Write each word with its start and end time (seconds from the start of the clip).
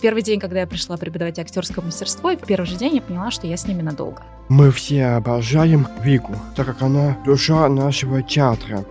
первый 0.00 0.22
день, 0.22 0.40
когда 0.40 0.60
я 0.60 0.66
пришла 0.66 0.96
преподавать 0.96 1.38
актерское 1.38 1.84
мастерство, 1.84 2.30
и 2.30 2.36
в 2.36 2.40
первый 2.40 2.66
же 2.66 2.76
день 2.76 2.96
я 2.96 3.02
поняла, 3.02 3.30
что 3.30 3.46
я 3.46 3.56
с 3.56 3.66
ними 3.66 3.82
надолго. 3.82 4.22
Мы 4.48 4.70
все 4.72 5.06
обожаем 5.06 5.86
Вику, 6.02 6.34
так 6.56 6.66
как 6.66 6.82
она 6.82 7.16
душа 7.24 7.68
нашего 7.68 8.22
театра. 8.22 8.84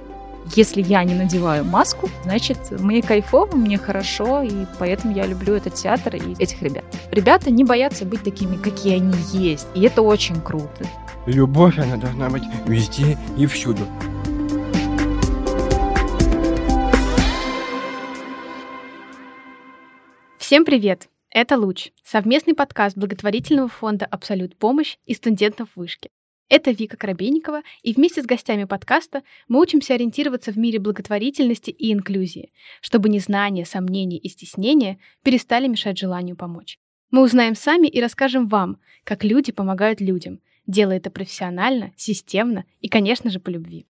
Если 0.55 0.81
я 0.81 1.03
не 1.03 1.13
надеваю 1.13 1.63
маску, 1.63 2.09
значит, 2.23 2.57
мне 2.71 3.01
кайфово, 3.03 3.55
мне 3.55 3.77
хорошо, 3.77 4.41
и 4.41 4.65
поэтому 4.79 5.13
я 5.13 5.27
люблю 5.27 5.53
этот 5.53 5.75
театр 5.75 6.15
и 6.15 6.33
этих 6.41 6.61
ребят. 6.63 6.85
Ребята 7.11 7.51
не 7.51 7.63
боятся 7.63 8.05
быть 8.05 8.23
такими, 8.23 8.55
какие 8.55 8.95
они 8.95 9.13
есть, 9.31 9.67
и 9.75 9.81
это 9.81 10.01
очень 10.01 10.41
круто. 10.41 10.85
Любовь, 11.27 11.77
она 11.77 11.97
должна 11.97 12.29
быть 12.29 12.43
везде 12.65 13.17
и 13.37 13.45
всюду. 13.45 13.83
Всем 20.49 20.65
привет! 20.65 21.09
Это 21.29 21.59
«Луч»— 21.59 21.91
совместный 22.03 22.55
подкаст 22.55 22.97
благотворительного 22.97 23.67
фонда 23.67 24.07
«Абсолют 24.07 24.57
помощь» 24.57 24.97
и 25.05 25.13
студентов 25.13 25.69
вышки. 25.75 26.09
Это 26.49 26.71
Вика 26.71 26.97
Коробейникова, 26.97 27.61
и 27.83 27.93
вместе 27.93 28.23
с 28.23 28.25
гостями 28.25 28.63
подкаста 28.63 29.21
мы 29.47 29.61
учимся 29.61 29.93
ориентироваться 29.93 30.51
в 30.51 30.57
мире 30.57 30.79
благотворительности 30.79 31.69
и 31.69 31.93
инклюзии, 31.93 32.51
чтобы 32.81 33.09
незнание, 33.09 33.63
сомнения 33.63 34.17
и 34.17 34.27
стеснения 34.27 34.97
перестали 35.21 35.67
мешать 35.67 35.99
желанию 35.99 36.35
помочь. 36.35 36.79
Мы 37.11 37.21
узнаем 37.21 37.53
сами 37.53 37.85
и 37.85 38.01
расскажем 38.01 38.47
вам, 38.47 38.79
как 39.03 39.23
люди 39.23 39.51
помогают 39.51 40.01
людям, 40.01 40.39
делая 40.65 40.97
это 40.97 41.11
профессионально, 41.11 41.91
системно 41.95 42.65
и, 42.81 42.87
конечно 42.87 43.29
же, 43.29 43.39
по 43.39 43.49
любви. 43.49 43.85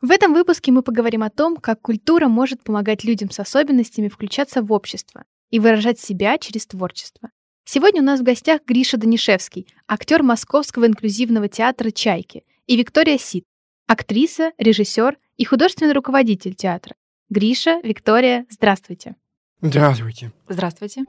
В 0.00 0.12
этом 0.12 0.32
выпуске 0.32 0.70
мы 0.70 0.82
поговорим 0.82 1.24
о 1.24 1.30
том, 1.30 1.56
как 1.56 1.82
культура 1.82 2.28
может 2.28 2.62
помогать 2.62 3.02
людям 3.02 3.32
с 3.32 3.40
особенностями 3.40 4.06
включаться 4.06 4.62
в 4.62 4.70
общество, 4.72 5.24
и 5.54 5.60
выражать 5.60 6.00
себя 6.00 6.36
через 6.36 6.66
творчество. 6.66 7.30
Сегодня 7.64 8.02
у 8.02 8.04
нас 8.04 8.18
в 8.18 8.24
гостях 8.24 8.62
Гриша 8.66 8.96
Данишевский, 8.96 9.68
актер 9.86 10.24
Московского 10.24 10.88
инклюзивного 10.88 11.46
театра 11.46 11.92
«Чайки», 11.92 12.42
и 12.66 12.76
Виктория 12.76 13.18
Сид, 13.18 13.44
актриса, 13.86 14.50
режиссер 14.58 15.16
и 15.36 15.44
художественный 15.44 15.92
руководитель 15.92 16.56
театра. 16.56 16.96
Гриша, 17.30 17.78
Виктория, 17.84 18.46
здравствуйте. 18.50 19.14
Здравствуйте. 19.60 20.32
Здравствуйте. 20.48 21.04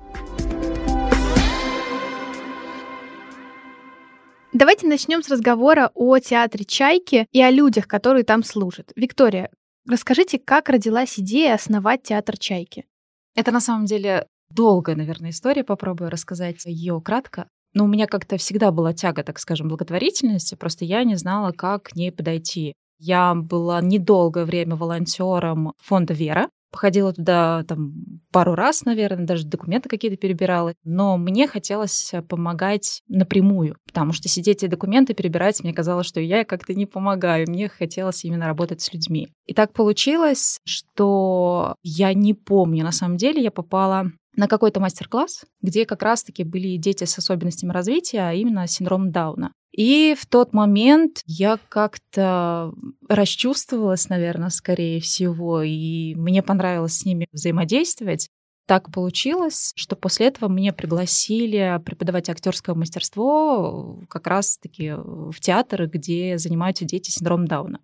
Давайте 4.54 4.86
начнем 4.86 5.24
с 5.24 5.30
разговора 5.30 5.90
о 5.96 6.20
театре 6.20 6.66
«Чайки» 6.66 7.26
и 7.32 7.42
о 7.42 7.50
людях, 7.50 7.88
которые 7.88 8.24
там 8.24 8.44
служат. 8.44 8.92
Виктория, 8.96 9.50
расскажите, 9.90 10.38
как 10.38 10.70
родилась 10.70 11.18
идея 11.18 11.56
основать 11.56 12.04
театр 12.04 12.38
«Чайки»? 12.38 12.86
Это 13.34 13.52
на 13.52 13.60
самом 13.60 13.86
деле 13.86 14.28
долгая, 14.50 14.96
наверное, 14.96 15.32
история. 15.32 15.64
Попробую 15.64 16.10
рассказать 16.10 16.66
ее 16.66 17.02
кратко. 17.02 17.48
Но 17.74 17.84
у 17.84 17.88
меня 17.88 18.08
как-то 18.08 18.38
всегда 18.38 18.72
была 18.72 18.94
тяга, 18.94 19.24
так 19.24 19.38
скажем, 19.38 19.68
благотворительности, 19.68 20.56
просто 20.56 20.86
я 20.86 21.04
не 21.04 21.16
знала, 21.16 21.52
как 21.52 21.84
к 21.84 21.96
ней 21.96 22.12
подойти. 22.12 22.74
Я 22.98 23.36
была 23.36 23.82
недолгое 23.82 24.46
время 24.46 24.76
волонтером 24.78 25.74
фонда 25.78 26.14
«Вера», 26.14 26.50
Походила 26.76 27.14
туда 27.14 27.64
там 27.70 27.94
пару 28.34 28.54
раз, 28.54 28.84
наверное, 28.84 29.26
даже 29.26 29.48
документы 29.48 29.88
какие-то 29.88 30.18
перебирала. 30.18 30.74
Но 30.84 31.16
мне 31.16 31.48
хотелось 31.48 32.12
помогать 32.28 33.02
напрямую, 33.08 33.78
потому 33.88 34.12
что 34.12 34.28
сидеть 34.28 34.62
и 34.62 34.68
документы 34.68 35.14
перебирать, 35.14 35.64
мне 35.64 35.74
казалось, 35.74 36.06
что 36.06 36.20
я 36.20 36.44
как-то 36.44 36.74
не 36.74 36.86
помогаю. 36.86 37.48
Мне 37.48 37.70
хотелось 37.70 38.26
именно 38.26 38.48
работать 38.48 38.82
с 38.82 38.92
людьми. 38.92 39.30
И 39.46 39.54
так 39.54 39.72
получилось, 39.72 40.60
что 40.66 41.76
я 41.82 42.14
не 42.14 42.34
помню, 42.34 42.84
на 42.84 42.92
самом 42.92 43.16
деле 43.16 43.42
я 43.42 43.52
попала 43.52 44.12
на 44.36 44.48
какой-то 44.48 44.80
мастер-класс, 44.80 45.46
где 45.62 45.86
как 45.86 46.02
раз-таки 46.04 46.44
были 46.44 46.78
дети 46.78 47.04
с 47.04 47.18
особенностями 47.18 47.72
развития, 47.72 48.30
а 48.30 48.34
именно 48.34 48.68
синдром 48.68 49.12
Дауна. 49.12 49.52
И 49.72 50.16
в 50.18 50.26
тот 50.26 50.54
момент 50.54 51.22
я 51.26 51.60
как-то 51.70 52.74
расчувствовалась, 53.10 54.08
наверное, 54.08 54.50
скорее 54.50 55.02
всего, 55.02 55.62
и 55.62 56.16
мне 56.16 56.42
понравилось 56.42 57.00
с 57.00 57.06
ними 57.06 57.28
взаимодействовать. 57.34 58.30
Так 58.68 58.92
получилось, 58.92 59.74
что 59.76 59.96
после 59.96 60.28
этого 60.28 60.50
мне 60.50 60.74
пригласили 60.74 61.80
преподавать 61.86 62.30
актерское 62.30 62.74
мастерство 62.74 64.00
как 64.10 64.26
раз-таки 64.28 64.94
в 64.96 65.40
театр, 65.40 65.88
где 65.88 66.38
занимаются 66.38 66.86
дети 66.86 67.12
с 67.12 67.20
Дауна. 67.20 67.80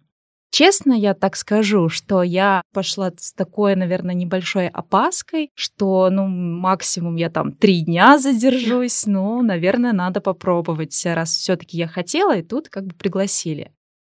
Честно, 0.52 0.92
я 0.92 1.14
так 1.14 1.38
скажу, 1.38 1.88
что 1.88 2.24
я 2.24 2.62
пошла 2.74 3.12
с 3.18 3.32
такой, 3.32 3.78
наверное, 3.78 4.14
небольшой 4.14 4.68
опаской, 4.68 5.50
что, 5.56 6.10
ну, 6.10 6.28
максимум 6.28 7.16
я 7.16 7.30
там 7.30 7.54
три 7.54 7.82
дня 7.82 8.20
задержусь, 8.20 9.06
ну, 9.06 9.42
наверное, 9.42 9.94
надо 9.94 10.20
попробовать, 10.20 11.02
раз 11.06 11.30
все 11.30 11.56
таки 11.56 11.78
я 11.78 11.88
хотела, 11.88 12.36
и 12.38 12.44
тут 12.44 12.68
как 12.68 12.86
бы 12.86 12.94
пригласили. 12.94 13.72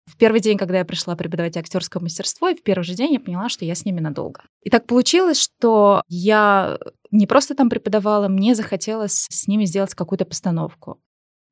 В 0.06 0.18
первый 0.18 0.40
день, 0.40 0.58
когда 0.58 0.78
я 0.78 0.86
пришла 0.86 1.18
преподавать 1.18 1.58
актерское 1.58 2.02
мастерство, 2.02 2.48
и 2.48 2.56
в 2.56 2.64
первый 2.64 2.84
же 2.84 2.96
день 2.96 3.14
я 3.14 3.20
поняла, 3.20 3.50
что 3.50 3.66
я 3.66 3.76
с 3.76 3.84
ними 3.84 4.00
надолго. 4.00 4.42
И 4.64 4.70
так 4.70 4.88
получилось, 4.88 5.40
что 5.40 6.02
я 6.08 6.80
не 7.12 7.28
просто 7.28 7.56
там 7.56 7.70
преподавала, 7.70 8.30
мне 8.30 8.56
захотелось 8.56 9.28
с 9.30 9.48
ними 9.48 9.66
сделать 9.66 9.94
какую-то 9.94 10.26
постановку. 10.26 11.02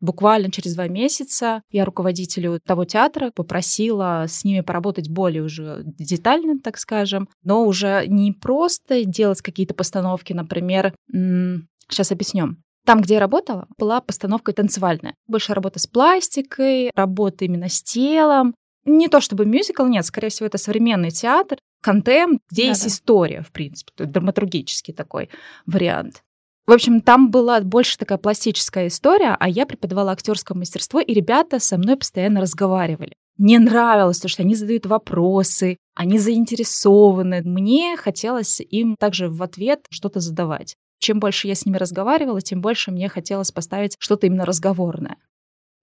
Буквально 0.01 0.49
через 0.51 0.75
два 0.75 0.87
месяца 0.87 1.61
я 1.71 1.85
руководителю 1.85 2.59
того 2.65 2.85
театра 2.85 3.31
попросила 3.35 4.25
с 4.27 4.43
ними 4.43 4.61
поработать 4.61 5.09
более 5.09 5.43
уже 5.43 5.81
детально, 5.83 6.59
так 6.59 6.77
скажем, 6.77 7.27
но 7.43 7.65
уже 7.65 8.05
не 8.07 8.31
просто 8.31 9.03
делать 9.03 9.41
какие-то 9.41 9.73
постановки, 9.73 10.31
например, 10.33 10.93
сейчас 11.11 12.11
объясню. 12.11 12.55
Там, 12.85 13.01
где 13.01 13.15
я 13.15 13.19
работала, 13.19 13.67
была 13.77 13.99
постановка 14.01 14.53
танцевальная. 14.53 15.13
Больше 15.27 15.53
работа 15.53 15.79
с 15.79 15.85
пластикой, 15.85 16.91
работа 16.95 17.45
именно 17.45 17.69
с 17.69 17.83
телом. 17.83 18.55
Не 18.85 19.09
то 19.09 19.19
чтобы 19.19 19.45
мюзикл, 19.45 19.85
нет, 19.85 20.05
скорее 20.05 20.29
всего, 20.29 20.47
это 20.47 20.57
современный 20.57 21.11
театр, 21.11 21.59
контент, 21.81 22.39
где 22.49 22.63
Да-да. 22.63 22.69
есть 22.69 22.87
история, 22.87 23.41
в 23.41 23.51
принципе, 23.51 24.05
драматургический 24.05 24.93
такой 24.93 25.29
вариант. 25.65 26.23
В 26.69 26.71
общем, 26.71 27.01
там 27.01 27.31
была 27.31 27.61
больше 27.61 27.97
такая 27.97 28.19
пластическая 28.19 28.89
история, 28.89 29.35
а 29.39 29.49
я 29.49 29.65
преподавала 29.65 30.11
актерское 30.11 30.55
мастерство, 30.55 30.99
и 30.99 31.15
ребята 31.15 31.59
со 31.59 31.79
мной 31.79 31.97
постоянно 31.97 32.41
разговаривали. 32.41 33.15
Мне 33.39 33.57
нравилось 33.57 34.19
то, 34.19 34.27
что 34.27 34.43
они 34.43 34.53
задают 34.53 34.85
вопросы, 34.85 35.77
они 35.95 36.19
заинтересованы. 36.19 37.41
Мне 37.43 37.97
хотелось 37.97 38.59
им 38.59 38.95
также 38.99 39.29
в 39.29 39.41
ответ 39.41 39.87
что-то 39.89 40.19
задавать. 40.19 40.75
Чем 40.99 41.19
больше 41.19 41.47
я 41.47 41.55
с 41.55 41.65
ними 41.65 41.77
разговаривала, 41.77 42.39
тем 42.39 42.61
больше 42.61 42.91
мне 42.91 43.09
хотелось 43.09 43.51
поставить 43.51 43.95
что-то 43.97 44.27
именно 44.27 44.45
разговорное. 44.45 45.17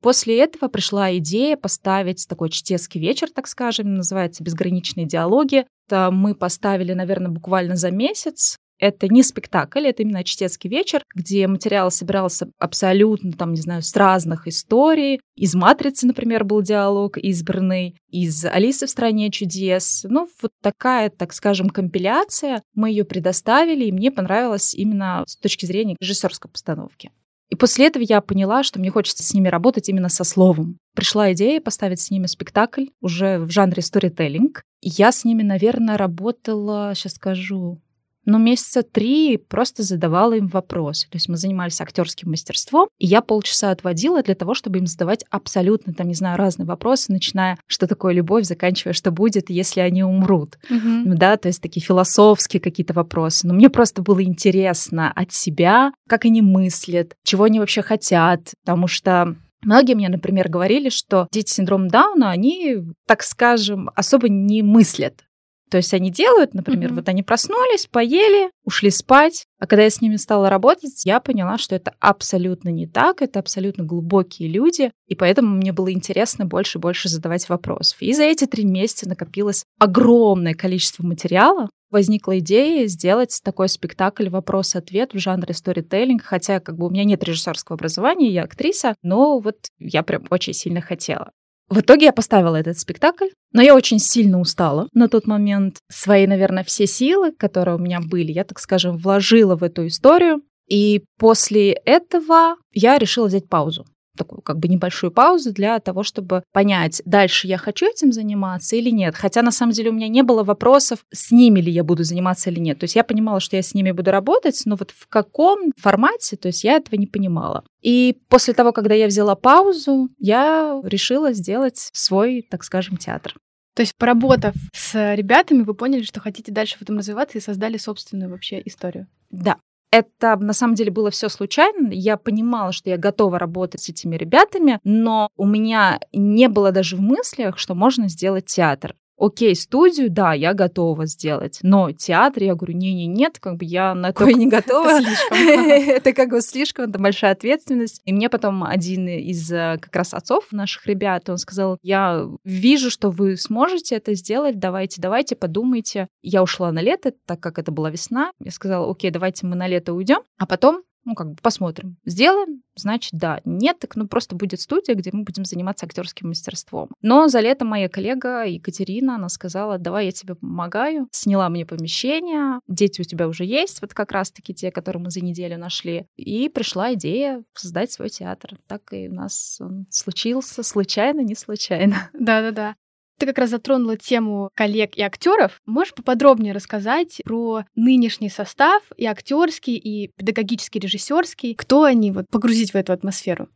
После 0.02 0.38
этого 0.38 0.68
пришла 0.68 1.16
идея 1.16 1.56
поставить 1.56 2.28
такой 2.28 2.50
чтецкий 2.50 3.00
вечер, 3.00 3.28
так 3.34 3.48
скажем, 3.48 3.92
называется 3.96 4.44
«Безграничные 4.44 5.04
диалоги». 5.06 5.66
Это 5.88 6.12
мы 6.12 6.36
поставили, 6.36 6.92
наверное, 6.92 7.32
буквально 7.32 7.74
за 7.74 7.90
месяц. 7.90 8.56
Это 8.78 9.08
не 9.08 9.22
спектакль, 9.22 9.86
это 9.86 10.02
именно 10.02 10.24
чтецкий 10.24 10.68
вечер, 10.68 11.02
где 11.14 11.46
материал 11.46 11.90
собирался 11.90 12.50
абсолютно, 12.58 13.32
там, 13.32 13.52
не 13.52 13.60
знаю, 13.60 13.82
с 13.82 13.94
разных 13.96 14.46
историй. 14.46 15.20
Из 15.34 15.54
«Матрицы», 15.54 16.06
например, 16.06 16.44
был 16.44 16.62
диалог 16.62 17.16
избранный, 17.18 17.96
из 18.10 18.44
«Алисы 18.44 18.86
в 18.86 18.90
стране 18.90 19.30
чудес». 19.30 20.04
Ну, 20.08 20.28
вот 20.42 20.52
такая, 20.62 21.10
так 21.10 21.32
скажем, 21.32 21.70
компиляция. 21.70 22.62
Мы 22.74 22.90
ее 22.90 23.04
предоставили, 23.04 23.86
и 23.86 23.92
мне 23.92 24.10
понравилось 24.10 24.74
именно 24.74 25.24
с 25.26 25.36
точки 25.36 25.66
зрения 25.66 25.96
режиссерской 26.00 26.50
постановки. 26.50 27.10
И 27.48 27.54
после 27.54 27.86
этого 27.86 28.02
я 28.02 28.20
поняла, 28.20 28.62
что 28.62 28.80
мне 28.80 28.90
хочется 28.90 29.22
с 29.22 29.32
ними 29.32 29.48
работать 29.48 29.88
именно 29.88 30.08
со 30.08 30.24
словом. 30.24 30.78
Пришла 30.94 31.32
идея 31.32 31.60
поставить 31.60 32.00
с 32.00 32.10
ними 32.10 32.26
спектакль 32.26 32.86
уже 33.00 33.38
в 33.38 33.50
жанре 33.50 33.82
сторителлинг. 33.82 34.62
Я 34.82 35.12
с 35.12 35.24
ними, 35.24 35.42
наверное, 35.42 35.96
работала, 35.96 36.92
сейчас 36.94 37.14
скажу, 37.14 37.80
но 38.26 38.38
месяца 38.38 38.82
три 38.82 39.38
просто 39.38 39.82
задавала 39.82 40.34
им 40.34 40.48
вопросы. 40.48 41.08
То 41.08 41.16
есть 41.16 41.28
мы 41.28 41.36
занимались 41.36 41.80
актерским 41.80 42.30
мастерством, 42.30 42.88
и 42.98 43.06
я 43.06 43.22
полчаса 43.22 43.70
отводила 43.70 44.22
для 44.22 44.34
того, 44.34 44.54
чтобы 44.54 44.78
им 44.78 44.86
задавать 44.86 45.24
абсолютно, 45.30 45.94
там, 45.94 46.08
не 46.08 46.14
знаю, 46.14 46.36
разные 46.36 46.66
вопросы, 46.66 47.12
начиная, 47.12 47.58
что 47.66 47.86
такое 47.86 48.12
любовь, 48.12 48.44
заканчивая, 48.44 48.92
что 48.92 49.10
будет, 49.10 49.48
если 49.48 49.80
они 49.80 50.02
умрут. 50.02 50.58
Угу. 50.68 51.14
Да, 51.16 51.36
то 51.36 51.48
есть 51.48 51.62
такие 51.62 51.84
философские 51.84 52.60
какие-то 52.60 52.92
вопросы. 52.92 53.46
Но 53.46 53.54
мне 53.54 53.70
просто 53.70 54.02
было 54.02 54.22
интересно 54.22 55.10
от 55.12 55.32
себя, 55.32 55.92
как 56.08 56.24
они 56.24 56.42
мыслят, 56.42 57.14
чего 57.24 57.44
они 57.44 57.60
вообще 57.60 57.82
хотят, 57.82 58.52
потому 58.64 58.88
что 58.88 59.36
Многие 59.66 59.94
мне, 59.94 60.08
например, 60.08 60.48
говорили, 60.48 60.90
что 60.90 61.26
дети 61.32 61.50
с 61.50 61.54
синдромом 61.54 61.88
Дауна, 61.88 62.30
они, 62.30 62.76
так 63.04 63.24
скажем, 63.24 63.90
особо 63.96 64.28
не 64.28 64.62
мыслят. 64.62 65.24
То 65.70 65.78
есть 65.78 65.92
они 65.94 66.10
делают, 66.10 66.54
например, 66.54 66.90
Мгм. 66.90 66.96
вот 66.96 67.08
они 67.08 67.22
проснулись, 67.22 67.86
поели, 67.86 68.50
ушли 68.64 68.90
спать, 68.90 69.46
а 69.58 69.66
когда 69.66 69.82
я 69.84 69.90
с 69.90 70.00
ними 70.00 70.16
стала 70.16 70.48
работать, 70.48 71.04
я 71.04 71.18
поняла, 71.18 71.58
что 71.58 71.74
это 71.74 71.92
абсолютно 71.98 72.68
не 72.68 72.86
так, 72.86 73.20
это 73.20 73.40
абсолютно 73.40 73.84
глубокие 73.84 74.48
люди, 74.48 74.92
и 75.08 75.14
поэтому 75.16 75.56
мне 75.56 75.72
было 75.72 75.92
интересно 75.92 76.44
больше 76.44 76.78
и 76.78 76.80
больше 76.80 77.08
задавать 77.08 77.48
вопросов. 77.48 78.00
И 78.00 78.12
за 78.12 78.22
эти 78.22 78.46
три 78.46 78.64
месяца 78.64 79.08
накопилось 79.08 79.64
огромное 79.78 80.54
количество 80.54 81.04
материала, 81.04 81.68
возникла 81.90 82.38
идея 82.38 82.86
сделать 82.86 83.40
такой 83.42 83.68
спектакль 83.68 84.28
«Вопрос-ответ» 84.28 85.14
в 85.14 85.18
жанре 85.18 85.54
сторителлинг, 85.54 86.22
хотя 86.22 86.60
как 86.60 86.76
бы 86.76 86.86
у 86.86 86.90
меня 86.90 87.04
нет 87.04 87.24
режиссерского 87.24 87.74
образования, 87.74 88.30
я 88.30 88.42
актриса, 88.44 88.94
но 89.02 89.38
вот 89.38 89.56
я 89.78 90.02
прям 90.02 90.24
очень 90.30 90.52
сильно 90.52 90.80
хотела. 90.80 91.30
В 91.68 91.80
итоге 91.80 92.06
я 92.06 92.12
поставила 92.12 92.56
этот 92.56 92.78
спектакль, 92.78 93.28
но 93.52 93.60
я 93.60 93.74
очень 93.74 93.98
сильно 93.98 94.38
устала 94.38 94.88
на 94.92 95.08
тот 95.08 95.26
момент. 95.26 95.78
Свои, 95.90 96.26
наверное, 96.26 96.62
все 96.62 96.86
силы, 96.86 97.32
которые 97.32 97.76
у 97.76 97.80
меня 97.80 98.00
были, 98.00 98.30
я, 98.30 98.44
так 98.44 98.60
скажем, 98.60 98.98
вложила 98.98 99.56
в 99.56 99.64
эту 99.64 99.86
историю. 99.86 100.42
И 100.68 101.04
после 101.18 101.72
этого 101.72 102.56
я 102.72 102.98
решила 102.98 103.26
взять 103.26 103.48
паузу 103.48 103.86
такую 104.16 104.42
как 104.42 104.58
бы 104.58 104.68
небольшую 104.68 105.10
паузу 105.10 105.52
для 105.52 105.78
того, 105.78 106.02
чтобы 106.02 106.42
понять, 106.52 107.02
дальше 107.04 107.46
я 107.46 107.58
хочу 107.58 107.86
этим 107.86 108.12
заниматься 108.12 108.76
или 108.76 108.90
нет. 108.90 109.14
Хотя 109.14 109.42
на 109.42 109.52
самом 109.52 109.72
деле 109.72 109.90
у 109.90 109.92
меня 109.92 110.08
не 110.08 110.22
было 110.22 110.42
вопросов, 110.42 111.04
с 111.12 111.30
ними 111.30 111.60
ли 111.60 111.70
я 111.70 111.84
буду 111.84 112.02
заниматься 112.04 112.50
или 112.50 112.58
нет. 112.58 112.78
То 112.78 112.84
есть 112.84 112.96
я 112.96 113.04
понимала, 113.04 113.40
что 113.40 113.56
я 113.56 113.62
с 113.62 113.74
ними 113.74 113.92
буду 113.92 114.10
работать, 114.10 114.60
но 114.64 114.76
вот 114.76 114.90
в 114.90 115.06
каком 115.08 115.72
формате, 115.76 116.36
то 116.36 116.48
есть 116.48 116.64
я 116.64 116.76
этого 116.76 116.98
не 116.98 117.06
понимала. 117.06 117.64
И 117.82 118.18
после 118.28 118.54
того, 118.54 118.72
когда 118.72 118.94
я 118.94 119.06
взяла 119.06 119.36
паузу, 119.36 120.08
я 120.18 120.80
решила 120.82 121.32
сделать 121.32 121.90
свой, 121.92 122.46
так 122.50 122.64
скажем, 122.64 122.96
театр. 122.96 123.34
То 123.76 123.82
есть, 123.82 123.94
поработав 123.98 124.54
с 124.72 125.14
ребятами, 125.14 125.62
вы 125.62 125.74
поняли, 125.74 126.02
что 126.02 126.18
хотите 126.18 126.50
дальше 126.50 126.78
в 126.78 126.82
этом 126.82 126.96
развиваться 126.96 127.36
и 127.36 127.42
создали 127.42 127.76
собственную 127.76 128.30
вообще 128.30 128.62
историю. 128.64 129.06
Да. 129.30 129.58
Это 129.96 130.36
на 130.36 130.52
самом 130.52 130.74
деле 130.74 130.90
было 130.90 131.10
все 131.10 131.30
случайно. 131.30 131.88
Я 131.90 132.18
понимала, 132.18 132.70
что 132.72 132.90
я 132.90 132.98
готова 132.98 133.38
работать 133.38 133.80
с 133.80 133.88
этими 133.88 134.14
ребятами, 134.16 134.78
но 134.84 135.30
у 135.38 135.46
меня 135.46 136.00
не 136.12 136.50
было 136.50 136.70
даже 136.70 136.96
в 136.96 137.00
мыслях, 137.00 137.56
что 137.56 137.74
можно 137.74 138.06
сделать 138.10 138.44
театр. 138.44 138.94
Окей, 139.18 139.54
студию, 139.56 140.10
да, 140.10 140.34
я 140.34 140.52
готова 140.52 141.06
сделать, 141.06 141.60
но 141.62 141.90
театр, 141.92 142.42
я 142.42 142.54
говорю, 142.54 142.74
не-не, 142.74 143.06
нет, 143.06 143.38
как 143.40 143.56
бы 143.56 143.64
я 143.64 143.94
на 143.94 144.12
такое 144.12 144.34
не 144.34 144.46
готова. 144.48 145.00
Это 145.30 146.12
как 146.12 146.30
бы 146.30 146.40
слишком, 146.42 146.90
это 146.90 146.98
большая 146.98 147.32
ответственность. 147.32 148.02
И 148.04 148.12
мне 148.12 148.28
потом 148.28 148.62
один 148.64 149.08
из 149.08 149.50
э, 149.50 149.78
как 149.80 149.94
раз 149.96 150.12
отцов 150.12 150.52
наших 150.52 150.86
ребят, 150.86 151.28
он 151.30 151.38
сказал, 151.38 151.78
я 151.82 152.28
вижу, 152.44 152.90
что 152.90 153.10
вы 153.10 153.36
сможете 153.36 153.96
это 153.96 154.14
сделать, 154.14 154.58
давайте, 154.58 155.00
давайте, 155.00 155.34
подумайте. 155.34 156.08
Я 156.22 156.42
ушла 156.42 156.70
на 156.72 156.80
лето, 156.80 157.12
так 157.24 157.40
как 157.40 157.58
это 157.58 157.72
была 157.72 157.90
весна. 157.90 158.32
Я 158.38 158.50
сказала, 158.50 158.90
окей, 158.90 159.10
давайте 159.10 159.46
мы 159.46 159.56
на 159.56 159.66
лето 159.66 159.94
уйдем, 159.94 160.20
а 160.38 160.46
потом 160.46 160.82
ну, 161.06 161.14
как 161.14 161.30
бы 161.30 161.36
посмотрим. 161.40 161.96
Сделаем, 162.04 162.62
значит, 162.74 163.12
да. 163.14 163.40
Нет, 163.44 163.78
так 163.78 163.94
ну 163.94 164.08
просто 164.08 164.34
будет 164.34 164.60
студия, 164.60 164.94
где 164.94 165.10
мы 165.12 165.22
будем 165.22 165.44
заниматься 165.44 165.86
актерским 165.86 166.28
мастерством. 166.28 166.90
Но 167.00 167.28
за 167.28 167.40
лето 167.40 167.64
моя 167.64 167.88
коллега 167.88 168.44
Екатерина, 168.44 169.14
она 169.14 169.28
сказала, 169.28 169.78
давай 169.78 170.06
я 170.06 170.12
тебе 170.12 170.34
помогаю. 170.34 171.06
Сняла 171.12 171.48
мне 171.48 171.64
помещение, 171.64 172.60
дети 172.66 173.00
у 173.00 173.04
тебя 173.04 173.28
уже 173.28 173.44
есть, 173.44 173.80
вот 173.80 173.94
как 173.94 174.10
раз-таки 174.10 174.52
те, 174.52 174.72
которые 174.72 175.02
мы 175.02 175.10
за 175.10 175.20
неделю 175.24 175.58
нашли. 175.58 176.06
И 176.16 176.48
пришла 176.48 176.92
идея 176.94 177.44
создать 177.54 177.92
свой 177.92 178.08
театр. 178.08 178.58
Так 178.66 178.92
и 178.92 179.08
у 179.08 179.14
нас 179.14 179.58
он 179.60 179.86
случился 179.90 180.64
случайно, 180.64 181.20
не 181.20 181.36
случайно. 181.36 182.10
Да-да-да. 182.12 182.74
Ты 183.18 183.26
как 183.26 183.38
раз 183.38 183.50
затронула 183.50 183.96
тему 183.96 184.50
коллег 184.54 184.96
и 184.96 185.02
актеров. 185.02 185.60
Можешь 185.64 185.94
поподробнее 185.94 186.52
рассказать 186.52 187.22
про 187.24 187.64
нынешний 187.74 188.28
состав 188.28 188.82
и 188.96 189.06
актерский, 189.06 189.76
и 189.76 190.08
педагогический, 190.16 190.78
режиссерский? 190.78 191.54
Кто 191.54 191.84
они? 191.84 192.12
Вот 192.12 192.26
погрузить 192.30 192.72
в 192.72 192.76
эту 192.76 192.92
атмосферу. 192.92 193.48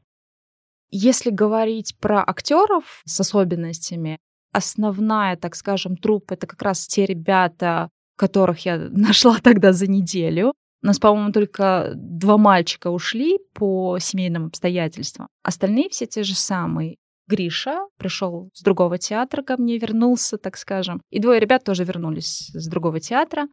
Если 0.90 1.30
говорить 1.30 1.94
про 2.00 2.24
актеров 2.26 3.02
с 3.04 3.20
особенностями, 3.20 4.18
основная, 4.52 5.36
так 5.36 5.54
скажем, 5.54 5.96
труппа 5.96 6.34
это 6.34 6.46
как 6.46 6.62
раз 6.62 6.86
те 6.86 7.04
ребята, 7.06 7.90
которых 8.16 8.64
я 8.64 8.76
нашла 8.90 9.38
тогда 9.42 9.72
за 9.72 9.86
неделю. 9.86 10.54
У 10.82 10.86
нас, 10.86 10.98
по-моему, 10.98 11.32
только 11.32 11.92
два 11.94 12.38
мальчика 12.38 12.88
ушли 12.88 13.38
по 13.52 13.98
семейным 13.98 14.46
обстоятельствам. 14.46 15.28
Остальные 15.42 15.90
все 15.90 16.06
те 16.06 16.22
же 16.22 16.34
самые. 16.34 16.96
Гриша 17.30 17.86
пришел 17.96 18.50
с 18.52 18.62
другого 18.62 18.98
театра 18.98 19.42
ко 19.42 19.56
мне, 19.56 19.78
вернулся, 19.78 20.36
так 20.36 20.56
скажем. 20.56 21.00
И 21.10 21.20
двое 21.20 21.38
ребят 21.40 21.64
тоже 21.64 21.84
вернулись 21.84 22.50
с 22.52 22.68
другого 22.68 23.00
театра. 23.00 23.46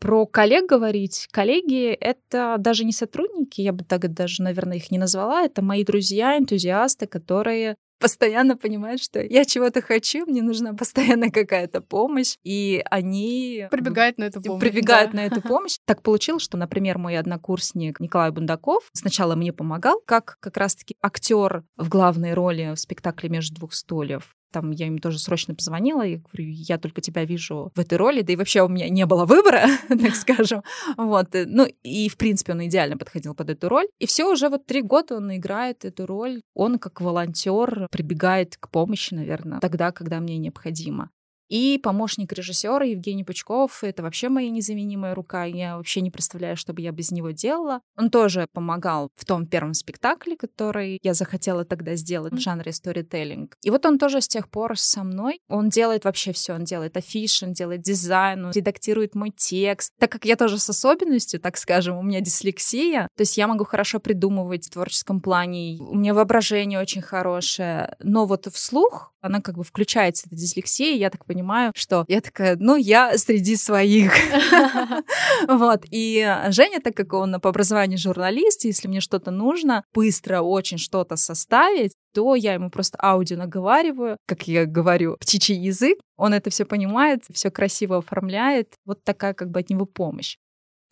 Про 0.00 0.26
коллег 0.26 0.66
говорить. 0.66 1.26
Коллеги— 1.32 1.88
это 2.00 2.56
даже 2.58 2.84
не 2.84 2.92
сотрудники, 2.92 3.60
я 3.60 3.72
бы 3.72 3.84
так 3.84 4.12
даже, 4.14 4.42
наверное, 4.44 4.76
их 4.76 4.92
не 4.92 4.98
назвала. 4.98 5.42
Это 5.42 5.60
мои 5.60 5.84
друзья, 5.84 6.38
энтузиасты, 6.38 7.08
которые 7.08 7.74
постоянно 7.98 8.56
понимают, 8.56 9.02
что 9.02 9.20
я 9.22 9.44
чего-то 9.44 9.82
хочу, 9.82 10.26
мне 10.26 10.42
нужна 10.42 10.74
постоянно 10.74 11.30
какая-то 11.30 11.80
помощь, 11.80 12.36
и 12.44 12.82
они 12.90 13.66
Прибегают 13.70 14.18
на 14.18 14.24
эту 14.24 14.40
помощь. 14.40 14.60
прибегают 14.60 15.12
да. 15.12 15.18
на 15.18 15.26
эту 15.26 15.40
помощь. 15.48 15.76
Так 15.84 16.02
получилось, 16.02 16.42
что, 16.42 16.56
например, 16.56 16.98
мой 16.98 17.16
однокурсник 17.16 18.00
Николай 18.00 18.30
Бундаков 18.30 18.88
сначала 18.92 19.34
мне 19.34 19.52
помогал, 19.52 20.00
как 20.04 20.36
как 20.40 20.56
раз-таки 20.56 20.96
актер 21.02 21.64
в 21.76 21.88
главной 21.88 22.34
роли 22.34 22.74
в 22.74 22.80
спектакле 22.80 23.28
«Между 23.28 23.56
двух 23.56 23.74
стульев». 23.74 24.37
Там 24.50 24.70
я 24.70 24.86
им 24.86 24.98
тоже 24.98 25.18
срочно 25.18 25.54
позвонила 25.54 26.06
и 26.06 26.16
говорю, 26.16 26.50
я 26.50 26.78
только 26.78 27.00
тебя 27.00 27.24
вижу 27.24 27.70
в 27.74 27.80
этой 27.80 27.98
роли, 27.98 28.22
да 28.22 28.32
и 28.32 28.36
вообще 28.36 28.62
у 28.62 28.68
меня 28.68 28.88
не 28.88 29.06
было 29.06 29.24
выбора, 29.24 29.66
так 29.88 30.14
скажем. 30.14 30.62
Вот. 30.96 31.34
э, 31.34 31.44
Ну 31.46 31.66
и, 31.82 32.08
в 32.08 32.16
принципе, 32.16 32.52
он 32.52 32.66
идеально 32.66 32.96
подходил 32.96 33.34
под 33.34 33.50
эту 33.50 33.68
роль. 33.68 33.86
И 33.98 34.06
все 34.06 34.24
уже 34.24 34.48
вот 34.48 34.66
три 34.66 34.82
года 34.82 35.16
он 35.16 35.34
играет 35.36 35.84
эту 35.84 36.06
роль. 36.06 36.40
Он 36.54 36.78
как 36.78 37.00
волонтер 37.00 37.88
прибегает 37.90 38.56
к 38.56 38.70
помощи, 38.70 39.14
наверное, 39.14 39.60
тогда, 39.60 39.92
когда 39.92 40.20
мне 40.20 40.38
необходимо. 40.38 41.10
И 41.48 41.78
помощник 41.82 42.32
режиссера 42.32 42.84
Евгений 42.84 43.24
Пучков— 43.24 43.78
это 43.82 44.02
вообще 44.02 44.28
моя 44.28 44.50
незаменимая 44.50 45.14
рука. 45.14 45.44
Я 45.44 45.76
вообще 45.76 46.00
не 46.00 46.10
представляю, 46.10 46.56
что 46.56 46.72
бы 46.72 46.82
я 46.82 46.92
без 46.92 47.10
него 47.10 47.30
делала. 47.30 47.80
Он 47.96 48.10
тоже 48.10 48.46
помогал 48.52 49.10
в 49.14 49.24
том 49.24 49.46
первом 49.46 49.74
спектакле, 49.74 50.36
который 50.36 50.98
я 51.02 51.14
захотела 51.14 51.64
тогда 51.64 51.94
сделать 51.94 52.34
в 52.34 52.38
жанре 52.38 52.72
сторителлинг. 52.72 53.56
И 53.62 53.70
вот 53.70 53.86
он 53.86 53.98
тоже 53.98 54.20
с 54.20 54.28
тех 54.28 54.50
пор 54.50 54.78
со 54.78 55.02
мной. 55.04 55.40
Он 55.48 55.68
делает 55.68 56.04
вообще 56.04 56.32
все. 56.32 56.54
Он 56.54 56.64
делает 56.64 56.96
афиши, 56.96 57.46
он 57.46 57.52
делает 57.52 57.82
дизайн, 57.82 58.46
он 58.46 58.52
редактирует 58.52 59.14
мой 59.14 59.30
текст. 59.30 59.92
Так 59.98 60.12
как 60.12 60.24
я 60.24 60.36
тоже 60.36 60.58
с 60.58 60.68
особенностью, 60.68 61.40
так 61.40 61.56
скажем, 61.56 61.96
у 61.96 62.02
меня 62.02 62.20
дислексия, 62.20 63.08
то 63.16 63.22
есть 63.22 63.36
я 63.36 63.46
могу 63.46 63.64
хорошо 63.64 64.00
придумывать 64.00 64.66
в 64.66 64.70
творческом 64.70 65.20
плане. 65.20 65.78
У 65.80 65.96
меня 65.96 66.14
воображение 66.14 66.80
очень 66.80 67.02
хорошее. 67.02 67.96
Но 68.00 68.26
вот 68.26 68.46
вслух 68.52 69.12
она 69.20 69.40
как 69.40 69.56
бы 69.56 69.64
включается, 69.64 70.26
эта 70.26 70.36
дислексия, 70.36 70.94
я 70.96 71.10
так 71.10 71.24
понимаю, 71.24 71.72
что 71.74 72.04
я 72.08 72.20
такая, 72.20 72.56
ну, 72.58 72.76
я 72.76 73.16
среди 73.18 73.56
своих. 73.56 74.12
Вот. 75.46 75.84
И 75.90 76.26
Женя, 76.48 76.80
так 76.80 76.96
как 76.96 77.12
он 77.12 77.40
по 77.40 77.50
образованию 77.50 77.98
журналист, 77.98 78.64
если 78.64 78.88
мне 78.88 79.00
что-то 79.00 79.30
нужно, 79.30 79.84
быстро 79.94 80.40
очень 80.40 80.78
что-то 80.78 81.16
составить, 81.16 81.92
то 82.12 82.34
я 82.34 82.54
ему 82.54 82.70
просто 82.70 82.98
аудио 83.00 83.36
наговариваю, 83.36 84.16
как 84.26 84.48
я 84.48 84.66
говорю, 84.66 85.16
птичий 85.20 85.56
язык, 85.56 85.98
он 86.16 86.34
это 86.34 86.50
все 86.50 86.64
понимает, 86.64 87.22
все 87.32 87.50
красиво 87.50 87.98
оформляет. 87.98 88.74
Вот 88.84 89.04
такая 89.04 89.34
как 89.34 89.50
бы 89.50 89.60
от 89.60 89.70
него 89.70 89.86
помощь. 89.86 90.36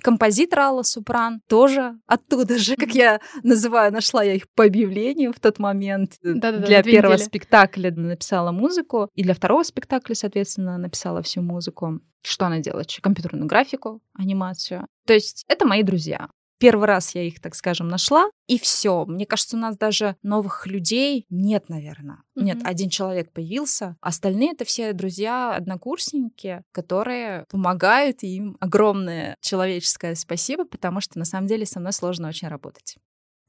Композитор 0.03 0.61
Алла 0.61 0.83
Супран 0.83 1.41
тоже 1.49 1.99
оттуда 2.07 2.59
же, 2.59 2.77
как 2.77 2.91
я 2.95 3.21
называю, 3.43 3.93
нашла 3.93 4.23
я 4.23 4.35
их 4.35 4.49
по 4.55 4.65
объявлению 4.65 5.33
в 5.33 5.41
тот 5.41 5.59
момент. 5.59 6.17
Да-да-да, 6.23 6.67
для 6.67 6.83
первого 6.83 7.15
недели. 7.15 7.27
спектакля 7.27 7.91
написала 7.91 8.53
музыку, 8.53 9.09
и 9.15 9.23
для 9.23 9.35
второго 9.35 9.63
спектакля, 9.63 10.15
соответственно, 10.15 10.79
написала 10.79 11.23
всю 11.23 11.43
музыку. 11.43 12.01
Что 12.23 12.47
она 12.47 12.59
делает? 12.59 12.91
Компьютерную 13.01 13.47
графику, 13.47 14.03
анимацию. 14.15 14.87
То 15.07 15.15
есть 15.15 15.45
это 15.49 15.67
мои 15.67 15.83
друзья. 15.83 16.29
Первый 16.59 16.87
раз 16.87 17.15
я 17.15 17.23
их, 17.23 17.41
так 17.41 17.55
скажем, 17.55 17.89
нашла, 17.89 18.31
и 18.47 18.59
все. 18.59 19.05
Мне 19.05 19.27
кажется, 19.27 19.57
у 19.57 19.61
нас 19.61 19.77
даже 19.77 20.17
новых 20.23 20.67
людей 20.67 21.27
нет, 21.29 21.69
наверное. 21.69 22.23
Нет, 22.35 22.59
Мгм. 22.59 22.67
один 22.67 22.89
человек 22.89 23.33
появился. 23.33 23.97
Остальные 24.01 24.53
это 24.53 24.65
все 24.65 24.93
друзья, 24.93 25.55
однокурсники, 25.55 26.63
которые 26.73 27.45
помогают, 27.51 28.23
и 28.23 28.37
им 28.37 28.57
огромное 28.61 29.37
человеческое 29.41 30.15
спасибо, 30.15 30.65
потому 30.65 31.01
что 31.01 31.19
на 31.19 31.25
самом 31.25 31.47
деле 31.47 31.67
со 31.67 31.81
мной 31.81 31.93
сложно 31.93 32.29
очень 32.29 32.49
работать. 32.49 32.97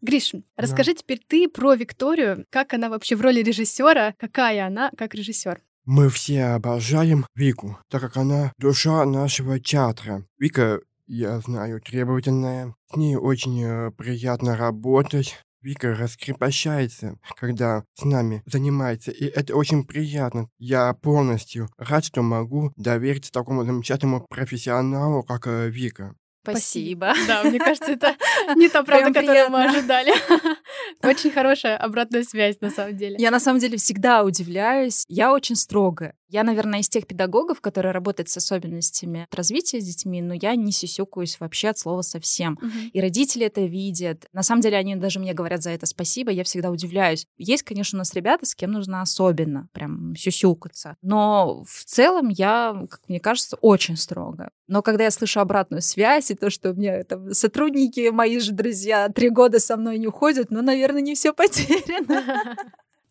Гриш, 0.01 0.33
расскажи 0.55 0.93
теперь 0.93 1.19
ты 1.27 1.47
про 1.47 1.73
Викторию, 1.73 2.45
как 2.51 2.73
она 2.73 2.89
вообще 2.89 3.15
в 3.15 3.21
роли 3.21 3.41
режиссера, 3.41 4.13
какая 4.19 4.67
она 4.67 4.91
как 4.97 5.15
режиссер. 5.15 5.59
Мы 5.85 6.09
все 6.09 6.43
обожаем 6.47 7.25
Вику, 7.33 7.79
так 7.89 8.01
как 8.01 8.17
она 8.17 8.51
душа 8.59 9.05
нашего 9.05 9.59
театра. 9.59 10.25
Вика, 10.37 10.81
я 11.07 11.39
знаю, 11.39 11.81
требовательная. 11.81 12.75
С 12.91 12.97
ней 12.97 13.15
очень 13.15 13.63
э, 13.63 13.91
приятно 13.91 14.55
работать. 14.55 15.37
Вика 15.61 15.95
раскрепощается, 15.95 17.17
когда 17.35 17.83
с 17.95 18.05
нами 18.05 18.43
занимается, 18.45 19.11
и 19.11 19.25
это 19.25 19.55
очень 19.55 19.85
приятно. 19.85 20.49
Я 20.59 20.93
полностью 20.93 21.67
рад, 21.77 22.05
что 22.05 22.21
могу 22.21 22.71
довериться 22.75 23.31
такому 23.31 23.65
замечательному 23.65 24.25
профессионалу, 24.29 25.23
как 25.23 25.47
э, 25.47 25.69
Вика. 25.69 26.15
Спасибо. 26.49 27.13
Да, 27.27 27.43
мне 27.43 27.59
кажется, 27.59 27.91
это 27.91 28.15
не 28.55 28.69
та 28.69 28.83
правда, 28.83 29.13
которую 29.13 29.49
мы 29.49 29.65
ожидали. 29.65 30.13
Очень 31.03 31.31
хорошая 31.31 31.77
обратная 31.77 32.23
связь, 32.23 32.61
на 32.61 32.69
самом 32.69 32.95
деле. 32.95 33.15
Я 33.19 33.31
на 33.31 33.39
самом 33.39 33.59
деле 33.59 33.77
всегда 33.77 34.23
удивляюсь. 34.23 35.03
Я 35.07 35.33
очень 35.33 35.55
строгая. 35.55 36.13
Я, 36.29 36.43
наверное, 36.43 36.79
из 36.79 36.89
тех 36.89 37.07
педагогов, 37.07 37.61
которые 37.61 37.91
работают 37.93 38.29
с 38.29 38.37
особенностями 38.37 39.27
развития 39.31 39.79
с 39.79 39.85
детьми, 39.85 40.21
но 40.21 40.33
я 40.33 40.55
не 40.55 40.71
сисюкаюсь 40.71 41.39
вообще 41.39 41.69
от 41.69 41.77
слова 41.77 42.01
совсем. 42.01 42.57
Мгм. 42.61 42.89
И 42.91 43.01
родители 43.01 43.45
это 43.45 43.61
видят. 43.61 44.25
На 44.33 44.43
самом 44.43 44.61
деле 44.61 44.77
они 44.77 44.95
даже 44.95 45.19
мне 45.19 45.33
говорят 45.33 45.63
за 45.63 45.69
это 45.71 45.85
спасибо. 45.85 46.31
Я 46.31 46.43
всегда 46.43 46.69
удивляюсь. 46.69 47.25
Есть, 47.37 47.63
конечно, 47.63 47.97
у 47.97 47.99
нас 47.99 48.13
ребята, 48.13 48.45
с 48.45 48.55
кем 48.55 48.71
нужно 48.71 49.01
особенно 49.01 49.69
прям 49.71 50.15
сюсюкаться. 50.15 50.97
Но 51.01 51.63
в 51.63 51.85
целом 51.85 52.29
я, 52.29 52.85
как 52.89 53.01
мне 53.07 53.19
кажется, 53.19 53.57
очень 53.61 53.95
строго. 53.95 54.49
Но 54.67 54.81
когда 54.81 55.05
я 55.05 55.11
слышу 55.11 55.39
обратную 55.39 55.81
связь 55.81 56.29
и 56.29 56.35
то, 56.35 56.49
что 56.49 56.71
у 56.71 56.73
меня 56.73 57.03
там 57.03 57.33
сотрудники, 57.33 58.09
мои 58.09 58.39
же 58.39 58.51
друзья, 58.51 59.07
три 59.09 59.29
года 59.29 59.59
со 59.59 59.77
мной 59.77 59.97
не 59.97 60.07
уходят, 60.07 60.51
ну, 60.51 60.61
наверное, 60.61 61.01
не 61.01 61.15
все 61.15 61.33
потеряно. 61.33 62.55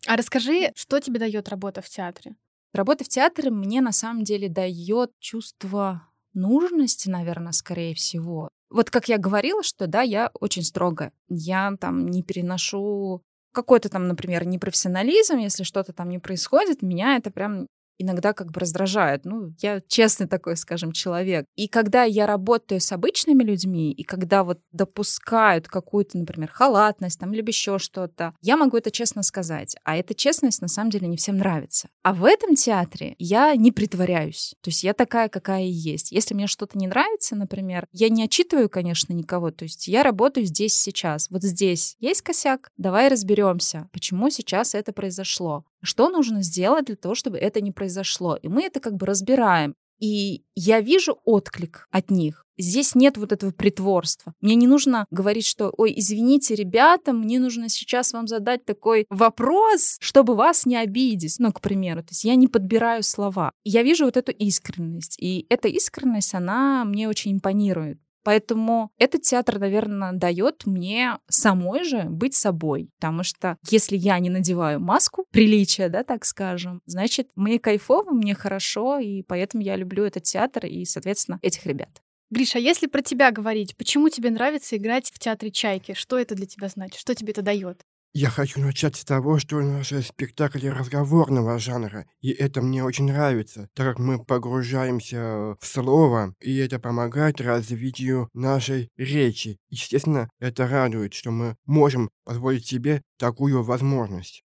А 0.07 0.15
расскажи, 0.15 0.71
что 0.73 1.01
тебе 1.01 1.19
дает 1.19 1.49
работа 1.49 1.81
в 1.81 1.89
театре? 1.89 2.35
Работа 2.73 3.03
в 3.03 3.07
театре 3.07 3.49
мне 3.49 3.81
на 3.81 3.91
самом 3.91 4.23
деле 4.23 4.49
дает 4.49 5.11
чувство 5.19 6.07
нужности, 6.33 7.09
наверное, 7.09 7.51
скорее 7.51 7.95
всего. 7.95 8.49
Вот 8.69 8.89
как 8.89 9.07
я 9.07 9.17
говорила, 9.17 9.63
что 9.63 9.87
да, 9.87 10.01
я 10.01 10.29
очень 10.33 10.63
строгая. 10.63 11.13
Я 11.29 11.73
там 11.79 12.07
не 12.07 12.21
переношу 12.23 13.21
какой-то 13.53 13.89
там, 13.89 14.07
например, 14.07 14.45
непрофессионализм, 14.45 15.37
если 15.37 15.63
что-то 15.63 15.93
там 15.93 16.09
не 16.09 16.19
происходит, 16.19 16.81
меня 16.81 17.17
это 17.17 17.31
прям 17.31 17.67
иногда 17.97 18.33
как 18.33 18.51
бы 18.51 18.59
раздражает. 18.59 19.25
Ну, 19.25 19.53
я 19.59 19.81
честный 19.87 20.27
такой, 20.27 20.57
скажем, 20.57 20.91
человек. 20.91 21.45
И 21.55 21.67
когда 21.67 22.03
я 22.03 22.25
работаю 22.25 22.79
с 22.79 22.91
обычными 22.91 23.43
людьми, 23.43 23.91
и 23.91 24.03
когда 24.03 24.43
вот 24.43 24.59
допускают 24.71 25.67
какую-то, 25.67 26.17
например, 26.17 26.49
халатность 26.51 27.19
там, 27.19 27.33
либо 27.33 27.49
еще 27.49 27.79
что-то, 27.79 28.33
я 28.41 28.57
могу 28.57 28.77
это 28.77 28.91
честно 28.91 29.23
сказать. 29.23 29.75
А 29.83 29.97
эта 29.97 30.13
честность 30.13 30.61
на 30.61 30.67
самом 30.67 30.89
деле 30.89 31.07
не 31.07 31.17
всем 31.17 31.37
нравится. 31.37 31.89
А 32.03 32.13
в 32.13 32.25
этом 32.25 32.55
театре 32.55 33.15
я 33.19 33.55
не 33.55 33.71
притворяюсь. 33.71 34.55
То 34.61 34.69
есть 34.69 34.83
я 34.83 34.93
такая, 34.93 35.29
какая 35.29 35.63
и 35.63 35.69
есть. 35.69 36.11
Если 36.11 36.33
мне 36.33 36.47
что-то 36.47 36.77
не 36.77 36.87
нравится, 36.87 37.35
например, 37.35 37.87
я 37.91 38.09
не 38.09 38.23
отчитываю, 38.23 38.69
конечно, 38.69 39.13
никого. 39.13 39.51
То 39.51 39.63
есть 39.63 39.87
я 39.87 40.03
работаю 40.03 40.45
здесь 40.45 40.75
сейчас. 40.75 41.29
Вот 41.29 41.43
здесь 41.43 41.95
есть 41.99 42.21
косяк, 42.21 42.71
давай 42.77 43.07
разберемся, 43.07 43.89
почему 43.91 44.29
сейчас 44.29 44.75
это 44.75 44.93
произошло. 44.93 45.65
Что 45.81 46.09
нужно 46.09 46.41
сделать 46.43 46.85
для 46.85 46.95
того, 46.95 47.15
чтобы 47.15 47.37
это 47.37 47.61
не 47.61 47.71
произошло? 47.71 48.35
И 48.35 48.47
мы 48.47 48.63
это 48.63 48.79
как 48.79 48.93
бы 48.93 49.05
разбираем. 49.05 49.75
И 49.99 50.43
я 50.55 50.79
вижу 50.79 51.19
отклик 51.25 51.87
от 51.91 52.11
них. 52.11 52.43
Здесь 52.59 52.95
нет 52.95 53.17
вот 53.17 53.31
этого 53.31 53.51
притворства. 53.51 54.33
Мне 54.41 54.55
не 54.55 54.65
нужно 54.65 55.05
говорить, 55.11 55.45
что, 55.45 55.71
ой, 55.77 55.93
извините, 55.95 56.55
ребята, 56.55 57.13
мне 57.13 57.39
нужно 57.39 57.69
сейчас 57.69 58.13
вам 58.13 58.27
задать 58.27 58.65
такой 58.65 59.05
вопрос, 59.09 59.97
чтобы 59.99 60.35
вас 60.35 60.65
не 60.65 60.75
обидеть. 60.75 61.35
Ну, 61.37 61.51
к 61.51 61.61
примеру, 61.61 62.01
то 62.01 62.09
есть 62.11 62.23
я 62.23 62.35
не 62.35 62.47
подбираю 62.47 63.03
слова. 63.03 63.51
Я 63.63 63.83
вижу 63.83 64.05
вот 64.05 64.17
эту 64.17 64.31
искренность. 64.31 65.17
И 65.19 65.45
эта 65.49 65.67
искренность, 65.67 66.33
она 66.33 66.83
мне 66.83 67.07
очень 67.07 67.33
импонирует. 67.33 67.99
Поэтому 68.27 68.91
этот 68.97 69.21
театр, 69.21 69.57
наверное, 69.57 70.11
дает 70.11 70.65
мне 70.65 71.17
самой 71.29 71.85
же 71.85 72.03
быть 72.09 72.35
собой. 72.35 72.89
Потому 72.99 73.23
что 73.23 73.55
если 73.69 73.95
я 73.95 74.19
не 74.19 74.29
надеваю 74.29 74.81
маску 74.81 75.25
приличия, 75.31 75.87
да, 75.87 76.03
так 76.03 76.25
скажем, 76.25 76.81
значит, 76.85 77.29
мне 77.37 77.57
кайфово, 77.57 78.11
мне 78.11 78.35
хорошо, 78.35 78.99
и 78.99 79.21
поэтому 79.21 79.63
я 79.63 79.77
люблю 79.77 80.03
этот 80.03 80.23
театр 80.23 80.65
и, 80.65 80.83
соответственно, 80.83 81.39
этих 81.41 81.65
ребят. 81.65 82.01
Гриша, 82.29 82.57
а 82.57 82.61
если 82.61 82.87
про 82.87 83.01
тебя 83.01 83.31
говорить, 83.31 83.77
почему 83.77 84.09
тебе 84.09 84.29
нравится 84.29 84.75
играть 84.75 85.09
в 85.09 85.19
театре 85.19 85.49
«Чайки»? 85.49 85.93
Что 85.93 86.19
это 86.19 86.35
для 86.35 86.47
тебя 86.47 86.67
значит? 86.67 86.99
Что 86.99 87.15
тебе 87.15 87.31
это 87.31 87.41
дает? 87.41 87.79
Я 88.13 88.29
хочу 88.29 88.59
начать 88.59 88.95
с 88.95 89.05
того, 89.05 89.37
что 89.37 89.61
наш 89.61 89.89
спектакль 89.89 90.67
разговорного 90.69 91.59
жанра, 91.59 92.07
и 92.21 92.31
это 92.31 92.61
мне 92.61 92.83
очень 92.83 93.05
нравится, 93.05 93.69
так 93.73 93.87
как 93.87 93.99
мы 93.99 94.23
погружаемся 94.23 95.55
в 95.59 95.65
слово, 95.65 96.33
и 96.39 96.57
это 96.57 96.79
помогает 96.79 97.41
развитию 97.41 98.29
нашей 98.33 98.89
речи. 98.97 99.59
Естественно, 99.69 100.29
это 100.39 100.67
радует, 100.67 101.13
что 101.13 101.31
мы 101.31 101.55
можем 101.65 102.09
позволить 102.23 102.65
себе 102.65 103.03
такую 103.19 103.61
возможность. 103.61 104.43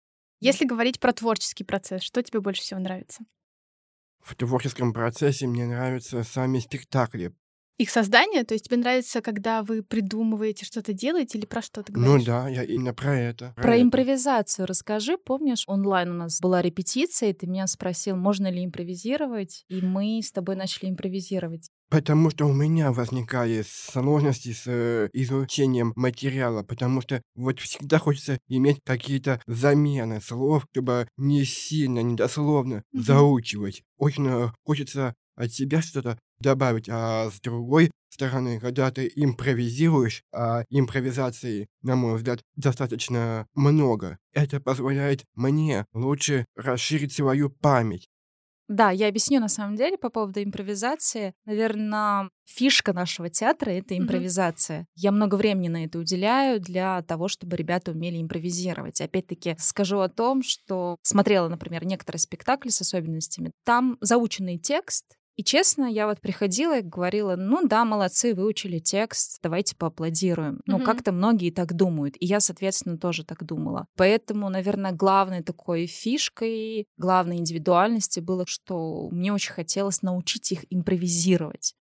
Если 0.41 0.65
говорить 0.65 0.99
про 0.99 1.13
творческий 1.13 1.63
процесс, 1.63 2.03
что 2.03 2.21
тебе 2.21 2.41
больше 2.41 2.61
всего 2.61 2.79
нравится? 2.79 3.23
В 4.19 4.35
творческом 4.35 4.93
процессе 4.93 5.47
мне 5.47 5.65
нравятся 5.65 6.23
сами 6.23 6.59
спектакли. 6.59 7.33
Их 7.77 7.89
создание? 7.89 8.43
То 8.45 8.53
есть 8.53 8.65
тебе 8.65 8.77
нравится, 8.77 9.21
когда 9.21 9.61
вы 9.61 9.83
придумываете, 9.83 10.65
что-то 10.65 10.93
делаете, 10.93 11.37
или 11.37 11.45
про 11.45 11.61
что 11.61 11.83
ты 11.83 11.91
Ну 11.93 12.03
говоришь? 12.05 12.25
да, 12.25 12.47
я 12.47 12.63
именно 12.63 12.93
про 12.93 13.17
это. 13.19 13.53
Про 13.57 13.73
это. 13.75 13.81
импровизацию 13.83 14.65
расскажи. 14.65 15.17
Помнишь, 15.17 15.63
онлайн 15.67 16.11
у 16.11 16.13
нас 16.13 16.39
была 16.39 16.61
репетиция, 16.61 17.31
и 17.31 17.33
ты 17.33 17.47
меня 17.47 17.67
спросил, 17.67 18.15
можно 18.15 18.49
ли 18.49 18.63
импровизировать, 18.63 19.65
и 19.67 19.81
мы 19.81 20.21
с 20.23 20.31
тобой 20.31 20.55
начали 20.55 20.89
импровизировать. 20.89 21.69
Потому 21.89 22.29
что 22.31 22.45
у 22.45 22.53
меня 22.53 22.91
возникали 22.91 23.63
сложности 23.67 24.53
с 24.53 24.63
э, 24.65 25.09
изучением 25.13 25.93
материала, 25.95 26.63
потому 26.63 27.01
что 27.01 27.21
вот 27.35 27.59
всегда 27.59 27.99
хочется 27.99 28.39
иметь 28.47 28.79
какие-то 28.83 29.41
замены 29.47 30.19
слов, 30.21 30.65
чтобы 30.71 31.07
не 31.17 31.43
сильно, 31.45 31.99
недословно 31.99 32.83
Мгм. 32.91 33.03
заучивать. 33.03 33.83
Очень 33.97 34.27
э, 34.27 34.51
хочется 34.63 35.13
от 35.35 35.51
себя 35.51 35.81
что-то 35.81 36.17
добавить, 36.39 36.89
а 36.89 37.29
с 37.29 37.39
другой 37.41 37.91
стороны, 38.09 38.59
когда 38.59 38.91
ты 38.91 39.11
импровизируешь, 39.15 40.23
а 40.33 40.63
импровизации, 40.69 41.67
на 41.81 41.95
мой 41.95 42.15
взгляд, 42.15 42.41
достаточно 42.55 43.47
много, 43.53 44.17
это 44.33 44.59
позволяет 44.59 45.23
мне 45.35 45.85
лучше 45.93 46.45
расширить 46.55 47.13
свою 47.13 47.49
память. 47.49 48.07
Да, 48.67 48.89
я 48.89 49.07
объясню 49.09 49.39
на 49.39 49.47
самом 49.47 49.75
деле 49.75 49.95
по 49.95 50.09
поводу 50.09 50.41
импровизации. 50.41 51.33
Наверное, 51.45 52.29
фишка 52.45 52.93
нашего 52.93 53.29
театра— 53.29 53.69
это 53.71 53.95
импровизация. 53.95 54.87
Я 54.95 55.11
много 55.11 55.35
времени 55.35 55.67
на 55.67 55.85
это 55.85 55.99
уделяю 55.99 56.59
для 56.59 57.03
того, 57.03 57.27
чтобы 57.27 57.57
ребята 57.57 57.91
умели 57.91 58.19
импровизировать. 58.19 59.01
Опять-таки 59.01 59.55
скажу 59.59 59.99
о 59.99 60.09
том, 60.09 60.41
что 60.41 60.97
смотрела, 61.03 61.47
например, 61.47 61.85
некоторые 61.85 62.19
спектакли 62.19 62.69
с 62.69 62.81
особенностями. 62.81 63.51
Там 63.65 63.97
заученный 64.01 64.57
текст, 64.57 65.05
и 65.35 65.43
честно, 65.43 65.85
я 65.85 66.07
вот 66.07 66.21
приходила 66.21 66.79
и 66.79 66.81
говорила, 66.81 67.35
ну 67.35 67.67
да, 67.67 67.83
молодцы, 67.85 68.33
выучили 68.33 68.79
текст, 68.79 69.39
давайте 69.43 69.75
поаплодируем. 69.75 70.61
Ну, 70.65 70.77
Мгм. 70.77 70.85
как-то 70.85 71.11
многие 71.11 71.51
так 71.51 71.73
думают, 71.73 72.15
и 72.19 72.25
я, 72.25 72.39
соответственно, 72.39 72.97
тоже 72.97 73.25
так 73.25 73.43
думала. 73.43 73.87
Поэтому, 73.95 74.49
наверное, 74.49 74.93
главной 74.93 75.43
такой 75.43 75.87
фишкой, 75.87 76.85
главной 76.97 77.37
индивидуальности 77.37 78.19
было, 78.19 78.45
что 78.47 79.09
мне 79.11 79.33
очень 79.33 79.51
хотелось 79.51 80.01
научить 80.01 80.51
их 80.51 80.65
импровизировать. 80.69 81.75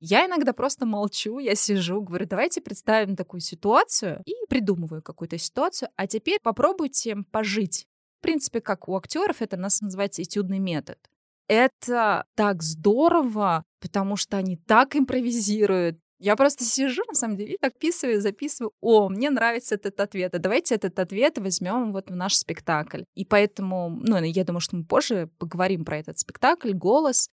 Я 0.00 0.26
иногда 0.26 0.52
просто 0.52 0.84
молчу, 0.86 1.38
я 1.38 1.54
сижу, 1.54 2.02
говорю, 2.02 2.26
давайте 2.26 2.60
представим 2.60 3.16
такую 3.16 3.40
ситуацию 3.40 4.22
и 4.26 4.32
придумываю 4.48 5.02
какую-то 5.02 5.38
ситуацию, 5.38 5.88
а 5.96 6.06
теперь 6.06 6.38
попробуйте 6.42 7.16
пожить. 7.30 7.86
В 8.18 8.22
принципе, 8.22 8.60
как 8.60 8.88
у 8.88 8.96
актеров, 8.96 9.40
это 9.40 9.56
у 9.56 9.60
нас 9.60 9.80
называется 9.80 10.22
этюдный 10.22 10.58
метод. 10.58 10.98
Это 11.48 12.24
так 12.36 12.62
здорово, 12.62 13.64
потому 13.80 14.16
что 14.16 14.36
они 14.36 14.56
так 14.56 14.96
импровизируют. 14.96 15.98
Я 16.18 16.36
просто 16.36 16.64
сижу, 16.64 17.02
на 17.08 17.14
самом 17.14 17.36
деле, 17.36 17.54
и 17.54 17.58
так 17.58 17.78
писываю, 17.78 18.20
записываю. 18.20 18.72
О, 18.80 19.08
мне 19.08 19.30
нравится 19.30 19.74
этот 19.74 20.00
ответ. 20.00 20.34
А 20.34 20.38
давайте 20.38 20.74
этот 20.74 20.98
ответ 20.98 21.36
возьмем 21.38 21.92
вот 21.92 22.08
в 22.08 22.14
наш 22.14 22.34
спектакль. 22.34 23.02
И 23.14 23.24
поэтому, 23.24 24.00
ну, 24.02 24.22
я 24.22 24.44
думаю, 24.44 24.60
что 24.60 24.76
мы 24.76 24.84
позже 24.84 25.28
поговорим 25.38 25.84
про 25.84 25.98
этот 25.98 26.18
спектакль, 26.18 26.72
голос. 26.72 27.28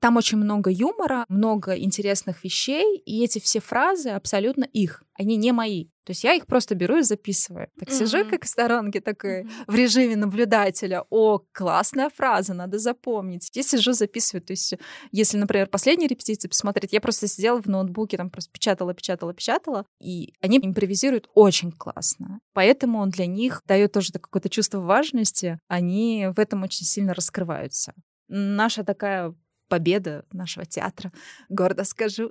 Там 0.00 0.16
очень 0.16 0.38
много 0.38 0.70
юмора, 0.70 1.24
много 1.28 1.76
интересных 1.76 2.44
вещей, 2.44 2.98
и 2.98 3.24
эти 3.24 3.38
все 3.40 3.60
фразы 3.60 4.10
абсолютно 4.10 4.64
их, 4.64 5.02
они 5.14 5.36
не 5.36 5.52
мои. 5.52 5.86
То 6.04 6.12
есть 6.12 6.24
я 6.24 6.32
их 6.34 6.46
просто 6.46 6.74
беру 6.74 6.98
и 6.98 7.02
записываю. 7.02 7.68
Так 7.78 7.90
сижу, 7.90 8.18
Мгм. 8.18 8.30
как 8.30 8.44
в 8.44 8.48
сторонке, 8.48 9.00
такой 9.00 9.42
Мгм. 9.42 9.50
в 9.66 9.74
режиме 9.74 10.16
наблюдателя. 10.16 11.04
О, 11.10 11.40
классная 11.52 12.08
фраза, 12.08 12.54
надо 12.54 12.78
запомнить. 12.78 13.50
Я 13.52 13.62
сижу, 13.62 13.92
записываю. 13.92 14.42
То 14.42 14.52
есть, 14.52 14.74
если, 15.12 15.36
например, 15.36 15.66
последние 15.66 16.08
репетиции 16.08 16.48
посмотреть, 16.48 16.92
я 16.94 17.00
просто 17.02 17.28
сидела 17.28 17.60
в 17.60 17.66
ноутбуке, 17.66 18.16
там 18.16 18.30
просто 18.30 18.50
печатала, 18.52 18.94
печатала, 18.94 19.34
печатала, 19.34 19.84
и 20.00 20.32
они 20.40 20.58
импровизируют 20.62 21.28
очень 21.34 21.72
классно. 21.72 22.38
Поэтому 22.54 23.00
он 23.00 23.10
для 23.10 23.26
них 23.26 23.60
дает 23.66 23.92
тоже 23.92 24.12
какое-то 24.12 24.48
чувство 24.48 24.80
важности. 24.80 25.58
Они 25.68 26.28
в 26.34 26.38
этом 26.38 26.62
очень 26.62 26.86
сильно 26.86 27.12
раскрываются. 27.12 27.92
Наша 28.28 28.82
такая 28.84 29.34
победа 29.68 30.24
нашего 30.32 30.66
театра, 30.66 31.12
гордо 31.48 31.84
скажу. 31.84 32.30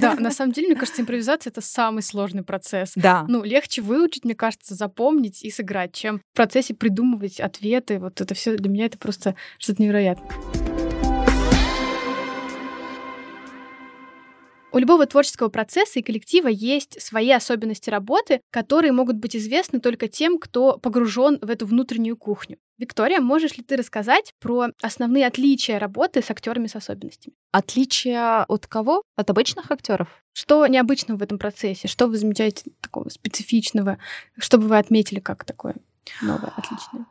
Да, 0.00 0.14
на 0.14 0.30
самом 0.32 0.52
деле, 0.52 0.68
мне 0.68 0.76
кажется, 0.76 1.02
импровизация— 1.02 1.50
это 1.52 1.60
самый 1.60 2.02
сложный 2.02 2.42
процесс. 2.42 2.92
Да. 2.96 3.24
Ну, 3.28 3.42
легче 3.42 3.82
выучить, 3.82 4.24
мне 4.24 4.34
кажется, 4.34 4.74
запомнить 4.74 5.42
и 5.44 5.50
сыграть, 5.50 5.92
чем 5.92 6.18
в 6.18 6.36
процессе 6.36 6.74
придумывать 6.74 7.40
ответы. 7.40 7.98
Вот 7.98 8.20
это 8.20 8.34
все 8.34 8.56
для 8.56 8.70
меня 8.70 8.86
это 8.86 8.98
просто 8.98 9.34
что-то 9.58 9.82
невероятное. 9.82 10.63
У 14.74 14.78
любого 14.78 15.06
творческого 15.06 15.50
процесса 15.50 16.00
и 16.00 16.02
коллектива 16.02 16.48
есть 16.48 17.00
свои 17.00 17.30
особенности 17.30 17.90
работы, 17.90 18.40
которые 18.50 18.90
могут 18.90 19.14
быть 19.18 19.36
известны 19.36 19.78
только 19.78 20.08
тем, 20.08 20.36
кто 20.36 20.78
погружен 20.78 21.38
в 21.40 21.48
эту 21.48 21.64
внутреннюю 21.64 22.16
кухню. 22.16 22.58
Виктория, 22.78 23.20
можешь 23.20 23.56
ли 23.56 23.62
ты 23.62 23.76
рассказать 23.76 24.32
про 24.40 24.70
основные 24.82 25.28
отличия 25.28 25.78
работы 25.78 26.22
с 26.22 26.30
актерами 26.32 26.66
с 26.66 26.74
особенностями? 26.74 27.36
Отличия 27.52 28.42
от 28.48 28.66
кого? 28.66 29.04
От 29.14 29.30
обычных 29.30 29.70
актеров? 29.70 30.08
Что 30.32 30.66
необычного 30.66 31.18
в 31.18 31.22
этом 31.22 31.38
процессе? 31.38 31.86
Что 31.86 32.08
вы 32.08 32.16
замечаете 32.16 32.72
такого 32.80 33.10
специфичного? 33.10 33.98
Что 34.38 34.58
бы 34.58 34.66
вы 34.66 34.76
отметили 34.76 35.20
как 35.20 35.44
такое 35.44 35.76
новое, 36.20 36.52
отличное? 36.56 37.06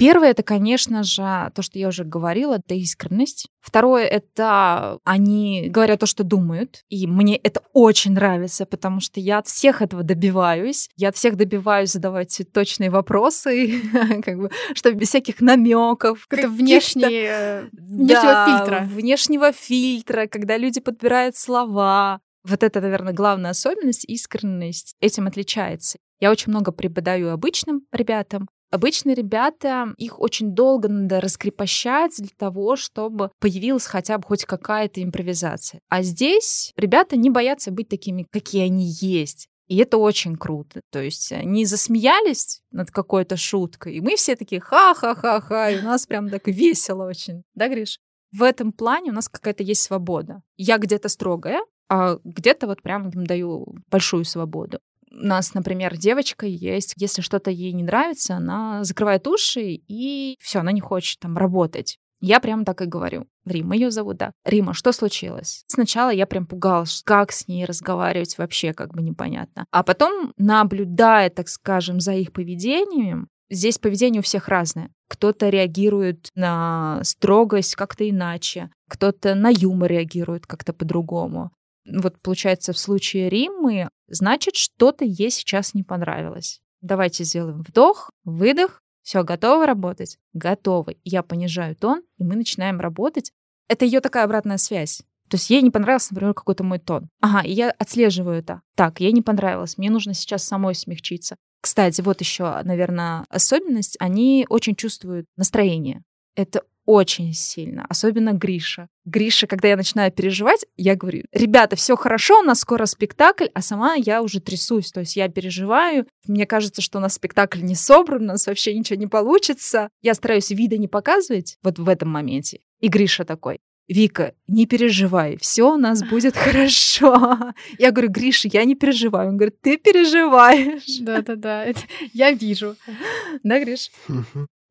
Первое, 0.00 0.30
это, 0.30 0.42
конечно 0.42 1.02
же, 1.02 1.52
то, 1.54 1.60
что 1.60 1.78
я 1.78 1.88
уже 1.88 2.04
говорила, 2.04 2.54
это 2.54 2.74
искренность. 2.74 3.48
Второе, 3.60 4.06
это 4.06 4.98
они 5.04 5.68
говорят 5.68 6.00
то, 6.00 6.06
что 6.06 6.24
думают. 6.24 6.84
И 6.88 7.06
мне 7.06 7.36
это 7.36 7.60
очень 7.74 8.12
нравится, 8.12 8.64
потому 8.64 9.00
что 9.00 9.20
я 9.20 9.36
от 9.38 9.46
всех 9.46 9.82
этого 9.82 10.02
добиваюсь. 10.02 10.88
Я 10.96 11.10
от 11.10 11.16
всех 11.16 11.36
добиваюсь 11.36 11.92
задавать 11.92 12.40
точные 12.50 12.88
вопросы, 12.88 13.82
как 14.24 14.38
бы, 14.38 14.50
чтобы 14.72 14.96
без 14.96 15.08
всяких 15.08 15.42
намеков. 15.42 16.26
Это 16.30 16.48
внешнего 16.48 17.68
да, 17.72 18.46
фильтра. 18.46 18.80
Внешнего 18.86 19.52
фильтра, 19.52 20.28
когда 20.28 20.56
люди 20.56 20.80
подбирают 20.80 21.36
слова. 21.36 22.20
Вот 22.42 22.62
это, 22.62 22.80
наверное, 22.80 23.12
главная 23.12 23.50
особенность, 23.50 24.06
искренность. 24.06 24.94
Этим 25.02 25.26
отличается. 25.26 25.98
Я 26.20 26.30
очень 26.30 26.52
много 26.52 26.72
преподаю 26.72 27.28
обычным 27.28 27.82
ребятам, 27.92 28.48
Обычные 28.70 29.16
ребята, 29.16 29.94
их 29.96 30.20
очень 30.20 30.52
долго 30.52 30.88
надо 30.88 31.20
раскрепощать 31.20 32.16
для 32.18 32.30
того, 32.36 32.76
чтобы 32.76 33.32
появилась 33.40 33.86
хотя 33.86 34.16
бы 34.18 34.24
хоть 34.24 34.44
какая-то 34.44 35.02
импровизация. 35.02 35.80
А 35.88 36.02
здесь 36.02 36.72
ребята 36.76 37.16
не 37.16 37.30
боятся 37.30 37.72
быть 37.72 37.88
такими, 37.88 38.26
какие 38.30 38.62
они 38.62 38.84
есть. 38.84 39.48
И 39.66 39.76
это 39.76 39.98
очень 39.98 40.36
круто. 40.36 40.82
То 40.90 41.00
есть 41.00 41.32
они 41.32 41.64
засмеялись 41.64 42.60
над 42.70 42.90
какой-то 42.90 43.36
шуткой, 43.36 43.94
и 43.94 44.00
мы 44.00 44.16
все 44.16 44.36
такие 44.36 44.60
ха-ха-ха-ха, 44.60 45.70
и 45.70 45.80
у 45.80 45.82
нас 45.82 46.06
прям 46.06 46.28
так 46.28 46.46
весело 46.46 47.06
очень. 47.06 47.42
Да, 47.54 47.68
Гриш? 47.68 47.98
В 48.32 48.42
этом 48.42 48.72
плане 48.72 49.10
у 49.10 49.14
нас 49.14 49.28
какая-то 49.28 49.64
есть 49.64 49.82
свобода. 49.82 50.42
Я 50.56 50.78
где-то 50.78 51.08
строгая, 51.08 51.60
а 51.88 52.18
где-то 52.22 52.68
вот 52.68 52.82
прям 52.82 53.10
им 53.10 53.26
даю 53.26 53.74
большую 53.90 54.24
свободу 54.24 54.78
у 55.12 55.24
нас, 55.24 55.54
например, 55.54 55.96
девочка 55.96 56.46
есть, 56.46 56.94
если 56.96 57.22
что-то 57.22 57.50
ей 57.50 57.72
не 57.72 57.82
нравится, 57.82 58.36
она 58.36 58.84
закрывает 58.84 59.26
уши 59.26 59.80
и 59.88 60.36
все, 60.40 60.60
она 60.60 60.72
не 60.72 60.80
хочет 60.80 61.18
там 61.20 61.36
работать. 61.36 61.98
Я 62.20 62.38
прям 62.38 62.64
так 62.64 62.82
и 62.82 62.86
говорю. 62.86 63.26
Рима 63.46 63.74
ее 63.74 63.90
зовут, 63.90 64.18
да. 64.18 64.32
Рима, 64.44 64.74
что 64.74 64.92
случилось? 64.92 65.64
Сначала 65.68 66.10
я 66.10 66.26
прям 66.26 66.46
пугалась, 66.46 67.02
как 67.04 67.32
с 67.32 67.48
ней 67.48 67.64
разговаривать 67.64 68.36
вообще 68.36 68.74
как 68.74 68.92
бы 68.92 69.00
непонятно. 69.00 69.64
А 69.70 69.82
потом, 69.82 70.34
наблюдая, 70.36 71.30
так 71.30 71.48
скажем, 71.48 71.98
за 71.98 72.12
их 72.12 72.32
поведением, 72.32 73.28
здесь 73.48 73.78
поведение 73.78 74.20
у 74.20 74.22
всех 74.22 74.48
разное. 74.48 74.90
Кто-то 75.08 75.48
реагирует 75.48 76.28
на 76.34 77.00
строгость 77.04 77.74
как-то 77.74 78.08
иначе, 78.08 78.70
кто-то 78.88 79.34
на 79.34 79.48
юмор 79.48 79.90
реагирует 79.90 80.46
как-то 80.46 80.74
по-другому 80.74 81.50
вот 81.84 82.20
получается 82.20 82.72
в 82.72 82.78
случае 82.78 83.28
Риммы, 83.28 83.88
значит, 84.08 84.56
что-то 84.56 85.04
ей 85.04 85.30
сейчас 85.30 85.74
не 85.74 85.82
понравилось. 85.82 86.60
Давайте 86.80 87.24
сделаем 87.24 87.62
вдох, 87.62 88.10
выдох, 88.24 88.82
все, 89.02 89.22
готово 89.24 89.66
работать? 89.66 90.18
Готовы. 90.34 90.96
Я 91.04 91.22
понижаю 91.22 91.74
тон, 91.74 92.02
и 92.18 92.24
мы 92.24 92.36
начинаем 92.36 92.80
работать. 92.80 93.32
Это 93.68 93.84
ее 93.84 94.00
такая 94.00 94.24
обратная 94.24 94.58
связь. 94.58 95.02
То 95.28 95.36
есть 95.36 95.48
ей 95.48 95.62
не 95.62 95.70
понравился, 95.70 96.12
например, 96.12 96.34
какой-то 96.34 96.64
мой 96.64 96.78
тон. 96.78 97.08
Ага, 97.20 97.46
и 97.46 97.52
я 97.52 97.70
отслеживаю 97.70 98.38
это. 98.38 98.62
Так, 98.74 99.00
ей 99.00 99.12
не 99.12 99.22
понравилось, 99.22 99.78
мне 99.78 99.90
нужно 99.90 100.12
сейчас 100.12 100.44
самой 100.44 100.74
смягчиться. 100.74 101.36
Кстати, 101.60 102.00
вот 102.00 102.20
еще, 102.20 102.60
наверное, 102.64 103.24
особенность. 103.28 103.96
Они 104.00 104.46
очень 104.48 104.74
чувствуют 104.74 105.26
настроение. 105.36 106.02
Это 106.34 106.62
очень 106.86 107.32
сильно, 107.32 107.86
особенно 107.88 108.32
Гриша. 108.32 108.88
Гриша, 109.04 109.46
когда 109.46 109.68
я 109.68 109.76
начинаю 109.76 110.12
переживать, 110.12 110.64
я 110.76 110.96
говорю, 110.96 111.24
ребята, 111.32 111.76
все 111.76 111.96
хорошо, 111.96 112.40
у 112.40 112.42
нас 112.42 112.60
скоро 112.60 112.86
спектакль, 112.86 113.46
а 113.54 113.62
сама 113.62 113.94
я 113.94 114.22
уже 114.22 114.40
трясусь, 114.40 114.90
то 114.90 115.00
есть 115.00 115.16
я 115.16 115.28
переживаю, 115.28 116.06
мне 116.26 116.46
кажется, 116.46 116.82
что 116.82 116.98
у 116.98 117.00
нас 117.00 117.14
спектакль 117.14 117.62
не 117.62 117.74
собран, 117.74 118.22
у 118.22 118.26
нас 118.26 118.46
вообще 118.46 118.74
ничего 118.76 118.98
не 118.98 119.06
получится. 119.06 119.88
Я 120.02 120.14
стараюсь 120.14 120.50
вида 120.50 120.78
не 120.78 120.88
показывать 120.88 121.56
вот 121.62 121.78
в 121.78 121.88
этом 121.88 122.08
моменте. 122.10 122.60
И 122.80 122.88
Гриша 122.88 123.24
такой, 123.24 123.60
Вика, 123.90 124.34
не 124.46 124.66
переживай, 124.66 125.36
все 125.40 125.74
у 125.74 125.76
нас 125.76 126.04
будет 126.04 126.36
хорошо. 126.36 127.36
Я 127.76 127.90
говорю, 127.90 128.08
Гриша, 128.10 128.48
я 128.52 128.64
не 128.64 128.76
переживаю. 128.76 129.30
Он 129.30 129.36
говорит, 129.36 129.60
ты 129.60 129.78
переживаешь. 129.78 130.98
Да-да-да, 131.00 131.66
я 132.12 132.30
вижу. 132.30 132.76
Да, 133.42 133.58
Гриш? 133.58 133.90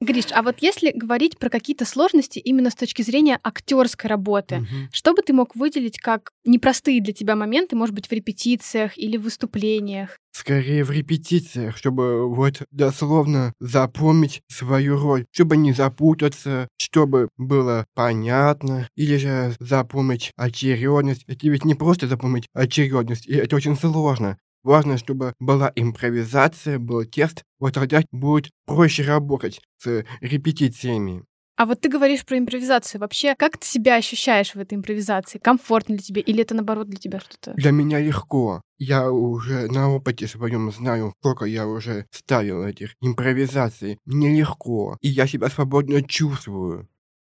Гриш, 0.02 0.28
а 0.32 0.44
вот 0.44 0.60
если 0.62 0.92
говорить 0.96 1.38
про 1.38 1.50
какие-то 1.50 1.84
сложности 1.84 2.40
именно 2.40 2.70
с 2.70 2.76
точки 2.76 3.02
зрения 3.02 3.38
актерской 3.44 4.10
работы, 4.10 4.60
Мгм. 4.60 4.90
что 4.94 5.14
бы 5.14 5.22
ты 5.22 5.34
мог 5.34 5.58
выделить 5.58 6.00
как 6.00 6.32
непростые 6.46 7.02
для 7.02 7.12
тебя 7.12 7.36
моменты, 7.36 7.76
может 7.76 7.94
быть, 7.94 8.08
в 8.08 8.12
репетициях 8.14 8.98
или 8.98 9.18
в 9.18 9.24
выступлениях? 9.24 10.18
Скорее 10.32 10.86
в 10.86 10.92
репетициях, 10.92 11.76
чтобы 11.76 12.34
вот 12.34 12.62
дословно 12.72 13.52
запомнить 13.60 14.42
свою 14.48 14.98
роль, 14.98 15.26
чтобы 15.32 15.58
не 15.58 15.74
запутаться, 15.74 16.70
чтобы 16.78 17.28
было 17.38 17.86
понятно, 17.94 18.88
или 18.96 19.18
же 19.18 19.54
запомнить 19.60 20.32
очередность. 20.38 21.24
Это 21.28 21.46
ведь 21.50 21.66
не 21.66 21.76
просто 21.76 22.08
запомнить 22.08 22.46
очередность, 22.54 23.28
и 23.28 23.34
это 23.34 23.54
очень 23.58 23.76
сложно. 23.76 24.38
Важно, 24.64 24.98
чтобы 24.98 25.34
была 25.40 25.72
импровизация, 25.76 26.80
был 26.80 27.06
текст, 27.06 27.44
вот 27.60 27.74
тогда 27.74 28.02
будет 28.12 28.52
проще 28.66 29.04
работать 29.04 29.62
с 29.78 30.04
репетициями. 30.22 31.24
А 31.60 31.66
вот 31.66 31.82
ты 31.82 31.90
говоришь 31.90 32.26
про 32.26 32.38
импровизацию. 32.38 33.02
Вообще, 33.02 33.36
как 33.38 33.58
ты 33.58 33.68
себя 33.68 33.98
ощущаешь 33.98 34.56
в 34.56 34.60
этой 34.60 34.76
импровизации? 34.76 35.40
Комфортно 35.40 35.96
ли 35.96 36.00
тебе? 36.00 36.22
Или 36.22 36.44
это, 36.44 36.56
наоборот, 36.56 36.88
для 36.88 36.98
тебя 36.98 37.20
что-то? 37.20 37.54
Для 37.54 37.72
меня 37.72 38.00
легко. 38.00 38.62
Я 38.78 39.12
уже 39.12 39.68
на 39.68 39.94
опыте 39.94 40.26
своем 40.28 40.72
знаю, 40.72 41.14
сколько 41.20 41.44
я 41.44 41.68
уже 41.68 42.06
ставил 42.12 42.64
этих 42.64 42.96
импровизаций. 43.02 43.98
Мне 44.06 44.34
легко, 44.38 44.98
и 45.02 45.10
я 45.10 45.28
себя 45.28 45.50
свободно 45.50 46.02
чувствую. 46.02 46.88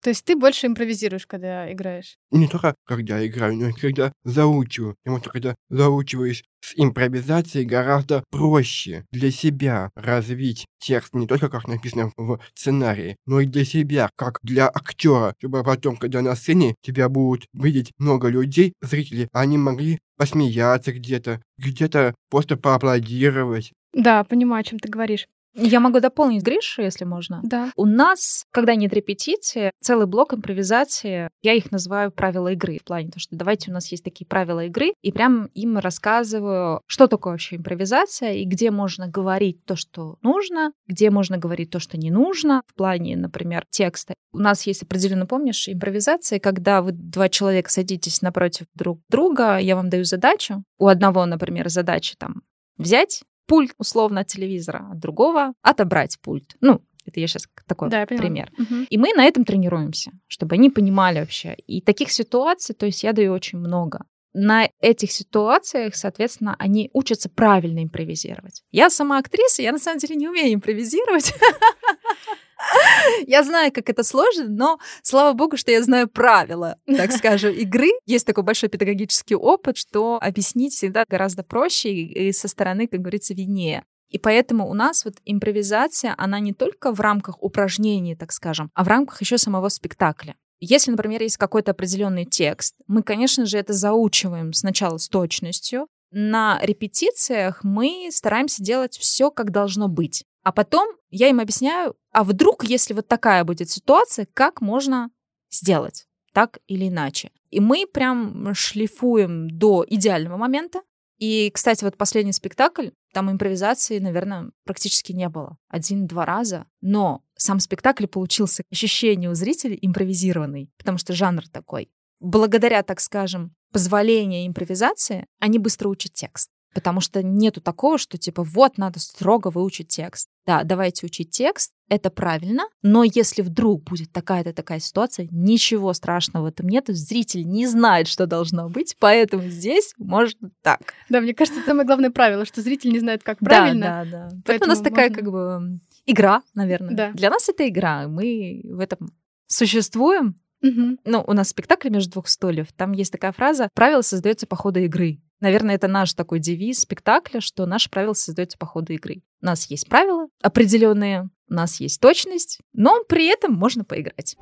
То 0.02 0.10
есть 0.10 0.24
ты 0.24 0.34
больше 0.34 0.66
импровизируешь, 0.66 1.26
когда 1.26 1.72
играешь? 1.72 2.16
Не 2.32 2.48
только 2.48 2.74
когда 2.84 3.24
играю, 3.24 3.56
но 3.56 3.68
и 3.68 3.72
когда 3.72 4.12
заучиваю. 4.24 4.96
Потому 5.04 5.20
что 5.20 5.30
когда 5.30 5.54
заучиваешь 5.70 6.42
с 6.60 6.72
импровизацией 6.76 7.64
гораздо 7.64 8.24
проще 8.30 9.04
для 9.12 9.30
себя 9.30 9.90
развить 9.94 10.66
текст 10.80 11.14
не 11.14 11.28
только 11.28 11.48
как 11.48 11.68
написано 11.68 12.12
в 12.16 12.40
сценарии, 12.54 13.16
но 13.26 13.40
и 13.40 13.46
для 13.46 13.64
себя, 13.64 14.10
как 14.16 14.38
для 14.42 14.68
актера, 14.68 15.34
чтобы 15.38 15.62
потом, 15.62 15.96
когда 15.96 16.20
на 16.20 16.34
сцене 16.34 16.74
тебя 16.82 17.08
будут 17.08 17.46
видеть 17.52 17.92
много 17.98 18.28
людей, 18.28 18.72
зрители, 18.82 19.28
они 19.32 19.56
могли 19.56 20.00
посмеяться 20.16 20.92
где-то, 20.92 21.40
где-то 21.58 22.14
просто 22.28 22.56
поаплодировать. 22.56 23.72
Да, 23.92 24.24
понимаю, 24.24 24.62
о 24.62 24.64
чем 24.64 24.78
ты 24.80 24.88
говоришь. 24.88 25.28
Я 25.54 25.80
могу 25.80 26.00
дополнить 26.00 26.42
Гришу, 26.42 26.82
если 26.82 27.04
можно. 27.04 27.40
Да. 27.42 27.70
У 27.76 27.84
нас, 27.84 28.44
когда 28.50 28.74
нет 28.74 28.92
репетиции, 28.92 29.70
целый 29.80 30.06
блок 30.06 30.34
импровизации, 30.34 31.28
я 31.42 31.52
их 31.52 31.70
называю 31.70 32.10
правила 32.10 32.52
игры, 32.52 32.78
в 32.78 32.84
плане 32.84 33.08
того, 33.08 33.20
что 33.20 33.36
давайте 33.36 33.70
у 33.70 33.74
нас 33.74 33.90
есть 33.90 34.04
такие 34.04 34.26
правила 34.26 34.64
игры, 34.64 34.94
и 35.02 35.12
прям 35.12 35.46
им 35.54 35.78
рассказываю, 35.78 36.80
что 36.86 37.06
такое 37.06 37.34
вообще 37.34 37.56
импровизация, 37.56 38.34
и 38.34 38.44
где 38.44 38.70
можно 38.70 39.08
говорить 39.08 39.64
то, 39.64 39.76
что 39.76 40.16
нужно, 40.22 40.72
где 40.86 41.10
можно 41.10 41.36
говорить 41.36 41.70
то, 41.70 41.80
что 41.80 41.98
не 41.98 42.10
нужно, 42.10 42.62
в 42.66 42.74
плане, 42.74 43.16
например, 43.16 43.64
текста. 43.70 44.14
У 44.32 44.38
нас 44.38 44.66
есть 44.66 44.82
определенно, 44.82 45.26
помнишь, 45.26 45.68
импровизация, 45.68 46.40
когда 46.40 46.80
вы 46.80 46.92
два 46.92 47.28
человека 47.28 47.70
садитесь 47.70 48.22
напротив 48.22 48.66
друг 48.74 49.00
друга, 49.10 49.58
я 49.58 49.76
вам 49.76 49.90
даю 49.90 50.04
задачу, 50.04 50.64
у 50.78 50.86
одного, 50.86 51.26
например, 51.26 51.68
задача 51.68 52.14
там 52.18 52.42
взять 52.78 53.22
пульт 53.46 53.72
условно 53.78 54.20
от 54.20 54.26
телевизора, 54.28 54.88
от 54.92 54.98
другого 54.98 55.54
отобрать 55.62 56.18
пульт. 56.20 56.56
Ну, 56.60 56.82
это 57.04 57.20
я 57.20 57.26
сейчас 57.26 57.48
такой 57.66 57.90
Да, 57.90 58.00
я 58.00 58.06
пример. 58.06 58.50
Мгм. 58.56 58.86
И 58.88 58.98
мы 58.98 59.12
на 59.14 59.24
этом 59.24 59.44
тренируемся, 59.44 60.12
чтобы 60.28 60.54
они 60.54 60.70
понимали 60.70 61.20
вообще. 61.20 61.54
И 61.66 61.80
таких 61.80 62.10
ситуаций, 62.10 62.74
то 62.74 62.86
есть 62.86 63.02
я 63.02 63.12
даю 63.12 63.32
очень 63.32 63.58
много. 63.58 64.04
На 64.34 64.68
этих 64.80 65.12
ситуациях, 65.12 65.94
соответственно, 65.94 66.56
они 66.58 66.88
учатся 66.94 67.28
правильно 67.28 67.82
импровизировать. 67.82 68.62
Я 68.70 68.88
сама 68.88 69.18
актриса, 69.18 69.62
я 69.62 69.72
на 69.72 69.78
самом 69.78 69.98
деле 69.98 70.16
не 70.16 70.28
умею 70.28 70.54
импровизировать. 70.54 71.34
Я 73.26 73.42
знаю, 73.42 73.72
как 73.72 73.88
это 73.88 74.02
сложно, 74.02 74.46
но 74.48 74.78
слава 75.02 75.32
богу, 75.32 75.56
что 75.56 75.70
я 75.70 75.82
знаю 75.82 76.08
правила, 76.08 76.76
так 76.86 77.12
скажем, 77.16 77.52
игры. 77.52 77.90
Есть 78.06 78.26
такой 78.26 78.44
большой 78.44 78.68
педагогический 78.68 79.34
опыт, 79.34 79.76
что 79.76 80.18
объяснить 80.20 80.74
всегда 80.74 81.04
гораздо 81.08 81.42
проще 81.42 81.92
и 81.92 82.32
со 82.32 82.48
стороны, 82.48 82.86
как 82.86 83.00
говорится, 83.00 83.34
виднее. 83.34 83.84
И 84.10 84.18
поэтому 84.18 84.68
у 84.68 84.74
нас 84.74 85.04
вот 85.04 85.14
импровизация, 85.24 86.14
она 86.18 86.38
не 86.38 86.52
только 86.52 86.92
в 86.92 87.00
рамках 87.00 87.42
упражнений, 87.42 88.14
так 88.14 88.30
скажем, 88.32 88.70
а 88.74 88.84
в 88.84 88.88
рамках 88.88 89.20
еще 89.22 89.38
самого 89.38 89.70
спектакля. 89.70 90.36
Если, 90.60 90.90
например, 90.90 91.22
есть 91.22 91.38
какой-то 91.38 91.72
определенный 91.72 92.24
текст, 92.24 92.76
мы, 92.86 93.02
конечно 93.02 93.46
же, 93.46 93.58
это 93.58 93.72
заучиваем 93.72 94.52
сначала 94.52 94.98
с 94.98 95.08
точностью. 95.08 95.88
На 96.12 96.60
репетициях 96.62 97.64
мы 97.64 98.10
стараемся 98.12 98.62
делать 98.62 98.96
все, 98.98 99.30
как 99.30 99.50
должно 99.50 99.88
быть. 99.88 100.24
А 100.44 100.52
потом 100.52 100.88
я 101.10 101.28
им 101.28 101.40
объясняю, 101.40 101.94
а 102.12 102.24
вдруг, 102.24 102.64
если 102.64 102.94
вот 102.94 103.08
такая 103.08 103.44
будет 103.44 103.70
ситуация, 103.70 104.26
как 104.32 104.60
можно 104.60 105.10
сделать 105.50 106.06
так 106.32 106.58
или 106.66 106.88
иначе. 106.88 107.30
И 107.50 107.60
мы 107.60 107.86
прям 107.86 108.54
шлифуем 108.54 109.50
до 109.50 109.84
идеального 109.86 110.36
момента. 110.36 110.82
И, 111.18 111.50
кстати, 111.52 111.84
вот 111.84 111.96
последний 111.96 112.32
спектакль, 112.32 112.88
там 113.12 113.30
импровизации, 113.30 113.98
наверное, 113.98 114.50
практически 114.64 115.12
не 115.12 115.28
было. 115.28 115.58
Один-два 115.68 116.24
раза. 116.24 116.66
Но 116.80 117.22
сам 117.36 117.60
спектакль 117.60 118.06
получился 118.06 118.64
ощущение 118.72 119.30
у 119.30 119.34
зрителей 119.34 119.78
импровизированный, 119.80 120.70
потому 120.78 120.98
что 120.98 121.12
жанр 121.12 121.46
такой. 121.48 121.90
Благодаря, 122.18 122.82
так 122.82 123.00
скажем, 123.00 123.54
позволению 123.72 124.46
импровизации, 124.46 125.26
они 125.38 125.58
быстро 125.58 125.88
учат 125.88 126.12
текст. 126.14 126.50
Потому 126.74 127.00
что 127.00 127.22
нету 127.22 127.60
такого, 127.60 127.98
что 127.98 128.18
типа 128.18 128.42
вот 128.42 128.78
надо 128.78 129.00
строго 129.00 129.48
выучить 129.48 129.88
текст. 129.88 130.28
Да, 130.46 130.64
давайте 130.64 131.06
учить 131.06 131.30
текст, 131.30 131.72
это 131.88 132.10
правильно, 132.10 132.64
но 132.82 133.04
если 133.04 133.42
вдруг 133.42 133.84
будет 133.84 134.10
такая-то 134.12 134.52
такая 134.52 134.80
ситуация, 134.80 135.28
ничего 135.30 135.92
страшного 135.92 136.44
в 136.44 136.46
этом 136.46 136.68
нет, 136.68 136.86
зритель 136.88 137.46
не 137.46 137.66
знает, 137.66 138.08
что 138.08 138.26
должно 138.26 138.68
быть, 138.68 138.96
поэтому 138.98 139.44
здесь 139.44 139.94
можно 139.98 140.50
так. 140.62 140.94
Да, 141.10 141.20
мне 141.20 141.34
кажется, 141.34 141.60
это 141.60 141.70
самое 141.70 141.86
главное 141.86 142.10
правило, 142.10 142.44
что 142.44 142.60
зритель 142.60 142.92
не 142.92 142.98
знает, 142.98 143.22
как 143.22 143.38
правильно. 143.38 143.86
Да, 143.86 144.04
да, 144.04 144.10
да. 144.10 144.18
Поэтому, 144.20 144.42
поэтому 144.46 144.66
у 144.66 144.68
нас 144.70 144.78
можно... 144.78 144.90
такая 144.90 145.10
как 145.10 145.30
бы 145.30 145.80
игра, 146.06 146.42
наверное. 146.54 146.94
Да. 146.94 147.12
Для 147.12 147.30
нас 147.30 147.48
это 147.48 147.68
игра, 147.68 148.08
мы 148.08 148.62
в 148.64 148.80
этом 148.80 149.12
существуем. 149.46 150.40
Угу. 150.62 150.98
Ну, 151.04 151.24
у 151.26 151.32
нас 151.32 151.48
спектакль 151.48 151.90
между 151.90 152.12
двух 152.12 152.28
стульев. 152.28 152.72
Там 152.72 152.92
есть 152.92 153.12
такая 153.12 153.32
фраза: 153.32 153.68
правило 153.74 154.02
создается 154.02 154.46
по 154.46 154.56
ходу 154.56 154.80
игры. 154.80 155.20
Наверное, 155.42 155.74
это 155.74 155.88
наш 155.88 156.14
такой 156.14 156.38
девиз 156.38 156.78
спектакля, 156.78 157.40
что 157.40 157.66
наши 157.66 157.90
правила 157.90 158.12
создаются 158.12 158.56
по 158.56 158.64
ходу 158.64 158.92
игры. 158.92 159.22
У 159.42 159.46
нас 159.46 159.66
есть 159.66 159.88
правила 159.88 160.28
определенные, 160.40 161.30
у 161.50 161.54
нас 161.54 161.80
есть 161.80 162.00
точность, 162.00 162.60
но 162.72 163.02
при 163.08 163.26
этом 163.26 163.52
можно 163.52 163.84
поиграть. 163.84 164.36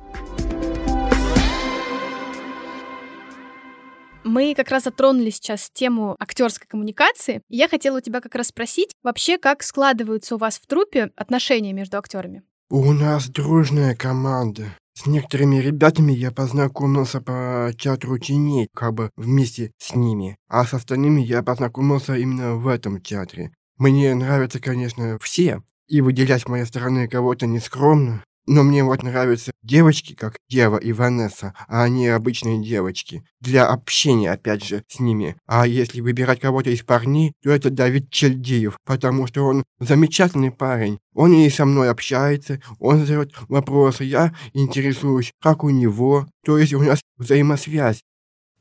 Мы 4.23 4.53
как 4.53 4.69
раз 4.69 4.83
затронули 4.83 5.31
сейчас 5.31 5.71
тему 5.73 6.15
актерской 6.19 6.67
коммуникации. 6.67 7.41
Я 7.49 7.67
хотела 7.67 7.97
у 7.97 8.01
тебя 8.01 8.21
как 8.21 8.35
раз 8.35 8.49
спросить, 8.49 8.91
вообще, 9.01 9.39
как 9.39 9.63
складываются 9.63 10.35
у 10.35 10.37
вас 10.37 10.59
в 10.59 10.67
трупе 10.67 11.09
отношения 11.15 11.73
между 11.73 11.97
актерами? 11.97 12.43
У 12.69 12.93
нас 12.93 13.27
дружная 13.27 13.95
команда. 13.95 14.65
С 14.93 15.05
некоторыми 15.05 15.55
ребятами 15.57 16.11
я 16.11 16.31
познакомился 16.31 17.21
по 17.21 17.71
театру 17.77 18.17
теней, 18.17 18.67
как 18.73 18.93
бы 18.93 19.09
вместе 19.15 19.71
с 19.77 19.95
ними. 19.95 20.37
А 20.47 20.65
с 20.65 20.73
остальными 20.73 21.21
я 21.21 21.43
познакомился 21.43 22.15
именно 22.15 22.55
в 22.55 22.67
этом 22.67 23.01
театре. 23.01 23.51
Мне 23.77 24.13
нравятся, 24.13 24.59
конечно, 24.59 25.17
все. 25.19 25.63
И 25.87 26.01
выделять 26.01 26.43
с 26.43 26.47
моей 26.47 26.65
стороны 26.65 27.07
кого-то 27.07 27.47
нескромно. 27.47 28.23
Но 28.47 28.63
мне 28.63 28.83
вот 28.83 29.03
нравятся 29.03 29.51
девочки, 29.61 30.13
как 30.13 30.37
Ева 30.49 30.77
и 30.77 30.91
Ванесса, 30.93 31.53
а 31.67 31.83
они 31.83 32.07
обычные 32.07 32.63
девочки. 32.63 33.23
Для 33.39 33.67
общения, 33.67 34.31
опять 34.31 34.63
же, 34.63 34.83
с 34.87 34.99
ними. 34.99 35.35
А 35.45 35.67
если 35.67 36.01
выбирать 36.01 36.39
кого-то 36.39 36.69
из 36.69 36.81
парней, 36.81 37.33
то 37.43 37.51
это 37.51 37.69
Давид 37.69 38.09
Чельдеев, 38.09 38.77
потому 38.85 39.27
что 39.27 39.45
он 39.45 39.63
замечательный 39.79 40.51
парень. 40.51 40.99
Он 41.13 41.33
и 41.33 41.49
со 41.49 41.65
мной 41.65 41.89
общается, 41.89 42.61
он 42.79 42.99
задает 42.99 43.33
вопросы, 43.47 44.03
я 44.03 44.33
интересуюсь, 44.53 45.31
как 45.41 45.63
у 45.63 45.69
него. 45.69 46.27
То 46.43 46.57
есть 46.57 46.73
у 46.73 46.81
нас 46.81 47.01
взаимосвязь. 47.17 48.01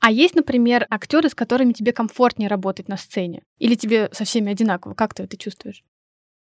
А 0.00 0.10
есть, 0.10 0.34
например, 0.34 0.86
актеры, 0.88 1.28
с 1.28 1.34
которыми 1.34 1.72
тебе 1.72 1.92
комфортнее 1.92 2.48
работать 2.48 2.88
на 2.88 2.96
сцене? 2.96 3.42
Или 3.58 3.74
тебе 3.74 4.08
со 4.12 4.24
всеми 4.24 4.50
одинаково? 4.50 4.94
Как 4.94 5.12
ты 5.12 5.24
это 5.24 5.36
чувствуешь? 5.36 5.84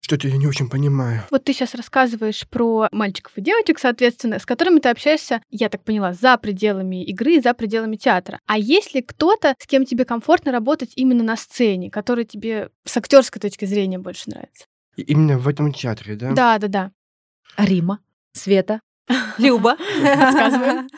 Что-то 0.06 0.28
я 0.28 0.36
не 0.36 0.46
очень 0.46 0.68
понимаю. 0.68 1.24
Вот 1.32 1.42
ты 1.42 1.52
сейчас 1.52 1.74
рассказываешь 1.74 2.46
про 2.48 2.86
мальчиков 2.92 3.32
и 3.34 3.40
девочек, 3.40 3.80
соответственно, 3.80 4.38
с 4.38 4.46
которыми 4.46 4.78
ты 4.78 4.88
общаешься, 4.88 5.42
я 5.50 5.68
так 5.68 5.82
поняла, 5.82 6.12
за 6.12 6.38
пределами 6.38 7.04
игры, 7.06 7.42
за 7.42 7.54
пределами 7.54 7.96
театра. 7.96 8.38
А 8.46 8.56
есть 8.56 8.94
ли 8.94 9.02
кто-то, 9.02 9.56
с 9.58 9.66
кем 9.66 9.84
тебе 9.84 10.04
комфортно 10.04 10.52
работать 10.52 10.92
именно 10.94 11.24
на 11.24 11.36
сцене, 11.36 11.90
который 11.90 12.24
тебе 12.24 12.70
с 12.84 12.96
актерской 12.96 13.40
точки 13.40 13.64
зрения 13.64 13.98
больше 13.98 14.30
нравится? 14.30 14.66
И 14.94 15.02
именно 15.02 15.40
в 15.40 15.48
этом 15.48 15.72
театре, 15.72 16.14
да? 16.14 16.30
Да, 16.30 16.58
да, 16.58 16.68
да. 16.68 16.92
Рима, 17.56 17.98
Света, 18.32 18.82
Люба. 19.38 19.76
Рассказываем. 20.00 20.88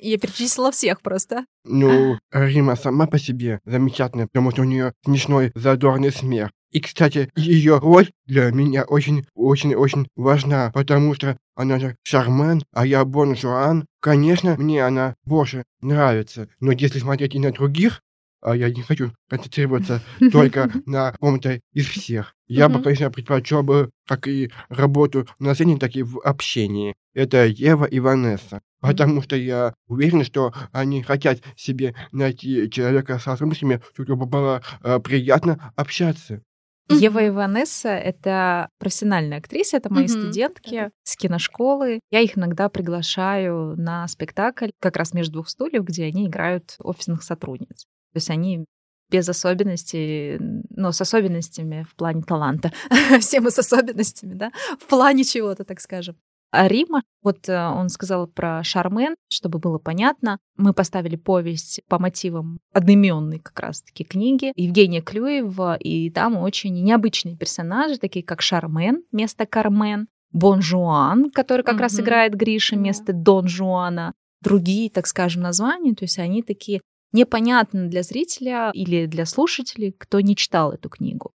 Я 0.00 0.18
перечислила 0.18 0.72
всех 0.72 1.02
просто. 1.02 1.44
Ну, 1.62 2.18
Рима 2.32 2.74
сама 2.74 3.06
по 3.06 3.20
себе 3.20 3.60
замечательная, 3.64 4.26
потому 4.26 4.50
что 4.50 4.62
у 4.62 4.64
нее 4.64 4.92
смешной, 5.04 5.52
задорный 5.54 6.10
смех. 6.10 6.50
И, 6.70 6.80
кстати, 6.80 7.30
ее 7.36 7.78
роль 7.78 8.10
для 8.26 8.50
меня 8.50 8.84
очень-очень-очень 8.84 10.06
важна, 10.16 10.70
потому 10.72 11.14
что 11.14 11.36
она 11.56 11.78
же 11.78 11.96
Шармен, 12.04 12.62
а 12.72 12.86
я 12.86 13.04
Бон 13.04 13.36
Жуан. 13.36 13.86
Конечно, 14.00 14.56
мне 14.56 14.84
она 14.84 15.14
больше 15.24 15.64
нравится, 15.80 16.48
но 16.60 16.72
если 16.72 17.00
смотреть 17.00 17.34
и 17.34 17.38
на 17.38 17.52
других, 17.52 18.00
а 18.42 18.56
я 18.56 18.70
не 18.70 18.82
хочу 18.82 19.12
концентрироваться 19.28 20.02
только 20.32 20.70
на 20.86 21.12
ком-то 21.12 21.60
из 21.72 21.86
всех. 21.86 22.34
Я 22.46 22.68
бы, 22.68 22.82
конечно, 22.82 23.10
предпочел 23.10 23.62
бы 23.62 23.90
как 24.06 24.26
и 24.26 24.50
работу 24.68 25.28
на 25.38 25.54
сцене, 25.54 25.76
так 25.76 25.94
и 25.94 26.02
в 26.02 26.18
общении. 26.20 26.94
Это 27.14 27.46
Ева 27.46 27.84
и 27.84 28.00
Ванесса. 28.00 28.60
Потому 28.80 29.20
что 29.22 29.36
я 29.36 29.74
уверен, 29.88 30.24
что 30.24 30.54
они 30.72 31.02
хотят 31.02 31.40
себе 31.54 31.94
найти 32.12 32.70
человека 32.70 33.18
с 33.18 33.28
особенностями, 33.28 33.82
чтобы 33.92 34.24
было 34.26 34.62
э, 34.82 34.98
приятно 35.00 35.72
общаться. 35.76 36.42
Ева 36.90 37.22
и 37.24 37.30
Ванесса— 37.30 37.88
это 37.90 38.68
профессиональные 38.78 39.38
актрисы, 39.38 39.76
это 39.76 39.92
мои 39.92 40.04
mm-hmm. 40.04 40.08
студентки 40.08 40.90
с 41.02 41.16
киношколы. 41.16 42.00
Я 42.10 42.20
их 42.20 42.36
иногда 42.36 42.68
приглашаю 42.68 43.76
на 43.76 44.06
спектакль 44.08 44.70
как 44.80 44.96
раз 44.96 45.12
между 45.12 45.34
двух 45.34 45.48
стульев, 45.48 45.84
где 45.84 46.04
они 46.04 46.26
играют 46.26 46.76
офисных 46.78 47.22
сотрудниц. 47.22 47.84
То 48.12 48.16
есть 48.16 48.30
они 48.30 48.64
без 49.10 49.28
особенностей, 49.28 50.38
но 50.70 50.92
с 50.92 51.00
особенностями 51.00 51.84
в 51.90 51.96
плане 51.96 52.22
таланта. 52.22 52.72
Все 53.20 53.40
мы 53.40 53.50
с 53.50 53.58
особенностями, 53.58 54.34
да, 54.34 54.52
в 54.78 54.86
плане 54.86 55.24
чего-то, 55.24 55.64
так 55.64 55.80
скажем. 55.80 56.16
А 56.52 56.66
Рима, 56.66 57.02
вот 57.22 57.48
э, 57.48 57.56
он 57.56 57.88
сказал 57.88 58.26
про 58.26 58.64
Шармен, 58.64 59.14
чтобы 59.28 59.60
было 59.60 59.78
понятно. 59.78 60.38
Мы 60.56 60.72
поставили 60.72 61.14
повесть 61.14 61.80
по 61.88 61.98
мотивам 62.00 62.58
одноименной 62.72 63.38
как 63.38 63.60
раз-таки 63.60 64.02
книги 64.02 64.52
Евгения 64.56 65.00
Клюева, 65.00 65.76
и 65.76 66.10
там 66.10 66.36
очень 66.36 66.82
необычные 66.82 67.36
персонажи, 67.36 67.98
такие 67.98 68.24
как 68.24 68.42
Шармен 68.42 69.04
вместо 69.12 69.46
Кармен, 69.46 70.08
Бон 70.32 70.60
Жуан, 70.60 71.30
который 71.30 71.64
как 71.64 71.76
mm-hmm. 71.76 71.80
раз 71.80 72.00
играет 72.00 72.34
Гриша 72.34 72.76
вместо 72.76 73.12
Дон 73.12 73.46
Жуана, 73.46 74.12
другие, 74.42 74.90
так 74.90 75.06
скажем, 75.06 75.42
названия, 75.42 75.94
то 75.94 76.04
есть 76.04 76.18
они 76.18 76.42
такие 76.42 76.80
непонятны 77.12 77.88
для 77.88 78.02
зрителя 78.02 78.70
или 78.72 79.06
для 79.06 79.26
слушателей, 79.26 79.92
кто 79.96 80.20
не 80.20 80.34
читал 80.34 80.72
эту 80.72 80.88
книгу. 80.88 81.32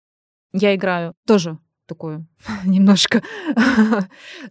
Я 0.53 0.75
играю 0.75 1.15
тоже 1.27 1.59
такую 1.93 2.27
немножко 2.65 3.23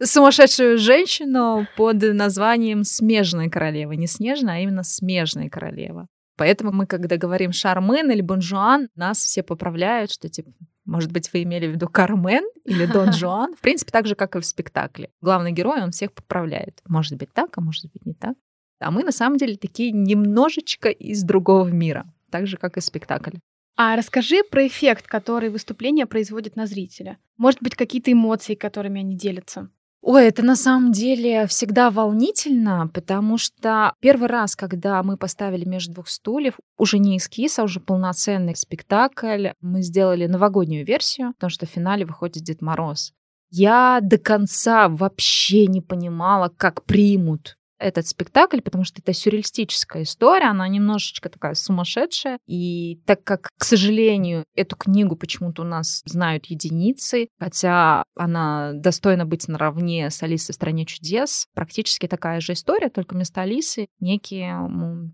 сумасшедшую 0.01 0.77
женщину 0.77 1.67
под 1.75 2.01
названием 2.13 2.84
Смежная 2.84 3.49
королева. 3.49 3.93
Не 3.93 4.08
снежная, 4.08 4.56
а 4.56 4.60
именно 4.60 4.84
Смежная 4.84 5.49
королева. 5.49 6.08
Поэтому 6.38 6.71
мы, 6.71 6.86
когда 6.86 7.17
говорим 7.17 7.51
Шармен 7.51 8.10
или 8.12 8.21
Бонжуан, 8.21 8.89
нас 8.95 9.17
все 9.17 9.43
поправляют, 9.43 10.12
что 10.12 10.30
типа 10.30 10.51
может 10.84 11.12
быть, 11.12 11.32
вы 11.32 11.43
имели 11.43 11.67
в 11.67 11.71
виду 11.71 11.88
Кармен 11.88 12.43
или 12.65 12.86
Дон 12.86 13.13
Жуан? 13.19 13.56
В 13.56 13.62
принципе, 13.62 13.91
так 13.91 14.08
же, 14.08 14.15
как 14.15 14.36
и 14.36 14.39
в 14.39 14.45
спектакле. 14.45 15.12
Главный 15.21 15.51
герой, 15.51 15.82
он 15.84 15.91
всех 15.91 16.12
поправляет. 16.12 16.82
Может 16.88 17.17
быть 17.17 17.32
так, 17.32 17.56
а 17.56 17.62
может 17.62 17.86
быть 17.93 18.06
не 18.06 18.13
так. 18.13 18.36
А 18.80 18.89
мы, 18.89 19.04
на 19.04 19.12
самом 19.12 19.38
деле, 19.38 19.58
такие 19.58 19.91
немножечко 19.91 20.89
из 20.89 21.23
другого 21.23 21.67
мира. 21.67 22.06
Так 22.32 22.47
же, 22.47 22.58
как 22.58 22.77
и 22.77 22.82
спектакль. 22.82 23.38
А 23.75 23.95
расскажи 23.95 24.43
про 24.43 24.67
эффект, 24.67 25.07
который 25.07 25.49
выступление 25.49 26.05
производит 26.05 26.55
на 26.55 26.65
зрителя. 26.67 27.17
Может 27.38 27.62
быть, 27.62 27.75
какие-то 27.75 28.12
эмоции, 28.12 28.55
которыми 28.55 29.01
они 29.01 29.15
делятся? 29.15 29.69
Ой, 30.03 30.25
это 30.25 30.43
на 30.43 30.55
самом 30.55 30.91
деле 30.91 31.45
всегда 31.45 31.91
волнительно, 31.91 32.89
потому 32.91 33.38
что 33.38 33.93
первый 33.99 34.27
раз, 34.27 34.55
когда 34.55 35.03
мы 35.03 35.15
поставили 35.15 35.63
между 35.63 35.93
двух 35.93 36.07
стульев, 36.07 36.55
уже 36.77 36.97
не 36.97 37.17
эскиз, 37.17 37.60
а 37.60 37.63
уже 37.63 37.79
полноценный 37.79 38.55
спектакль, 38.55 39.49
мы 39.62 39.84
сделали 39.84 40.25
новогоднюю 40.25 40.86
версию, 40.86 41.34
потому 41.34 41.51
что 41.51 41.67
в 41.67 41.69
финале 41.69 42.05
выходит 42.05 42.43
Дед 42.43 42.62
Мороз. 42.62 43.13
Я 43.51 43.99
до 44.01 44.17
конца 44.17 44.89
вообще 44.89 45.67
не 45.67 45.81
понимала, 45.81 46.51
как 46.55 46.84
примут 46.86 47.57
этот 47.82 48.08
спектакль, 48.08 48.62
потому 48.62 48.84
что 48.84 49.02
это 49.02 49.13
сюрреалистическая 49.13 50.04
история, 50.04 50.48
она 50.48 50.67
немножечко 50.67 51.30
такая 51.30 51.56
сумасшедшая. 51.56 52.38
И 52.48 53.02
так 53.06 53.24
как, 53.24 53.50
к 53.58 53.63
сожалению, 53.63 54.46
эту 54.56 54.76
книгу 54.76 55.15
почему-то 55.15 55.63
у 55.63 55.65
нас 55.65 56.02
знают 56.06 56.46
единицы, 56.46 57.28
хотя 57.39 58.04
она 58.15 58.74
достойна 58.74 59.26
быть 59.26 59.48
наравне 59.48 60.10
с 60.10 60.22
Алисой 60.24 60.54
в 60.54 60.56
«Стране 60.56 60.86
чудес», 60.86 61.48
практически 61.54 62.08
такая 62.08 62.39
же 62.39 62.54
история, 62.54 62.89
только 62.89 63.13
вместо 63.15 63.41
Алисы 63.41 63.88
некий 64.00 64.48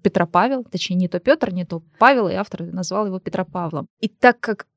Петропавел, 0.04 0.64
точнее, 0.64 0.96
не 0.96 1.08
то 1.08 1.20
Петр, 1.20 1.52
не 1.52 1.66
то 1.66 1.82
Павел, 2.00 2.28
и 2.28 2.34
автор 2.34 2.64
назвал 2.64 3.08
его 3.08 3.20
Петропавлом. 3.20 3.88
И 4.00 4.10
так 4.10 4.40
как 4.40 4.68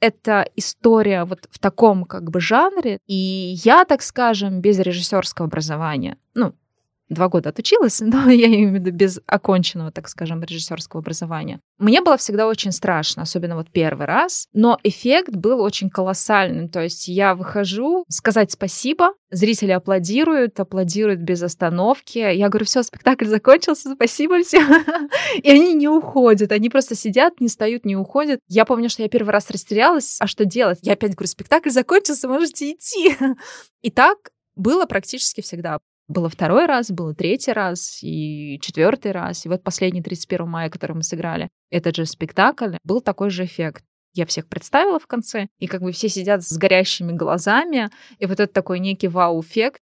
это 0.00 0.46
история 0.56 1.24
вот 1.24 1.46
в 1.50 1.58
таком 1.58 2.04
как 2.04 2.30
бы 2.30 2.40
жанре, 2.40 2.98
и 3.06 3.54
я, 3.62 3.84
так 3.84 4.02
скажем, 4.02 4.60
без 4.60 4.78
режиссерского 4.78 5.46
образования, 5.46 6.16
ну, 6.34 6.54
два 7.10 7.28
года 7.28 7.50
отучилась, 7.50 8.00
но 8.04 8.30
я 8.30 8.46
имею 8.46 8.70
в 8.70 8.74
виду 8.74 8.90
без 8.92 9.20
оконченного, 9.26 9.90
так 9.90 10.08
скажем, 10.08 10.42
режиссерского 10.42 11.00
образования. 11.00 11.60
Мне 11.78 12.00
было 12.00 12.16
всегда 12.16 12.46
очень 12.46 12.72
страшно, 12.72 13.22
особенно 13.22 13.56
вот 13.56 13.70
первый 13.70 14.06
раз, 14.06 14.46
но 14.52 14.78
эффект 14.82 15.34
был 15.34 15.60
очень 15.60 15.90
колоссальным. 15.90 16.68
То 16.68 16.80
есть 16.80 17.08
я 17.08 17.34
выхожу 17.34 18.04
сказать 18.08 18.52
спасибо, 18.52 19.14
зрители 19.30 19.72
аплодируют, 19.72 20.58
аплодируют 20.58 21.20
без 21.20 21.42
остановки. 21.42 22.18
Я 22.18 22.48
говорю, 22.48 22.66
все, 22.66 22.82
спектакль 22.82 23.26
закончился, 23.26 23.92
спасибо 23.94 24.42
всем. 24.42 24.68
И 25.42 25.50
они 25.50 25.74
не 25.74 25.88
уходят, 25.88 26.52
они 26.52 26.70
просто 26.70 26.94
сидят, 26.94 27.40
не 27.40 27.48
встают, 27.48 27.84
не 27.84 27.96
уходят. 27.96 28.40
Я 28.48 28.64
помню, 28.64 28.88
что 28.88 29.02
я 29.02 29.08
первый 29.08 29.30
раз 29.30 29.50
растерялась, 29.50 30.16
а 30.20 30.26
что 30.26 30.44
делать? 30.44 30.78
Я 30.82 30.92
опять 30.92 31.14
говорю, 31.14 31.28
спектакль 31.28 31.70
закончился, 31.70 32.28
можете 32.28 32.72
идти. 32.72 33.16
И 33.82 33.90
так 33.90 34.30
было 34.56 34.86
практически 34.86 35.40
всегда. 35.40 35.78
Было 36.10 36.28
второй 36.28 36.66
раз, 36.66 36.90
было 36.90 37.14
третий 37.14 37.52
раз 37.52 38.00
и 38.02 38.58
четвертый 38.60 39.12
раз. 39.12 39.46
И 39.46 39.48
вот 39.48 39.62
последний 39.62 40.02
31 40.02 40.48
мая, 40.48 40.68
который 40.68 40.96
мы 40.96 41.04
сыграли, 41.04 41.50
этот 41.70 41.94
же 41.94 42.04
спектакль, 42.04 42.74
был 42.82 43.00
такой 43.00 43.30
же 43.30 43.44
эффект. 43.44 43.84
Я 44.14 44.26
всех 44.26 44.48
представила 44.48 44.98
в 44.98 45.06
конце, 45.06 45.46
и 45.60 45.68
как 45.68 45.82
бы 45.82 45.92
все 45.92 46.08
сидят 46.08 46.42
с 46.42 46.58
горящими 46.58 47.12
глазами, 47.12 47.90
и 48.18 48.26
вот 48.26 48.40
это 48.40 48.52
такой 48.52 48.80
некий 48.80 49.06
вау-эффект. 49.06 49.80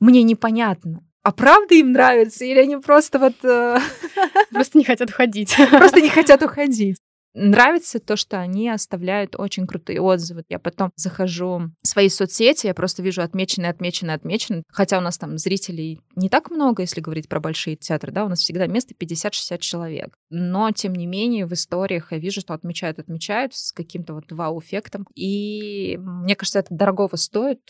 Мне 0.00 0.22
непонятно, 0.22 1.04
а 1.22 1.30
правда 1.30 1.74
им 1.74 1.92
нравится, 1.92 2.46
или 2.46 2.58
они 2.58 2.78
просто 2.78 3.18
вот... 3.18 3.34
Э, 3.44 3.78
просто 4.50 4.78
не 4.78 4.84
хотят 4.84 5.10
уходить. 5.10 5.54
Просто 5.70 6.00
не 6.00 6.08
хотят 6.08 6.42
уходить 6.42 6.96
нравится 7.36 8.00
то, 8.00 8.16
что 8.16 8.40
они 8.40 8.68
оставляют 8.68 9.36
очень 9.38 9.66
крутые 9.66 10.00
отзывы. 10.00 10.44
Я 10.48 10.58
потом 10.58 10.90
захожу 10.96 11.70
в 11.82 11.86
свои 11.86 12.08
соцсети, 12.08 12.66
я 12.66 12.74
просто 12.74 13.02
вижу 13.02 13.22
отмеченные, 13.22 13.70
отмеченные, 13.70 14.16
отмеченные. 14.16 14.62
Хотя 14.68 14.98
у 14.98 15.00
нас 15.00 15.18
там 15.18 15.38
зрителей 15.38 16.00
не 16.16 16.28
так 16.28 16.50
много, 16.50 16.82
если 16.82 17.00
говорить 17.00 17.28
про 17.28 17.40
большие 17.40 17.76
театры, 17.76 18.10
да, 18.10 18.24
у 18.24 18.28
нас 18.28 18.40
всегда 18.40 18.66
место 18.66 18.94
50-60 18.94 19.58
человек. 19.58 20.16
Но, 20.30 20.70
тем 20.72 20.94
не 20.94 21.06
менее, 21.06 21.46
в 21.46 21.52
историях 21.52 22.12
я 22.12 22.18
вижу, 22.18 22.40
что 22.40 22.54
отмечают, 22.54 22.98
отмечают 22.98 23.54
с 23.54 23.72
каким-то 23.72 24.14
вот 24.14 24.32
вау-эффектом. 24.32 25.06
И 25.14 25.98
мне 25.98 26.34
кажется, 26.34 26.60
это 26.60 26.74
дорогого 26.74 27.16
стоит 27.16 27.60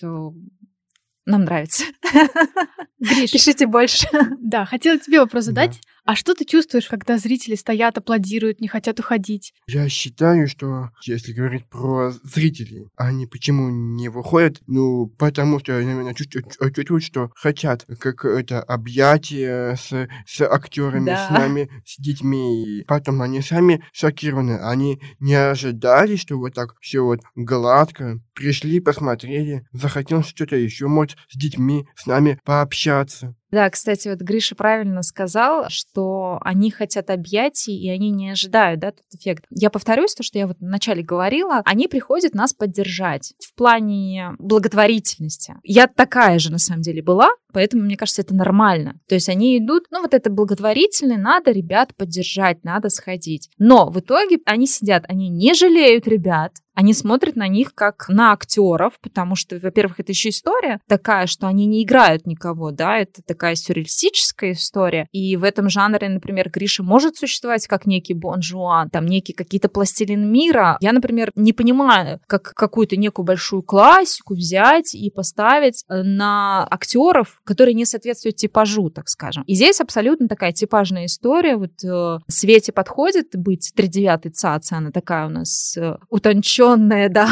нам 1.26 1.42
нравится. 1.42 1.84
Гриш, 3.00 3.30
пишите 3.32 3.66
больше. 3.66 4.06
Да, 4.38 4.64
хотела 4.64 4.96
тебе 4.98 5.20
вопрос 5.20 5.44
задать. 5.44 5.72
Да. 5.72 5.95
А 6.06 6.14
что 6.14 6.34
ты 6.34 6.44
чувствуешь, 6.44 6.86
когда 6.86 7.18
зрители 7.18 7.56
стоят, 7.56 7.98
аплодируют, 7.98 8.60
не 8.60 8.68
хотят 8.68 9.00
уходить? 9.00 9.52
Я 9.66 9.88
считаю, 9.88 10.46
что 10.46 10.90
если 11.02 11.32
говорить 11.32 11.66
про 11.68 12.12
зрителей, 12.22 12.86
они 12.96 13.26
почему 13.26 13.70
не 13.70 14.08
выходят? 14.08 14.60
Ну, 14.68 15.08
потому 15.18 15.58
что, 15.58 15.72
наверное, 15.72 16.14
чувствуют, 16.14 16.56
чувствуют 16.76 17.02
что 17.02 17.32
хотят 17.34 17.84
как 17.98 18.24
это 18.24 18.62
объятие 18.62 19.76
с, 19.76 20.08
с 20.26 20.40
актерами, 20.42 21.06
да. 21.06 21.26
с 21.26 21.30
нами, 21.30 21.70
с 21.84 22.00
детьми. 22.00 22.64
И 22.64 22.84
потом 22.84 23.20
они 23.20 23.42
сами 23.42 23.82
шокированы. 23.92 24.58
Они 24.60 25.00
не 25.18 25.34
ожидали, 25.34 26.14
что 26.14 26.38
вот 26.38 26.54
так 26.54 26.76
все 26.80 27.00
вот 27.00 27.20
гладко. 27.34 28.20
Пришли, 28.32 28.78
посмотрели, 28.78 29.66
захотел 29.72 30.22
что-то 30.22 30.54
еще, 30.54 30.86
может, 30.86 31.16
с 31.28 31.36
детьми, 31.36 31.88
с 31.96 32.06
нами 32.06 32.38
пообщаться. 32.44 33.34
Да, 33.50 33.70
кстати, 33.70 34.08
вот 34.08 34.18
Гриша 34.18 34.54
правильно 34.56 35.02
сказал, 35.02 35.66
что 35.68 36.38
они 36.42 36.70
хотят 36.70 37.10
объятий, 37.10 37.76
и 37.76 37.88
они 37.88 38.10
не 38.10 38.30
ожидают, 38.30 38.80
да, 38.80 38.92
тот 38.92 39.04
эффект. 39.12 39.44
Я 39.50 39.70
повторюсь 39.70 40.14
то, 40.14 40.22
что 40.22 40.38
я 40.38 40.46
вот 40.46 40.56
вначале 40.60 41.02
говорила, 41.02 41.62
они 41.64 41.86
приходят 41.86 42.34
нас 42.34 42.52
поддержать 42.52 43.34
в 43.38 43.54
плане 43.54 44.32
благотворительности. 44.38 45.56
Я 45.62 45.86
такая 45.86 46.38
же, 46.38 46.50
на 46.50 46.58
самом 46.58 46.82
деле, 46.82 47.02
была, 47.02 47.30
поэтому, 47.56 47.84
мне 47.84 47.96
кажется, 47.96 48.20
это 48.20 48.34
нормально. 48.34 49.00
То 49.08 49.14
есть 49.14 49.30
они 49.30 49.56
идут, 49.56 49.84
ну 49.90 50.02
вот 50.02 50.12
это 50.12 50.28
благотворительное, 50.28 51.16
надо 51.16 51.52
ребят 51.52 51.96
поддержать, 51.96 52.62
надо 52.64 52.90
сходить. 52.90 53.48
Но 53.56 53.88
в 53.88 53.98
итоге 54.00 54.40
они 54.44 54.66
сидят, 54.66 55.06
они 55.08 55.30
не 55.30 55.54
жалеют 55.54 56.06
ребят, 56.06 56.52
они 56.76 56.92
смотрят 56.92 57.36
на 57.36 57.48
них 57.48 57.74
как 57.74 58.04
на 58.08 58.32
актеров, 58.32 59.00
потому 59.00 59.34
что, 59.34 59.58
во-первых, 59.58 59.98
это 59.98 60.12
еще 60.12 60.28
история 60.28 60.78
такая, 60.86 61.26
что 61.26 61.46
они 61.46 61.64
не 61.64 61.82
играют 61.82 62.26
никого, 62.26 62.70
да, 62.70 62.98
это 62.98 63.22
такая 63.26 63.54
сюрреалистическая 63.54 64.52
история. 64.52 65.08
И 65.10 65.36
в 65.36 65.44
этом 65.44 65.70
жанре, 65.70 66.10
например, 66.10 66.50
Гриша 66.50 66.82
может 66.82 67.16
существовать 67.16 67.66
как 67.66 67.86
некий 67.86 68.12
Бон 68.12 68.42
Жуан, 68.42 68.90
там 68.90 69.06
некий 69.06 69.32
какие-то 69.32 69.70
пластилин 69.70 70.30
мира. 70.30 70.76
Я, 70.82 70.92
например, 70.92 71.32
не 71.34 71.54
понимаю, 71.54 72.20
как 72.26 72.52
какую-то 72.52 72.96
некую 72.96 73.24
большую 73.24 73.62
классику 73.62 74.34
взять 74.34 74.94
и 74.94 75.10
поставить 75.10 75.82
э, 75.88 76.02
на 76.02 76.68
актеров, 76.70 77.40
которые 77.46 77.74
не 77.74 77.84
соответствуют 77.84 78.36
типажу, 78.36 78.90
так 78.90 79.08
скажем. 79.08 79.44
И 79.44 79.54
здесь 79.54 79.80
абсолютно 79.80 80.28
такая 80.28 80.52
типажная 80.52 81.06
история. 81.06 81.56
Вот 81.56 81.82
э, 81.84 82.18
Свете 82.28 82.72
подходит 82.72 83.28
быть 83.34 83.72
тридевятый 83.74 84.32
цаца, 84.32 84.76
она 84.76 84.90
такая 84.90 85.26
у 85.26 85.30
нас 85.30 85.76
э, 85.76 85.96
утонченная, 86.10 87.08
да. 87.10 87.28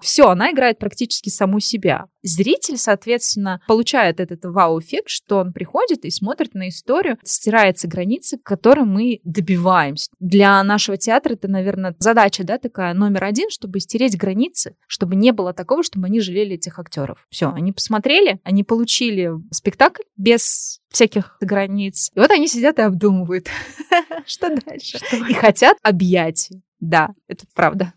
Все, 0.00 0.28
она 0.28 0.52
играет 0.52 0.78
практически 0.78 1.28
саму 1.28 1.60
себя. 1.60 2.06
Зритель, 2.22 2.76
соответственно, 2.76 3.60
получает 3.68 4.18
этот 4.18 4.44
вау-эффект, 4.44 5.08
что 5.08 5.38
он 5.38 5.52
приходит 5.52 6.04
и 6.04 6.10
смотрит 6.10 6.54
на 6.54 6.68
историю, 6.68 7.18
стирается 7.22 7.86
границы, 7.86 8.36
к 8.36 8.42
которым 8.42 8.92
мы 8.92 9.20
добиваемся. 9.22 10.10
Для 10.18 10.62
нашего 10.64 10.96
театра 10.96 11.34
это, 11.34 11.46
наверное, 11.46 11.94
задача, 12.00 12.42
да, 12.42 12.58
такая 12.58 12.94
номер 12.94 13.24
один, 13.24 13.48
чтобы 13.48 13.78
стереть 13.78 14.16
границы, 14.16 14.74
чтобы 14.88 15.14
не 15.14 15.32
было 15.32 15.52
такого, 15.52 15.84
чтобы 15.84 16.06
они 16.06 16.20
жалели 16.20 16.54
этих 16.56 16.80
актеров. 16.80 17.26
Все, 17.30 17.52
они 17.52 17.72
посмотрели, 17.72 18.40
они 18.42 18.64
получили 18.64 19.30
спектакль 19.56 20.02
без 20.16 20.80
всяких 20.88 21.36
границ. 21.40 22.10
И 22.14 22.20
вот 22.20 22.30
они 22.30 22.48
сидят 22.48 22.78
и 22.78 22.82
обдумывают, 22.82 23.48
что 24.26 24.54
дальше. 24.54 24.98
И 25.28 25.34
хотят 25.34 25.76
объятий. 25.82 26.62
Да, 26.80 27.10
это 27.26 27.46
правда. 27.54 27.92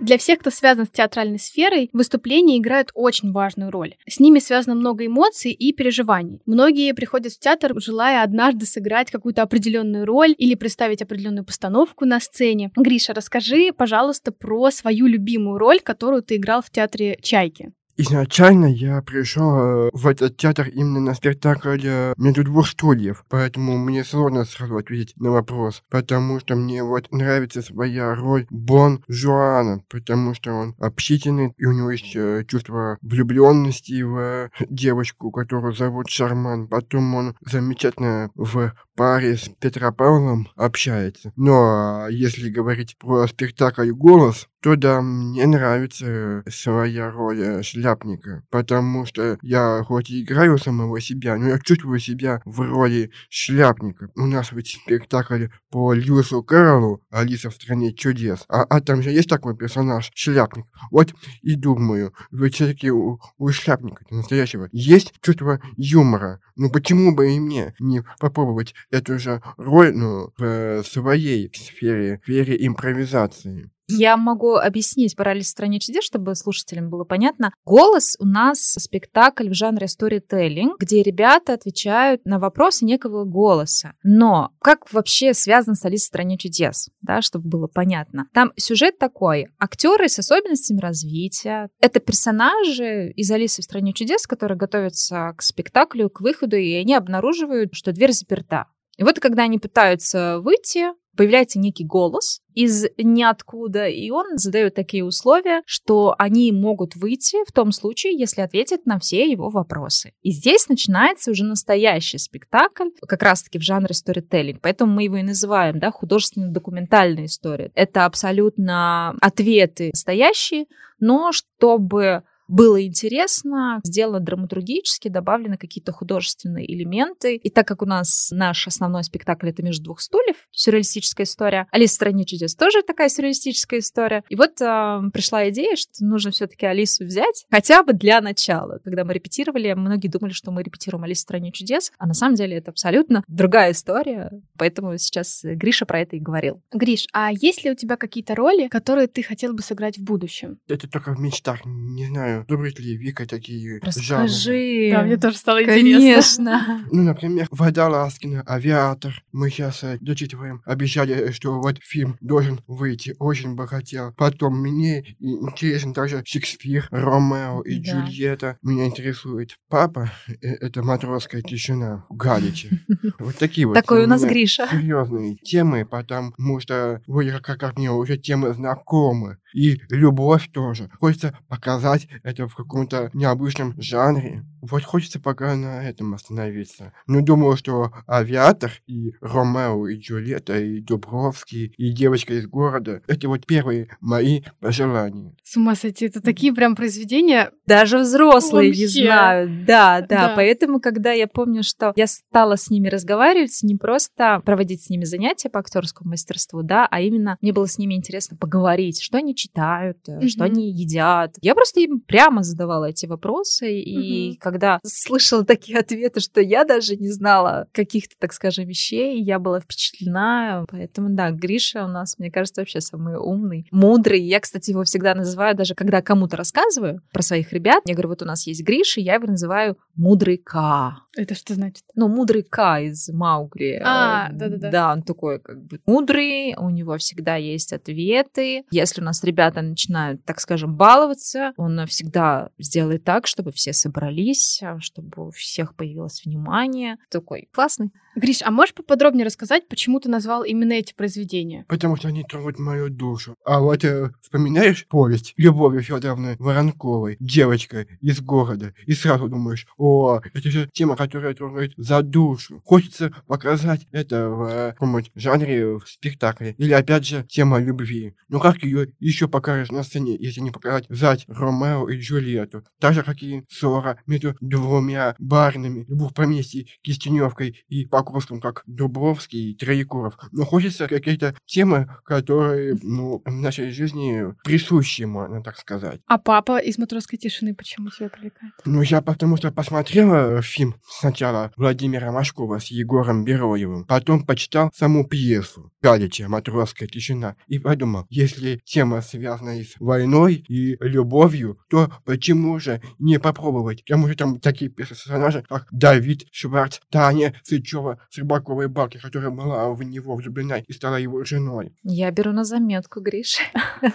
Для 0.00 0.16
всех, 0.16 0.38
кто 0.38 0.50
связан 0.50 0.86
с 0.86 0.90
театральной 0.90 1.38
сферой, 1.38 1.90
выступления 1.92 2.56
играют 2.56 2.90
очень 2.94 3.32
важную 3.32 3.70
роль. 3.70 3.96
С 4.08 4.18
ними 4.18 4.38
связано 4.38 4.74
много 4.74 5.04
эмоций 5.04 5.52
и 5.52 5.74
переживаний. 5.74 6.40
Многие 6.46 6.94
приходят 6.94 7.34
в 7.34 7.38
театр, 7.38 7.74
желая 7.76 8.22
однажды 8.22 8.64
сыграть 8.64 9.10
какую-то 9.10 9.42
определенную 9.42 10.06
роль 10.06 10.34
или 10.38 10.54
представить 10.54 11.02
определенную 11.02 11.44
постановку 11.44 12.06
на 12.06 12.18
сцене. 12.18 12.70
Гриша, 12.76 13.12
расскажи, 13.12 13.72
пожалуйста, 13.76 14.32
про 14.32 14.70
свою 14.70 15.06
любимую 15.06 15.58
роль, 15.58 15.80
которую 15.80 16.22
ты 16.22 16.36
играл 16.36 16.62
в 16.62 16.70
театре 16.70 17.18
«Чайки». 17.20 17.72
Изначально 18.00 18.64
я 18.64 19.02
пришел 19.02 19.58
э, 19.58 19.90
в 19.92 20.06
этот 20.06 20.38
театр 20.38 20.68
именно 20.68 21.00
на 21.00 21.14
спектакль 21.14 21.82
э, 21.84 22.14
«Между 22.16 22.44
двух 22.44 22.66
стульев», 22.66 23.26
поэтому 23.28 23.76
мне 23.76 24.04
сложно 24.04 24.46
сразу 24.46 24.78
ответить 24.78 25.14
на 25.18 25.30
вопрос, 25.30 25.82
потому 25.90 26.40
что 26.40 26.56
мне 26.56 26.82
вот 26.82 27.12
нравится 27.12 27.60
своя 27.60 28.14
роль 28.14 28.46
Бон 28.48 29.04
Жуана, 29.06 29.82
потому 29.90 30.32
что 30.32 30.50
он 30.52 30.74
общительный, 30.78 31.52
и 31.58 31.66
у 31.66 31.72
него 31.72 31.90
есть 31.90 32.16
э, 32.16 32.42
чувство 32.48 32.96
влюбленности 33.02 34.00
в 34.00 34.50
девочку, 34.70 35.30
которую 35.30 35.74
зовут 35.74 36.08
Шарман. 36.08 36.68
Потом 36.68 37.14
он 37.14 37.36
замечательно 37.44 38.30
в 38.34 38.72
паре 38.96 39.36
с 39.36 39.50
Петропавлом 39.60 40.48
общается. 40.56 41.32
Но 41.36 42.06
если 42.08 42.48
говорить 42.48 42.96
про 42.98 43.26
спектакль 43.26 43.90
«Голос», 43.90 44.46
то 44.62 44.76
да, 44.76 45.00
мне 45.00 45.46
нравится 45.46 46.42
своя 46.48 47.10
роль 47.10 47.64
шляпника, 47.90 48.42
потому 48.50 49.06
что 49.06 49.38
я 49.42 49.82
хоть 49.84 50.10
и 50.10 50.22
играю 50.22 50.58
самого 50.58 51.00
себя, 51.00 51.36
но 51.36 51.48
я 51.48 51.58
чувствую 51.58 51.98
себя 51.98 52.40
в 52.44 52.60
роли 52.60 53.10
шляпника. 53.28 54.10
У 54.16 54.26
нас 54.26 54.52
ведь 54.52 54.78
спектакль 54.82 55.46
по 55.70 55.92
Льюису 55.92 56.42
Кэрролу 56.42 57.02
«Алиса 57.10 57.50
в 57.50 57.54
стране 57.54 57.92
чудес», 57.92 58.44
а, 58.48 58.62
а 58.62 58.80
там 58.80 59.02
же 59.02 59.10
есть 59.10 59.28
такой 59.28 59.56
персонаж, 59.56 60.10
шляпник. 60.14 60.66
Вот 60.90 61.14
и 61.42 61.54
думаю, 61.54 62.14
ведь 62.30 62.54
все-таки 62.54 62.90
у, 62.90 63.20
у 63.38 63.48
шляпника 63.48 64.04
настоящего 64.10 64.68
есть 64.72 65.14
чувство 65.22 65.60
юмора. 65.76 66.40
Ну 66.56 66.70
почему 66.70 67.14
бы 67.14 67.34
и 67.34 67.40
мне 67.40 67.74
не 67.78 68.04
попробовать 68.18 68.74
эту 68.90 69.18
же 69.18 69.42
роль 69.56 69.92
ну, 69.94 70.32
в 70.38 70.82
своей 70.84 71.50
сфере, 71.54 72.20
сфере 72.24 72.66
импровизации? 72.66 73.70
Я 73.96 74.16
могу 74.16 74.54
объяснить 74.54 75.14
в 75.16 75.42
стране 75.44 75.80
чудес, 75.80 76.04
чтобы 76.04 76.34
слушателям 76.34 76.90
было 76.90 77.04
понятно. 77.04 77.52
Голос 77.64 78.16
у 78.18 78.26
нас 78.26 78.60
спектакль 78.60 79.48
в 79.48 79.54
жанре 79.54 79.86
storytelling, 79.86 80.72
где 80.78 81.02
ребята 81.02 81.54
отвечают 81.54 82.24
на 82.24 82.38
вопросы 82.38 82.84
некого 82.84 83.24
голоса. 83.24 83.94
Но 84.02 84.52
как 84.60 84.92
вообще 84.92 85.34
связан 85.34 85.74
с 85.74 85.84
Алисой 85.84 86.04
в 86.04 86.06
стране 86.06 86.38
чудес, 86.38 86.88
да, 87.02 87.22
чтобы 87.22 87.48
было 87.48 87.66
понятно? 87.66 88.26
Там 88.32 88.52
сюжет 88.56 88.98
такой. 88.98 89.48
Актеры 89.58 90.08
с 90.08 90.18
особенностями 90.18 90.80
развития. 90.80 91.68
Это 91.80 92.00
персонажи 92.00 93.10
из 93.10 93.30
Алисы 93.30 93.62
в 93.62 93.64
стране 93.64 93.92
чудес, 93.92 94.26
которые 94.26 94.58
готовятся 94.58 95.34
к 95.36 95.42
спектаклю, 95.42 96.10
к 96.10 96.20
выходу, 96.20 96.56
и 96.56 96.72
они 96.74 96.94
обнаруживают, 96.94 97.74
что 97.74 97.92
дверь 97.92 98.12
заперта. 98.12 98.66
И 98.96 99.02
вот 99.02 99.18
когда 99.18 99.44
они 99.44 99.58
пытаются 99.58 100.40
выйти, 100.40 100.88
появляется 101.16 101.58
некий 101.58 101.84
голос 101.84 102.40
из 102.54 102.86
ниоткуда, 102.98 103.86
и 103.86 104.10
он 104.10 104.36
задает 104.36 104.74
такие 104.74 105.04
условия, 105.04 105.62
что 105.66 106.14
они 106.18 106.52
могут 106.52 106.96
выйти 106.96 107.44
в 107.46 107.52
том 107.52 107.72
случае, 107.72 108.18
если 108.18 108.40
ответят 108.40 108.86
на 108.86 108.98
все 108.98 109.30
его 109.30 109.50
вопросы. 109.50 110.12
И 110.22 110.30
здесь 110.30 110.68
начинается 110.68 111.30
уже 111.30 111.44
настоящий 111.44 112.18
спектакль, 112.18 112.88
как 113.06 113.22
раз-таки 113.22 113.58
в 113.58 113.62
жанре 113.62 113.94
сторителлинг, 113.94 114.60
поэтому 114.60 114.92
мы 114.92 115.04
его 115.04 115.16
и 115.16 115.22
называем, 115.22 115.78
да, 115.78 115.90
художественно-документальная 115.90 117.26
история. 117.26 117.70
Это 117.74 118.04
абсолютно 118.04 119.16
ответы 119.20 119.90
настоящие, 119.92 120.66
но 120.98 121.32
чтобы 121.32 122.22
было 122.50 122.84
интересно, 122.84 123.80
сделано 123.84 124.20
драматургически, 124.20 125.08
добавлены 125.08 125.56
какие-то 125.56 125.92
художественные 125.92 126.70
элементы. 126.72 127.36
И 127.36 127.50
так 127.50 127.66
как 127.66 127.82
у 127.82 127.86
нас 127.86 128.30
наш 128.32 128.66
основной 128.66 129.04
спектакль 129.04 129.50
это 129.50 129.62
«Между 129.62 129.84
двух 129.84 130.00
стульев», 130.00 130.36
сюрреалистическая 130.50 131.24
история, 131.24 131.66
Алиса 131.70 131.92
в 131.92 131.94
стране 131.94 132.24
чудес 132.24 132.54
тоже 132.54 132.82
такая 132.82 133.08
сюрреалистическая 133.08 133.80
история. 133.80 134.24
И 134.28 134.36
вот 134.36 134.60
э, 134.60 135.00
пришла 135.12 135.48
идея, 135.50 135.76
что 135.76 136.04
нужно 136.04 136.30
все-таки 136.30 136.66
Алису 136.66 137.04
взять, 137.04 137.46
хотя 137.50 137.82
бы 137.82 137.92
для 137.92 138.20
начала. 138.20 138.80
Когда 138.84 139.04
мы 139.04 139.14
репетировали, 139.14 139.72
многие 139.74 140.08
думали, 140.08 140.32
что 140.32 140.50
мы 140.50 140.62
репетируем 140.62 141.04
Алису 141.04 141.20
в 141.20 141.22
стране 141.22 141.52
чудес, 141.52 141.92
а 141.98 142.06
на 142.06 142.14
самом 142.14 142.34
деле 142.34 142.56
это 142.56 142.70
абсолютно 142.70 143.22
другая 143.28 143.72
история. 143.72 144.30
Поэтому 144.58 144.96
сейчас 144.98 145.40
Гриша 145.44 145.86
про 145.86 146.00
это 146.00 146.16
и 146.16 146.20
говорил. 146.20 146.62
Гриш, 146.72 147.06
а 147.12 147.30
есть 147.32 147.64
ли 147.64 147.70
у 147.70 147.74
тебя 147.74 147.96
какие-то 147.96 148.34
роли, 148.34 148.68
которые 148.68 149.06
ты 149.06 149.22
хотел 149.22 149.52
бы 149.52 149.62
сыграть 149.62 149.98
в 149.98 150.02
будущем? 150.02 150.58
Это 150.68 150.88
только 150.88 151.14
в 151.14 151.20
мечтах, 151.20 151.60
не 151.64 152.06
знаю, 152.06 152.39
Добрый 152.48 152.74
ли 152.78 152.96
Вика 152.96 153.26
такие 153.26 153.80
Расскажи. 153.82 154.90
Да, 154.92 155.02
мне 155.02 155.16
тоже 155.16 155.36
стало 155.36 155.62
Конечно. 155.64 155.96
интересно. 155.98 156.86
Ну, 156.90 157.02
например, 157.02 157.46
Водолазкина, 157.50 158.42
Авиатор. 158.46 159.22
Мы 159.32 159.50
сейчас 159.50 159.82
э, 159.84 159.98
дочитываем. 160.00 160.62
Обещали, 160.64 161.14
э, 161.14 161.32
что 161.32 161.60
вот 161.60 161.78
фильм 161.82 162.16
должен 162.20 162.60
выйти. 162.66 163.14
Очень 163.18 163.54
бы 163.54 163.66
хотел. 163.66 164.12
Потом 164.16 164.60
мне 164.60 165.16
интересен 165.20 165.92
также 165.94 166.22
Шекспир, 166.24 166.88
Ромео 166.90 167.62
и 167.62 167.78
Да. 167.80 168.04
Джульетта. 168.04 168.58
Меня 168.62 168.86
интересует 168.86 169.56
папа. 169.68 170.10
э, 170.28 170.48
Это 170.60 170.82
матросская 170.82 171.42
тишина. 171.42 172.04
Галичи. 172.10 172.70
Вот 173.18 173.36
такие 173.36 173.66
вот. 173.66 173.74
Такой 173.74 174.04
у 174.04 174.06
нас 174.06 174.22
Гриша. 174.24 174.66
серьезные 174.70 175.36
темы, 175.36 175.84
потому 175.84 176.60
что 176.60 177.02
вроде 177.06 177.32
как, 177.40 177.58
как 177.58 177.76
мне 177.78 177.90
уже 177.90 178.16
темы 178.16 178.52
знакомы. 178.54 179.38
И 179.54 179.80
любовь 179.88 180.50
тоже. 180.52 180.90
Хочется 180.98 181.38
показать 181.48 182.08
это 182.22 182.48
в 182.48 182.54
каком-то 182.54 183.10
необычном 183.14 183.74
жанре. 183.80 184.44
Вот 184.62 184.82
хочется 184.82 185.20
пока 185.20 185.54
на 185.56 185.88
этом 185.88 186.14
остановиться. 186.14 186.92
Но 187.06 187.22
думаю, 187.22 187.56
что 187.56 187.92
«Авиатор» 188.06 188.72
и 188.86 189.14
«Ромео» 189.20 189.88
и 189.88 189.98
«Джульетта» 189.98 190.58
и 190.58 190.80
«Дубровский» 190.80 191.72
и 191.76 191.92
«Девочка 191.92 192.34
из 192.34 192.46
города»— 192.46 193.02
это 193.06 193.28
вот 193.28 193.46
первые 193.46 193.88
мои 194.00 194.42
пожелания. 194.60 195.34
С 195.42 195.56
ума 195.56 195.74
сойти, 195.74 196.06
это 196.06 196.20
такие 196.20 196.52
прям 196.52 196.76
произведения. 196.76 197.50
Даже 197.66 197.98
взрослые 197.98 198.70
не 198.70 198.84
Вообще. 198.84 199.02
знают. 199.02 199.64
Да, 199.64 200.00
да, 200.02 200.28
Да. 200.28 200.32
Поэтому, 200.36 200.80
когда 200.80 201.12
я 201.12 201.26
помню, 201.26 201.62
что 201.62 201.92
я 201.96 202.06
стала 202.06 202.56
с 202.56 202.70
ними 202.70 202.88
разговаривать, 202.88 203.58
не 203.62 203.76
просто 203.76 204.42
проводить 204.44 204.84
с 204.84 204.90
ними 204.90 205.04
занятия 205.04 205.48
по 205.48 205.60
актерскому 205.60 206.10
мастерству, 206.10 206.62
да, 206.62 206.86
а 206.90 207.00
именно 207.00 207.38
мне 207.40 207.52
было 207.52 207.66
с 207.66 207.78
ними 207.78 207.94
интересно 207.94 208.36
поговорить, 208.36 209.00
что 209.00 209.18
они 209.18 209.34
читают, 209.40 209.98
э, 210.08 210.26
что 210.28 210.44
они 210.44 210.70
едят. 210.70 211.34
Я 211.40 211.54
просто 211.54 211.80
им 211.80 212.00
прямо 212.00 212.42
задавала 212.42 212.86
эти 212.86 213.06
вопросы, 213.06 213.80
и 213.80 214.30
Мгм. 214.30 214.36
когда 214.40 214.80
слышала 214.84 215.44
такие 215.44 215.78
ответы, 215.78 216.20
что 216.20 216.40
я 216.40 216.64
даже 216.64 216.96
не 216.96 217.08
знала 217.10 217.66
каких-то, 217.72 218.14
так 218.18 218.32
скажем, 218.32 218.66
вещей, 218.66 219.22
я 219.22 219.38
была 219.38 219.60
впечатлена. 219.60 220.64
Поэтому, 220.70 221.08
да, 221.10 221.30
Гриша 221.30 221.84
у 221.84 221.88
нас, 221.88 222.18
мне 222.18 222.30
кажется, 222.30 222.60
вообще 222.60 222.80
самый 222.80 223.16
умный, 223.16 223.66
мудрый. 223.70 224.20
Я, 224.22 224.40
кстати, 224.40 224.70
его 224.70 224.84
всегда 224.84 225.14
называю, 225.14 225.56
даже 225.56 225.74
когда 225.74 226.02
кому-то 226.02 226.36
рассказываю 226.36 227.00
про 227.12 227.22
своих 227.22 227.52
ребят, 227.52 227.82
я 227.86 227.94
говорю, 227.94 228.10
вот 228.10 228.22
у 228.22 228.26
нас 228.26 228.46
есть 228.46 228.62
Гриша, 228.62 229.00
я 229.00 229.14
его 229.14 229.26
называю 229.26 229.76
мудрый 229.96 230.36
К. 230.38 230.96
Это 231.16 231.34
что 231.34 231.54
значит? 231.54 231.82
Ну, 231.94 232.08
мудрый 232.08 232.42
К 232.42 232.80
из 232.82 233.08
Маугли. 233.08 233.80
А, 233.84 234.28
Э, 234.30 234.32
да-да-да. 234.32 234.70
Да, 234.70 234.92
он 234.92 235.02
такой 235.02 235.40
как 235.40 235.62
бы 235.64 235.80
мудрый, 235.86 236.54
у 236.56 236.70
него 236.70 236.96
всегда 236.98 237.36
есть 237.36 237.72
ответы. 237.72 238.64
Если 238.70 239.00
у 239.00 239.04
нас 239.04 239.22
ребята 239.30 239.62
начинают, 239.62 240.24
так 240.24 240.40
скажем, 240.40 240.76
баловаться, 240.76 241.52
он 241.56 241.86
всегда 241.86 242.50
сделает 242.58 243.04
так, 243.04 243.26
чтобы 243.26 243.52
все 243.52 243.72
собрались, 243.72 244.60
а, 244.62 244.80
чтобы 244.80 245.28
у 245.28 245.30
всех 245.30 245.74
появилось 245.74 246.24
внимание. 246.24 246.96
Такой 247.10 247.48
классный. 247.52 247.90
Гриш, 248.20 248.42
а 248.44 248.50
можешь 248.50 248.74
поподробнее 248.74 249.24
рассказать, 249.24 249.66
почему 249.66 249.98
ты 249.98 250.10
назвал 250.10 250.44
именно 250.44 250.74
эти 250.74 250.92
произведения? 250.92 251.64
Потому 251.68 251.96
что 251.96 252.08
они 252.08 252.22
трогают 252.22 252.58
мою 252.58 252.90
душу. 252.90 253.34
А 253.46 253.60
вот 253.60 253.82
э, 253.82 254.10
вспоминаешь 254.20 254.86
повесть 254.88 255.32
Любови 255.38 255.80
Федоровны 255.80 256.36
Воронковой, 256.38 257.16
девочка 257.18 257.86
из 258.02 258.20
города, 258.20 258.74
и 258.84 258.92
сразу 258.92 259.26
думаешь, 259.28 259.66
о, 259.78 260.20
это 260.34 260.50
же 260.50 260.68
тема, 260.70 260.96
которая 260.96 261.32
трогает 261.32 261.72
за 261.78 262.02
душу. 262.02 262.60
Хочется 262.66 263.10
показать 263.26 263.86
это 263.90 264.28
в 264.28 264.72
каком-нибудь 264.72 265.12
жанре, 265.14 265.78
в 265.78 265.88
спектакле. 265.88 266.54
Или 266.58 266.74
опять 266.74 267.06
же, 267.06 267.24
тема 267.26 267.58
любви. 267.58 268.14
Ну 268.28 268.38
как 268.38 268.62
ее 268.62 268.92
еще 268.98 269.28
покажешь 269.28 269.70
на 269.70 269.82
сцене, 269.82 270.14
если 270.20 270.42
не 270.42 270.50
показать 270.50 270.90
взять 270.90 271.24
Ромео 271.26 271.88
и 271.88 271.98
Джульетту? 271.98 272.64
Так 272.80 272.92
же, 272.92 273.02
как 273.02 273.22
и 273.22 273.44
ссора 273.48 273.98
между 274.06 274.36
двумя 274.42 275.16
барными, 275.18 275.86
двух 275.88 276.12
поместьй 276.12 276.68
Кистеневкой 276.82 277.64
и 277.70 277.86
Покровским, 278.10 278.40
как 278.40 278.64
Дубровский 278.66 279.52
и 279.52 279.54
Троекуров. 279.54 280.18
Но 280.32 280.44
хочется 280.44 280.88
какие-то 280.88 281.36
темы, 281.46 281.88
которые, 282.04 282.76
ну, 282.82 283.22
в 283.24 283.30
нашей 283.30 283.70
жизни 283.70 284.34
присущи, 284.42 285.02
можно 285.02 285.42
так 285.42 285.56
сказать. 285.56 286.00
А 286.06 286.18
папа 286.18 286.58
из 286.58 286.76
«Матросской 286.76 287.18
тишины» 287.18 287.54
почему 287.54 287.88
тебя 287.90 288.08
привлекает? 288.08 288.52
Ну, 288.64 288.82
я 288.82 289.00
потому 289.00 289.36
что 289.36 289.52
посмотрела 289.52 290.42
фильм 290.42 290.74
сначала 290.88 291.52
Владимира 291.56 292.10
Машкова 292.10 292.58
с 292.58 292.66
Егором 292.66 293.24
Бероевым, 293.24 293.84
потом 293.84 294.26
почитал 294.26 294.70
саму 294.74 295.06
пьесу 295.06 295.72
Галича 295.80 296.28
«Матросская 296.28 296.88
тишина» 296.88 297.36
и 297.46 297.60
подумал, 297.60 298.06
если 298.10 298.60
тема 298.64 299.02
связана 299.02 299.52
с 299.52 299.76
войной, 299.78 300.44
и 300.48 300.76
любовью, 300.80 301.58
то 301.70 301.92
почему 302.04 302.58
же 302.58 302.82
не 302.98 303.20
попробовать? 303.20 303.84
К 303.84 303.86
тому 303.88 304.08
же 304.08 304.16
там 304.16 304.40
такие 304.40 304.70
персонажи, 304.70 305.44
как 305.48 305.68
Давид 305.70 306.26
Шварц, 306.32 306.80
Таня 306.90 307.34
Сычева 307.44 307.89
с 308.10 308.18
Рыбаковой 308.18 308.68
Балки, 308.68 308.98
которая 308.98 309.30
была 309.30 309.70
в 309.70 309.82
него 309.82 310.14
влюблена 310.16 310.58
и 310.58 310.72
стала 310.72 310.96
его 310.96 311.24
женой. 311.24 311.72
Я 311.82 312.10
беру 312.10 312.32
на 312.32 312.44
заметку, 312.44 313.00
Гриш. 313.00 313.38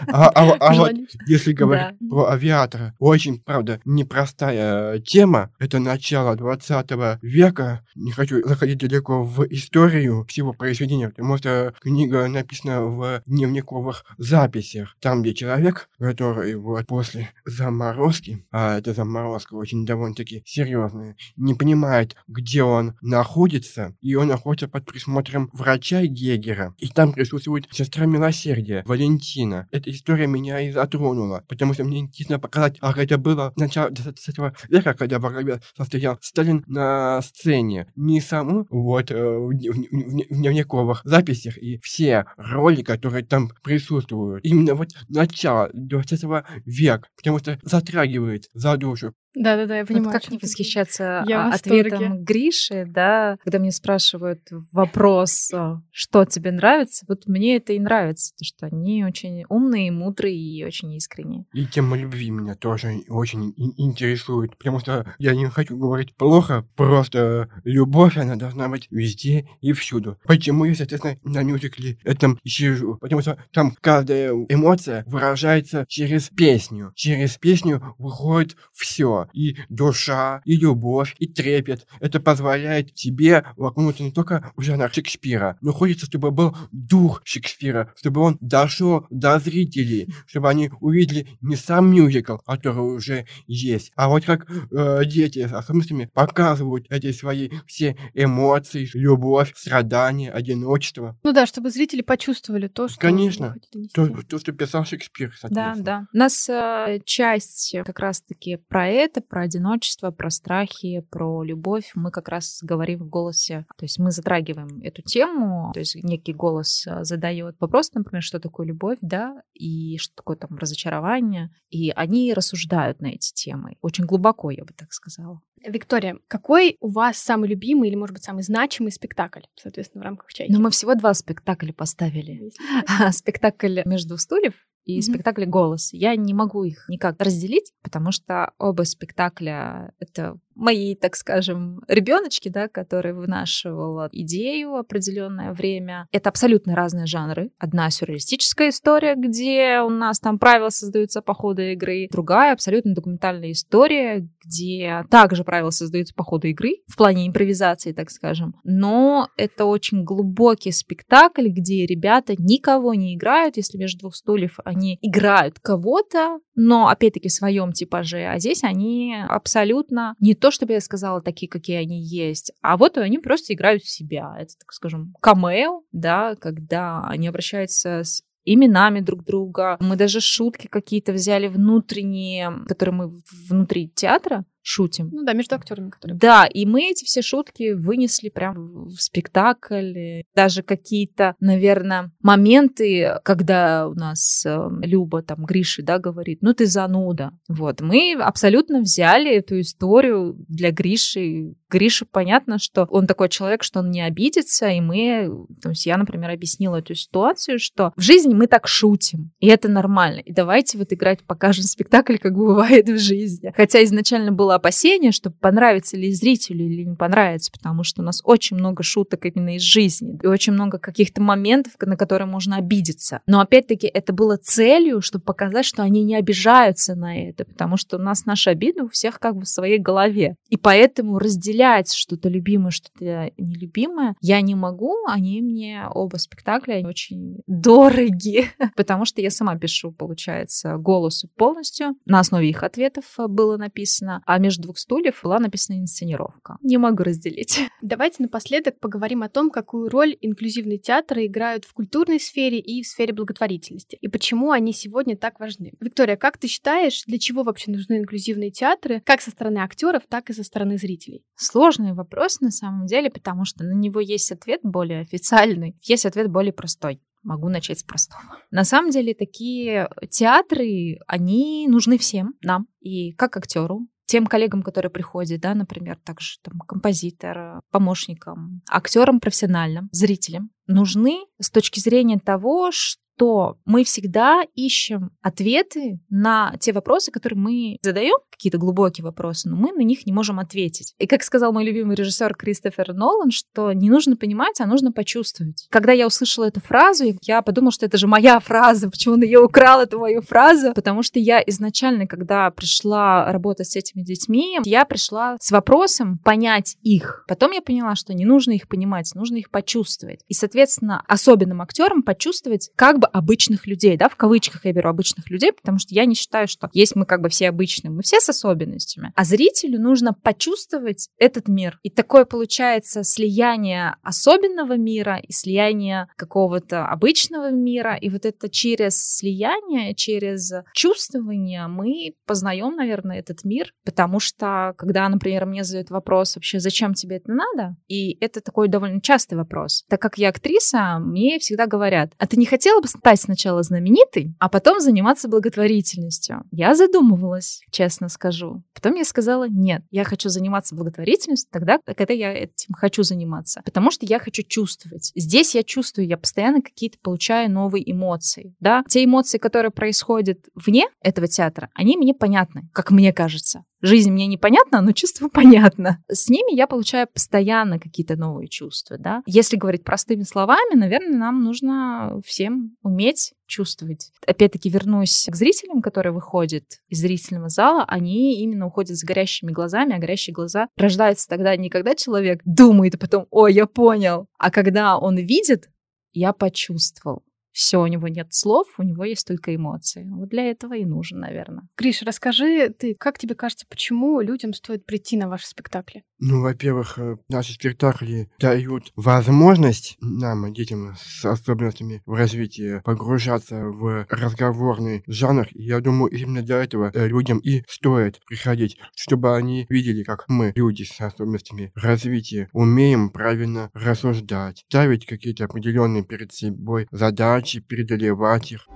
А, 0.07 0.29
а- 0.29 0.57
а 0.59 0.73
вот 0.75 0.91
если 1.27 1.53
говорить 1.53 1.97
Да. 1.99 2.07
про 2.09 2.29
авиатора, 2.31 2.93
очень, 2.99 3.39
правда, 3.39 3.79
непростая 3.85 4.99
тема. 4.99 5.51
Это 5.59 5.79
начало 5.79 6.35
20 6.35 7.19
века. 7.21 7.81
Не 7.95 8.11
хочу 8.11 8.45
заходить 8.47 8.79
далеко 8.79 9.23
в 9.23 9.45
историю 9.49 10.25
всего 10.25 10.53
произведения, 10.53 11.09
потому 11.09 11.37
что 11.37 11.73
книга 11.81 12.27
написана 12.27 12.81
в 12.83 13.21
дневниковых 13.25 14.05
записях. 14.17 14.95
Там, 14.99 15.21
где 15.21 15.33
человек, 15.33 15.89
который 15.99 16.55
вот 16.55 16.85
после 16.87 17.29
заморозки, 17.45 18.45
а 18.51 18.77
эта 18.77 18.93
заморозка 18.93 19.53
очень 19.55 19.85
довольно-таки 19.85 20.43
серьезная, 20.45 21.15
не 21.35 21.53
понимает, 21.53 22.15
где 22.27 22.63
он 22.63 22.95
находится, 23.01 23.84
и 24.01 24.15
он 24.15 24.27
находится 24.27 24.67
под 24.67 24.85
присмотром 24.85 25.49
врача 25.53 26.05
Гегера. 26.05 26.73
И 26.77 26.87
там 26.87 27.13
присутствует 27.13 27.67
сестра 27.71 28.05
милосердия, 28.05 28.83
Валентина. 28.85 29.67
Эта 29.71 29.91
история 29.91 30.27
меня 30.27 30.59
и 30.61 30.71
затронула, 30.71 31.43
потому 31.47 31.73
что 31.73 31.83
мне 31.83 31.99
интересно 31.99 32.39
показать, 32.39 32.79
как 32.79 32.97
это 32.97 33.17
было 33.17 33.53
в 33.55 33.59
начале 33.59 33.91
20 33.91 34.37
века, 34.69 34.93
когда 34.93 35.19
во 35.19 35.29
главе 35.29 35.61
состоял 35.75 36.17
Сталин 36.21 36.63
на 36.67 37.21
сцене. 37.21 37.87
Не 37.95 38.21
саму 38.21 38.67
вот 38.69 39.11
э, 39.11 39.15
в, 39.15 39.49
в, 39.49 39.51
в 39.51 40.27
дневниковых 40.29 41.01
записях 41.03 41.57
и 41.57 41.79
все 41.79 42.25
роли, 42.37 42.81
которые 42.81 43.23
там 43.25 43.49
присутствуют. 43.63 44.45
Именно 44.45 44.75
вот 44.75 44.89
начало 45.09 45.69
20 45.73 46.23
века, 46.65 47.07
потому 47.17 47.39
что 47.39 47.59
затрагивает 47.63 48.49
за 48.53 48.77
душу. 48.77 49.13
Да-да-да, 49.35 49.79
я 49.79 49.85
понимаю. 49.85 50.05
Вот 50.05 50.13
как 50.21 50.31
не 50.31 50.37
восхищаться 50.37 51.23
я 51.27 51.51
ответом 51.51 52.23
Гриши, 52.23 52.85
да, 52.87 53.37
когда 53.43 53.59
мне 53.59 53.71
спрашивают 53.71 54.41
вопрос, 54.71 55.51
что 55.91 56.25
тебе 56.25 56.51
нравится, 56.51 57.05
вот 57.07 57.27
мне 57.27 57.57
это 57.57 57.73
и 57.73 57.79
нравится, 57.79 58.33
потому 58.33 58.45
что 58.45 58.65
они 58.67 59.05
очень 59.05 59.43
умные, 59.49 59.91
мудрые 59.91 60.35
и 60.35 60.63
очень 60.63 60.93
искренние. 60.93 61.45
И 61.53 61.65
тема 61.65 61.97
любви 61.97 62.29
меня 62.29 62.55
тоже 62.55 63.01
очень 63.09 63.53
интересует, 63.57 64.57
потому 64.57 64.79
что 64.79 65.05
я 65.19 65.35
не 65.35 65.49
хочу 65.49 65.77
говорить 65.77 66.15
плохо, 66.15 66.65
просто 66.75 67.49
любовь, 67.63 68.17
она 68.17 68.35
должна 68.35 68.69
быть 68.69 68.87
везде 68.89 69.47
и 69.61 69.73
всюду. 69.73 70.17
Почему 70.23 70.65
я, 70.65 70.75
соответственно, 70.75 71.17
на 71.23 71.43
мюзикле 71.43 71.97
этом 72.03 72.39
сижу? 72.45 72.97
Потому 73.01 73.21
что 73.21 73.37
там 73.51 73.75
каждая 73.81 74.31
эмоция 74.49 75.03
выражается 75.07 75.85
через 75.87 76.29
песню. 76.29 76.91
Через 76.95 77.37
песню 77.37 77.95
выходит 77.97 78.55
все. 78.73 79.24
И 79.33 79.57
душа, 79.69 80.41
и 80.45 80.55
любовь, 80.55 81.15
и 81.19 81.27
трепет. 81.27 81.87
Это 81.99 82.19
позволяет 82.19 82.93
тебе 82.93 83.45
окунуться 83.57 84.03
не 84.03 84.11
только 84.11 84.51
в 84.55 84.61
жанр 84.61 84.91
Шекспира, 84.93 85.57
но 85.61 85.71
хочется, 85.71 86.05
чтобы 86.05 86.31
был 86.31 86.55
дух 86.71 87.21
Шекспира, 87.23 87.93
чтобы 87.95 88.21
он 88.21 88.37
дошел 88.41 89.05
до 89.09 89.39
зрителей, 89.39 90.13
чтобы 90.27 90.49
они 90.49 90.71
увидели 90.79 91.27
не 91.41 91.55
сам 91.55 91.91
мюзикл, 91.91 92.37
который 92.45 92.79
уже 92.79 93.25
есть, 93.47 93.91
а 93.95 94.09
вот 94.09 94.25
как 94.25 94.49
э, 94.49 95.05
дети 95.05 95.47
с 95.47 95.53
особенностями 95.53 96.09
показывают 96.13 96.85
эти 96.89 97.11
свои 97.11 97.49
все 97.67 97.95
эмоции, 98.13 98.89
любовь, 98.93 99.53
страдания, 99.55 100.31
одиночество. 100.31 101.17
Ну 101.23 101.33
да, 101.33 101.45
чтобы 101.45 101.69
зрители 101.69 102.01
почувствовали 102.01 102.67
то, 102.67 102.87
что 102.87 102.99
Конечно, 102.99 103.55
то, 103.93 104.07
то, 104.07 104.39
что 104.39 104.51
писал 104.51 104.85
Шекспир, 104.85 105.33
Да, 105.49 105.73
да. 105.77 106.07
У 106.13 106.17
нас 106.17 106.47
э, 106.49 106.99
часть 107.05 107.75
как 107.85 107.99
раз-таки 107.99 108.57
про 108.57 108.87
это, 108.87 109.14
про 109.21 109.41
одиночество, 109.41 110.11
про 110.11 110.29
страхи, 110.29 111.05
про 111.09 111.43
любовь. 111.43 111.91
Мы 111.95 112.11
как 112.11 112.29
раз 112.29 112.59
говорим 112.61 112.99
в 112.99 113.09
голосе, 113.09 113.65
то 113.77 113.85
есть 113.85 113.99
мы 113.99 114.11
затрагиваем 114.11 114.81
эту 114.81 115.01
тему, 115.01 115.71
то 115.73 115.79
есть 115.79 115.95
некий 116.03 116.33
голос 116.33 116.85
э, 116.87 117.03
задает 117.03 117.55
вопрос, 117.59 117.91
например, 117.93 118.23
что 118.23 118.39
такое 118.39 118.67
любовь, 118.67 118.97
да, 119.01 119.41
и 119.53 119.97
что 119.97 120.15
такое 120.15 120.37
там 120.37 120.57
разочарование, 120.57 121.51
и 121.69 121.91
они 121.91 122.33
рассуждают 122.33 123.01
на 123.01 123.07
эти 123.07 123.33
темы 123.33 123.77
очень 123.81 124.05
глубоко, 124.05 124.51
я 124.51 124.63
бы 124.63 124.73
так 124.73 124.91
сказала. 124.93 125.41
Виктория, 125.65 126.19
какой 126.27 126.77
у 126.79 126.89
вас 126.89 127.17
самый 127.17 127.49
любимый 127.49 127.89
или, 127.89 127.95
может 127.95 128.13
быть, 128.13 128.23
самый 128.23 128.43
значимый 128.43 128.91
спектакль, 128.91 129.41
соответственно, 129.55 130.03
в 130.03 130.05
рамках 130.05 130.31
чайки? 130.31 130.51
Ну, 130.51 130.59
мы 130.59 130.69
всего 130.69 130.95
два 130.95 131.13
спектакля 131.13 131.73
поставили. 131.73 132.51
Спектакль 133.11 133.81
«Между 133.85 134.17
стульев» 134.17 134.53
и 134.85 134.99
mm-hmm. 134.99 135.01
спектакль 135.01 135.45
«Голос». 135.45 135.91
Я 135.93 136.15
не 136.15 136.33
могу 136.33 136.63
их 136.63 136.85
никак 136.87 137.21
разделить, 137.21 137.73
потому 137.83 138.11
что 138.11 138.53
оба 138.57 138.83
спектакля— 138.83 139.93
это 139.99 140.39
мои, 140.55 140.95
так 140.95 141.15
скажем, 141.15 141.81
ребеночки, 141.87 142.49
да, 142.49 142.67
которые 142.67 143.13
вынашивала 143.13 144.09
идею 144.11 144.75
определенное 144.75 145.51
время. 145.53 146.07
Это 146.11 146.29
абсолютно 146.29 146.75
разные 146.75 147.05
жанры. 147.05 147.51
Одна 147.59 147.89
сюрреалистическая 147.89 148.69
история, 148.69 149.15
где 149.15 149.81
у 149.81 149.89
нас 149.89 150.19
там 150.19 150.39
правила 150.39 150.69
создаются 150.69 151.21
по 151.21 151.33
ходу 151.33 151.61
игры. 151.61 152.07
Другая 152.09 152.53
абсолютно 152.53 152.93
документальная 152.93 153.51
история, 153.51 154.27
где 154.45 155.03
также 155.09 155.43
правила 155.43 155.71
создаются 155.71 156.13
по 156.15 156.23
ходу 156.23 156.47
игры, 156.47 156.77
в 156.87 156.95
плане 156.95 157.27
импровизации, 157.27 157.91
так 157.91 158.09
скажем. 158.09 158.55
Но 158.63 159.27
это 159.37 159.65
очень 159.65 160.03
глубокий 160.03 160.71
спектакль, 160.71 161.49
где 161.49 161.85
ребята 161.85 162.35
никого 162.37 162.93
не 162.93 163.15
играют, 163.15 163.57
если 163.57 163.77
между 163.77 163.99
двух 163.99 164.15
стульев 164.15 164.59
они 164.63 164.74
играют 165.01 165.59
кого-то, 165.59 166.39
но 166.55 166.87
опять-таки 166.87 167.29
в 167.29 167.33
своем 167.33 167.71
типаже. 167.71 168.25
А 168.25 168.39
здесь 168.39 168.63
они 168.63 169.15
абсолютно 169.27 170.15
не 170.19 170.33
то, 170.33 170.51
чтобы 170.51 170.73
я 170.73 170.81
сказала 170.81 171.21
такие, 171.21 171.49
какие 171.49 171.77
они 171.77 172.01
есть, 172.01 172.51
а 172.61 172.77
вот 172.77 172.97
они 172.97 173.19
просто 173.19 173.53
играют 173.53 173.83
в 173.83 173.89
себя. 173.89 174.35
Это, 174.39 174.53
так 174.59 174.71
скажем, 174.71 175.13
камео, 175.21 175.81
да, 175.91 176.35
когда 176.35 177.03
они 177.07 177.27
обращаются 177.27 178.03
с 178.03 178.23
именами 178.45 178.99
друг 178.99 179.23
друга. 179.25 179.77
Мы 179.79 179.95
даже 179.95 180.21
шутки 180.21 180.67
какие-то 180.67 181.13
взяли 181.13 181.47
внутренние, 181.47 182.51
которые 182.67 182.95
мы 182.95 183.11
внутри 183.49 183.89
театра 183.89 184.45
шутим. 184.65 185.09
Ну 185.11 185.23
да, 185.23 185.33
между 185.33 185.55
актерами, 185.55 185.89
которые. 185.89 186.17
Да, 186.17 186.45
и 186.45 186.65
мы 186.65 186.89
эти 186.89 187.05
все 187.05 187.21
шутки 187.21 187.73
вынесли 187.73 188.29
прям 188.29 188.85
в 188.85 188.97
спектакль. 188.99 190.23
Даже 190.33 190.63
какие-то, 190.63 191.35
наверное, 191.39 192.11
моменты, 192.21 193.19
когда 193.23 193.87
у 193.87 193.93
нас 193.93 194.43
э, 194.45 194.57
Люба, 194.81 195.21
там, 195.21 195.45
Гриши, 195.45 195.83
да, 195.83 195.99
говорит, 195.99 196.39
ну 196.41 196.53
ты 196.53 196.65
зануда. 196.65 197.31
Вот, 197.47 197.81
мы 197.81 198.15
абсолютно 198.19 198.81
взяли 198.81 199.31
эту 199.31 199.59
историю 199.59 200.35
для 200.47 200.71
Гриши. 200.71 201.53
Гриша, 201.69 202.05
понятно, 202.05 202.57
что 202.57 202.85
он 202.89 203.05
такой 203.05 203.29
человек, 203.29 203.63
что 203.63 203.79
он 203.79 203.91
не 203.91 204.01
обидится, 204.01 204.69
и 204.69 204.81
мы, 204.81 205.29
то 205.61 205.69
есть 205.69 205.85
я, 205.85 205.97
например, 205.97 206.31
объяснила 206.31 206.77
эту 206.77 206.95
ситуацию, 206.95 207.59
что 207.59 207.93
в 207.95 208.01
жизни 208.01 208.33
мы 208.33 208.47
так 208.47 208.67
шутим, 208.67 209.31
и 209.39 209.47
это 209.47 209.67
нормально. 209.67 210.19
И 210.19 210.31
давайте 210.31 210.77
вот 210.77 210.91
играть 210.93 211.23
покажем 211.23 211.65
спектакль, 211.65 212.17
как 212.17 212.33
бывает 212.33 212.87
в 212.87 212.97
жизни. 212.97 213.53
Хотя 213.55 213.83
изначально 213.83 214.31
было 214.31 214.54
опасение, 214.55 215.11
что 215.11 215.31
понравится 215.31 215.97
ли 215.97 216.11
зрителю 216.11 216.65
или 216.65 216.83
не 216.83 216.95
понравится, 216.95 217.51
потому 217.51 217.83
что 217.83 218.01
у 218.01 218.05
нас 218.05 218.21
очень 218.23 218.57
много 218.57 218.83
шуток 218.83 219.25
именно 219.25 219.55
из 219.55 219.61
жизни 219.61 220.17
и 220.21 220.27
очень 220.27 220.53
много 220.53 220.79
каких-то 220.79 221.21
моментов, 221.21 221.73
на 221.79 221.97
которые 221.97 222.27
можно 222.27 222.57
обидеться. 222.57 223.21
Но 223.27 223.39
опять-таки 223.39 223.87
это 223.87 224.13
было 224.13 224.37
целью, 224.37 225.01
чтобы 225.01 225.23
показать, 225.23 225.65
что 225.65 225.83
они 225.83 226.03
не 226.03 226.15
обижаются 226.15 226.95
на 226.95 227.29
это, 227.29 227.45
потому 227.45 227.77
что 227.77 227.97
у 227.97 227.99
нас 227.99 228.25
наши 228.25 228.49
обиды 228.49 228.83
у 228.83 228.89
всех 228.89 229.19
как 229.19 229.35
бы 229.35 229.41
в 229.41 229.49
своей 229.49 229.79
голове. 229.79 230.35
И 230.49 230.57
поэтому 230.57 231.19
разделять 231.19 231.93
что-то 231.93 232.29
любимое, 232.29 232.71
что-то 232.71 233.31
нелюбимое 233.37 234.15
я 234.21 234.41
не 234.41 234.55
могу. 234.55 234.95
Они 235.07 235.41
мне 235.41 235.85
оба 235.89 236.17
спектакля 236.17 236.85
очень 236.85 237.41
дороги, 237.47 238.49
потому 238.75 239.05
что 239.05 239.21
я 239.21 239.29
сама 239.29 239.57
пишу, 239.57 239.91
получается, 239.91 240.77
голосу 240.77 241.29
полностью. 241.35 241.95
На 242.05 242.19
основе 242.19 242.49
их 242.49 242.63
ответов 242.63 243.05
было 243.17 243.57
написано. 243.57 244.21
А 244.25 244.39
между 244.45 244.63
двух 244.63 244.77
стульев 244.77 245.21
была 245.23 245.39
написана 245.39 245.79
инсценировка. 245.79 246.57
Не 246.61 246.77
могу 246.77 247.03
разделить. 247.03 247.59
Давайте 247.81 248.17
напоследок 248.19 248.79
поговорим 248.79 249.23
о 249.23 249.29
том, 249.29 249.49
какую 249.49 249.89
роль 249.89 250.15
инклюзивные 250.21 250.77
театры 250.77 251.25
играют 251.25 251.65
в 251.65 251.73
культурной 251.73 252.19
сфере 252.19 252.59
и 252.59 252.83
в 252.83 252.87
сфере 252.87 253.13
благотворительности, 253.13 253.97
и 253.99 254.07
почему 254.07 254.51
они 254.51 254.71
сегодня 254.71 255.17
так 255.17 255.39
важны. 255.39 255.73
Виктория, 255.79 256.15
как 256.15 256.37
ты 256.37 256.47
считаешь, 256.47 257.03
для 257.05 257.17
чего 257.17 257.43
вообще 257.43 257.71
нужны 257.71 257.97
инклюзивные 257.97 258.51
театры, 258.51 259.01
как 259.03 259.21
со 259.21 259.31
стороны 259.31 259.59
актеров, 259.59 260.03
так 260.07 260.29
и 260.29 260.33
со 260.33 260.43
стороны 260.43 260.77
зрителей? 260.77 261.23
Сложный 261.35 261.93
вопрос 261.93 262.39
на 262.41 262.51
самом 262.51 262.85
деле, 262.85 263.09
потому 263.09 263.45
что 263.45 263.63
на 263.63 263.73
него 263.73 263.99
есть 263.99 264.31
ответ 264.31 264.59
более 264.63 264.99
официальный, 264.99 265.75
есть 265.81 266.05
ответ 266.05 266.29
более 266.29 266.53
простой 266.53 267.01
могу 267.25 267.49
начать 267.49 267.79
с 267.79 267.83
простого. 267.83 268.21
На 268.51 268.63
самом 268.63 268.91
деле 268.91 269.13
такие 269.13 269.89
театры, 270.09 270.99
они 271.07 271.67
нужны 271.67 271.97
всем 271.97 272.35
нам, 272.41 272.67
и 272.79 273.13
как 273.13 273.35
актеру, 273.35 273.87
тем 274.15 274.27
коллегам, 274.27 274.63
которые 274.63 274.89
приходят, 274.89 275.41
да, 275.41 275.53
например, 275.53 275.97
также 276.01 276.39
там 276.41 276.57
композитор, 276.59 277.59
помощникам, 277.69 278.61
актерам 278.69 279.19
профессиональным, 279.19 279.89
зрителям, 279.91 280.51
нужны 280.67 281.25
с 281.41 281.51
точки 281.51 281.81
зрения 281.81 282.17
того, 282.17 282.71
что 282.71 283.01
то 283.17 283.57
мы 283.65 283.83
всегда 283.83 284.43
ищем 284.55 285.11
ответы 285.21 285.99
на 286.09 286.55
те 286.59 286.73
вопросы, 286.73 287.11
которые 287.11 287.39
мы 287.39 287.77
задаем, 287.81 288.17
какие-то 288.29 288.57
глубокие 288.57 289.03
вопросы, 289.03 289.49
но 289.49 289.55
мы 289.55 289.71
на 289.71 289.81
них 289.81 290.05
не 290.05 290.11
можем 290.11 290.39
ответить. 290.39 290.93
И 290.99 291.07
как 291.07 291.23
сказал 291.23 291.53
мой 291.53 291.63
любимый 291.63 291.95
режиссер 291.95 292.35
Кристофер 292.35 292.93
Нолан, 292.93 293.31
что 293.31 293.71
не 293.71 293.89
нужно 293.89 294.17
понимать, 294.17 294.59
а 294.59 294.65
нужно 294.65 294.91
почувствовать. 294.91 295.67
Когда 295.69 295.93
я 295.93 296.07
услышала 296.07 296.45
эту 296.45 296.59
фразу, 296.59 297.05
я 297.21 297.41
подумала, 297.41 297.71
что 297.71 297.85
это 297.85 297.97
же 297.97 298.07
моя 298.07 298.39
фраза, 298.39 298.89
почему 298.89 299.15
он 299.15 299.23
ее 299.23 299.39
украл, 299.39 299.81
эту 299.81 299.99
мою 299.99 300.21
фразу, 300.21 300.73
потому 300.73 301.03
что 301.03 301.19
я 301.19 301.41
изначально, 301.47 302.07
когда 302.07 302.51
пришла 302.51 303.31
работать 303.31 303.69
с 303.69 303.75
этими 303.75 304.03
детьми, 304.03 304.59
я 304.65 304.85
пришла 304.85 305.37
с 305.39 305.51
вопросом 305.51 306.19
понять 306.19 306.77
их. 306.81 307.23
Потом 307.27 307.51
я 307.51 307.61
поняла, 307.61 307.95
что 307.95 308.13
не 308.13 308.25
нужно 308.25 308.51
их 308.51 308.67
понимать, 308.67 309.11
нужно 309.15 309.37
их 309.37 309.49
почувствовать. 309.49 310.21
И, 310.27 310.33
соответственно, 310.33 311.03
особенным 311.07 311.61
актерам 311.61 312.03
почувствовать, 312.03 312.69
как 312.75 312.99
бы 312.99 313.04
бы 313.05 313.17
обычных 313.17 313.67
людей, 313.67 313.97
да, 313.97 314.09
в 314.09 314.15
кавычках 314.15 314.65
я 314.65 314.73
беру 314.73 314.89
обычных 314.89 315.29
людей, 315.29 315.53
потому 315.53 315.79
что 315.79 315.93
я 315.93 316.05
не 316.05 316.15
считаю, 316.15 316.47
что 316.47 316.69
есть 316.73 316.95
мы 316.95 317.05
как 317.05 317.21
бы 317.21 317.29
все 317.29 317.49
обычные, 317.49 317.91
мы 317.91 318.01
все 318.01 318.19
с 318.19 318.29
особенностями. 318.29 319.11
А 319.15 319.23
зрителю 319.23 319.79
нужно 319.79 320.13
почувствовать 320.13 321.09
этот 321.17 321.47
мир. 321.47 321.79
И 321.83 321.89
такое 321.89 322.25
получается 322.25 323.03
слияние 323.03 323.95
особенного 324.01 324.77
мира 324.77 325.17
и 325.17 325.31
слияние 325.31 326.07
какого-то 326.15 326.85
обычного 326.85 327.51
мира. 327.51 327.95
И 327.95 328.09
вот 328.09 328.25
это 328.25 328.49
через 328.49 329.17
слияние, 329.17 329.93
через 329.95 330.53
чувствование 330.73 331.67
мы 331.67 332.15
познаем, 332.25 332.75
наверное, 332.75 333.19
этот 333.19 333.43
мир, 333.43 333.73
потому 333.83 334.19
что 334.19 334.73
когда, 334.77 335.07
например, 335.09 335.45
мне 335.45 335.63
задают 335.63 335.89
вопрос 335.89 336.35
вообще, 336.35 336.59
зачем 336.59 336.93
тебе 336.93 337.17
это 337.17 337.31
надо? 337.31 337.75
И 337.87 338.17
это 338.19 338.41
такой 338.41 338.67
довольно 338.67 339.01
частый 339.01 339.37
вопрос. 339.37 339.85
Так 339.89 340.01
как 340.01 340.17
я 340.17 340.29
актриса, 340.29 340.99
мне 340.99 341.39
всегда 341.39 341.67
говорят, 341.67 342.11
а 342.17 342.27
ты 342.27 342.37
не 342.37 342.45
хотела 342.45 342.81
бы 342.81 342.87
стать 342.99 343.21
сначала 343.21 343.63
знаменитой, 343.63 344.35
а 344.39 344.49
потом 344.49 344.79
заниматься 344.79 345.27
благотворительностью. 345.27 346.43
Я 346.51 346.75
задумывалась, 346.75 347.61
честно 347.71 348.09
скажу. 348.09 348.63
Потом 348.73 348.95
я 348.95 349.05
сказала, 349.05 349.47
нет, 349.47 349.83
я 349.91 350.03
хочу 350.03 350.29
заниматься 350.29 350.75
благотворительностью 350.75 351.49
тогда, 351.51 351.79
когда 351.85 352.13
я 352.13 352.33
этим 352.33 352.73
хочу 352.73 353.03
заниматься. 353.03 353.61
Потому 353.63 353.91
что 353.91 354.05
я 354.05 354.19
хочу 354.19 354.43
чувствовать. 354.43 355.11
Здесь 355.15 355.55
я 355.55 355.63
чувствую, 355.63 356.07
я 356.07 356.17
постоянно 356.17 356.61
какие-то 356.61 356.97
получаю 357.01 357.51
новые 357.51 357.89
эмоции. 357.89 358.55
Да? 358.59 358.83
Те 358.87 359.03
эмоции, 359.03 359.37
которые 359.37 359.71
происходят 359.71 360.39
вне 360.55 360.85
этого 361.01 361.27
театра, 361.27 361.69
они 361.73 361.97
мне 361.97 362.13
понятны, 362.13 362.69
как 362.73 362.91
мне 362.91 363.13
кажется. 363.13 363.63
Жизнь 363.85 364.11
мне 364.11 364.25
непонятна, 364.25 364.81
но 364.81 364.93
чувство 364.93 365.29
понятно. 365.33 366.03
С 366.09 366.27
ними 366.29 366.55
я 366.55 366.65
получаю 366.65 367.07
постоянно 367.07 367.79
какие-то 367.79 368.15
новые 368.15 368.47
чувства, 368.47 368.97
да. 368.97 369.21
Если 369.27 369.57
говорить 369.57 369.83
простыми 369.83 370.23
словами, 370.23 370.75
наверное, 370.75 371.17
нам 371.17 371.43
нужно 371.43 372.19
всем 372.25 372.75
уметь 372.81 373.33
чувствовать. 373.45 374.11
Опять-таки 374.25 374.69
вернусь 374.69 375.27
к 375.29 375.35
зрителям, 375.35 375.83
которые 375.83 376.13
выходят 376.13 376.63
из 376.89 377.01
зрительного 377.01 377.49
зала, 377.49 377.85
они 377.87 378.41
именно 378.41 378.65
уходят 378.65 378.97
с 378.97 379.03
горящими 379.03 379.51
глазами, 379.51 379.95
а 379.95 379.99
горящие 379.99 380.33
глаза 380.33 380.67
рождаются 380.77 381.27
тогда 381.27 381.55
не 381.55 381.69
когда 381.69 381.93
человек 381.93 382.41
думает, 382.43 382.95
и 382.95 382.97
потом, 382.97 383.27
о, 383.29 383.47
я 383.47 383.67
понял, 383.67 384.25
а 384.39 384.49
когда 384.49 384.97
он 384.97 385.17
видит, 385.17 385.69
я 386.11 386.33
почувствовал 386.33 387.21
все, 387.55 387.81
у 387.81 387.87
него 387.87 388.09
нет 388.09 388.27
слов, 388.33 388.67
у 388.77 388.83
него 388.83 389.05
есть 389.05 389.25
только 389.25 389.55
эмоции. 389.55 390.05
Вот 390.09 390.27
для 390.27 390.43
этого 390.43 390.73
и 390.75 390.83
нужен, 390.83 391.19
наверное. 391.19 391.67
Гриш, 391.77 392.01
расскажи 392.01 392.69
ты, 392.69 392.95
как 392.95 393.17
тебе 393.17 393.33
кажется, 393.33 393.65
почему 393.69 394.19
людям 394.19 394.53
стоит 394.53 394.85
прийти 394.85 395.15
на 395.15 395.29
ваши 395.29 395.47
спектакли? 395.47 396.03
Ну, 396.19 396.41
во-первых, 396.41 396.97
э, 396.97 397.17
наши 397.29 397.53
спектакли 397.53 398.29
дают 398.39 398.91
возможность 398.95 399.97
нам, 399.99 400.53
детям 400.53 400.95
с 400.97 401.25
особенностями 401.25 402.01
в 402.05 402.13
развитии, 402.13 402.81
погружаться 402.83 403.65
в 403.65 404.05
разговорный 404.09 405.03
жанр. 405.07 405.47
И 405.51 405.63
я 405.63 405.79
думаю, 405.79 406.11
именно 406.11 406.41
для 406.41 406.63
этого 406.63 406.91
э, 406.93 407.07
людям 407.07 407.39
и 407.39 407.63
стоит 407.67 408.19
приходить, 408.27 408.77
чтобы 408.95 409.35
они 409.35 409.65
видели, 409.69 410.03
как 410.03 410.25
мы, 410.27 410.53
люди 410.55 410.83
с 410.83 410.99
особенностями 410.99 411.71
в 411.75 411.83
развитии, 411.83 412.49
умеем 412.53 413.09
правильно 413.09 413.69
рассуждать, 413.73 414.63
ставить 414.67 415.05
какие-то 415.05 415.45
определенные 415.45 416.03
перед 416.03 416.33
собой 416.33 416.87
задачи, 416.91 417.44
задачи, 417.45 417.59
преодолевать 417.61 418.51
их. 418.51 418.67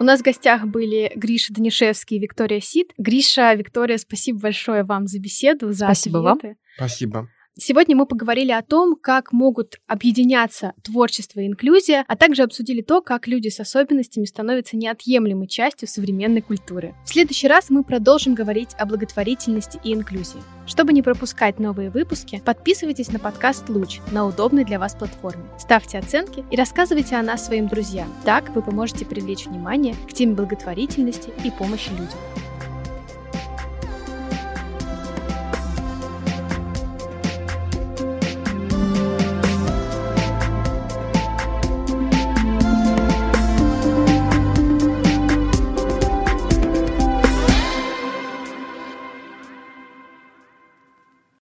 У 0.00 0.04
нас 0.04 0.20
в 0.20 0.24
гостях 0.24 0.66
были 0.66 1.12
Гриша 1.14 1.54
Данишевский 1.54 2.18
и 2.18 2.20
Виктория 2.20 2.60
Сид. 2.60 2.92
Гриша, 2.98 3.54
Виктория, 3.54 3.96
спасибо 3.96 4.40
большое 4.40 4.82
вам 4.82 5.06
за 5.06 5.18
беседу, 5.18 5.72
за 5.72 5.86
Спасибо 5.86 6.30
ответы. 6.30 6.48
вам. 6.48 6.56
Спасибо. 6.76 7.28
Сегодня 7.56 7.94
мы 7.94 8.04
поговорили 8.06 8.50
о 8.50 8.62
том, 8.62 8.96
как 9.00 9.32
могут 9.32 9.78
объединяться 9.86 10.72
творчество 10.82 11.38
и 11.38 11.46
инклюзия, 11.46 12.04
а 12.08 12.16
также 12.16 12.42
обсудили 12.42 12.82
то, 12.82 13.00
как 13.00 13.28
люди 13.28 13.48
с 13.48 13.60
особенностями 13.60 14.24
становятся 14.24 14.76
неотъемлемой 14.76 15.46
частью 15.46 15.86
современной 15.86 16.42
культуры. 16.42 16.96
В 17.04 17.10
следующий 17.10 17.46
раз 17.46 17.70
мы 17.70 17.84
продолжим 17.84 18.34
говорить 18.34 18.70
о 18.76 18.86
благотворительности 18.86 19.78
и 19.84 19.94
инклюзии. 19.94 20.42
Чтобы 20.66 20.92
не 20.92 21.02
пропускать 21.02 21.60
новые 21.60 21.90
выпуски, 21.90 22.42
подписывайтесь 22.44 23.12
на 23.12 23.20
подкаст 23.20 23.68
«Луч» 23.68 24.00
на 24.10 24.26
удобной 24.26 24.64
для 24.64 24.80
вас 24.80 24.96
платформе. 24.96 25.44
Ставьте 25.56 25.98
оценки 25.98 26.44
и 26.50 26.56
рассказывайте 26.56 27.14
о 27.14 27.22
нас 27.22 27.46
своим 27.46 27.68
друзьям. 27.68 28.12
Так 28.24 28.50
вы 28.56 28.62
поможете 28.62 29.04
привлечь 29.04 29.46
внимание 29.46 29.94
к 30.10 30.12
теме 30.12 30.34
благотворительности 30.34 31.32
и 31.44 31.52
помощи 31.52 31.90
людям. 31.90 32.18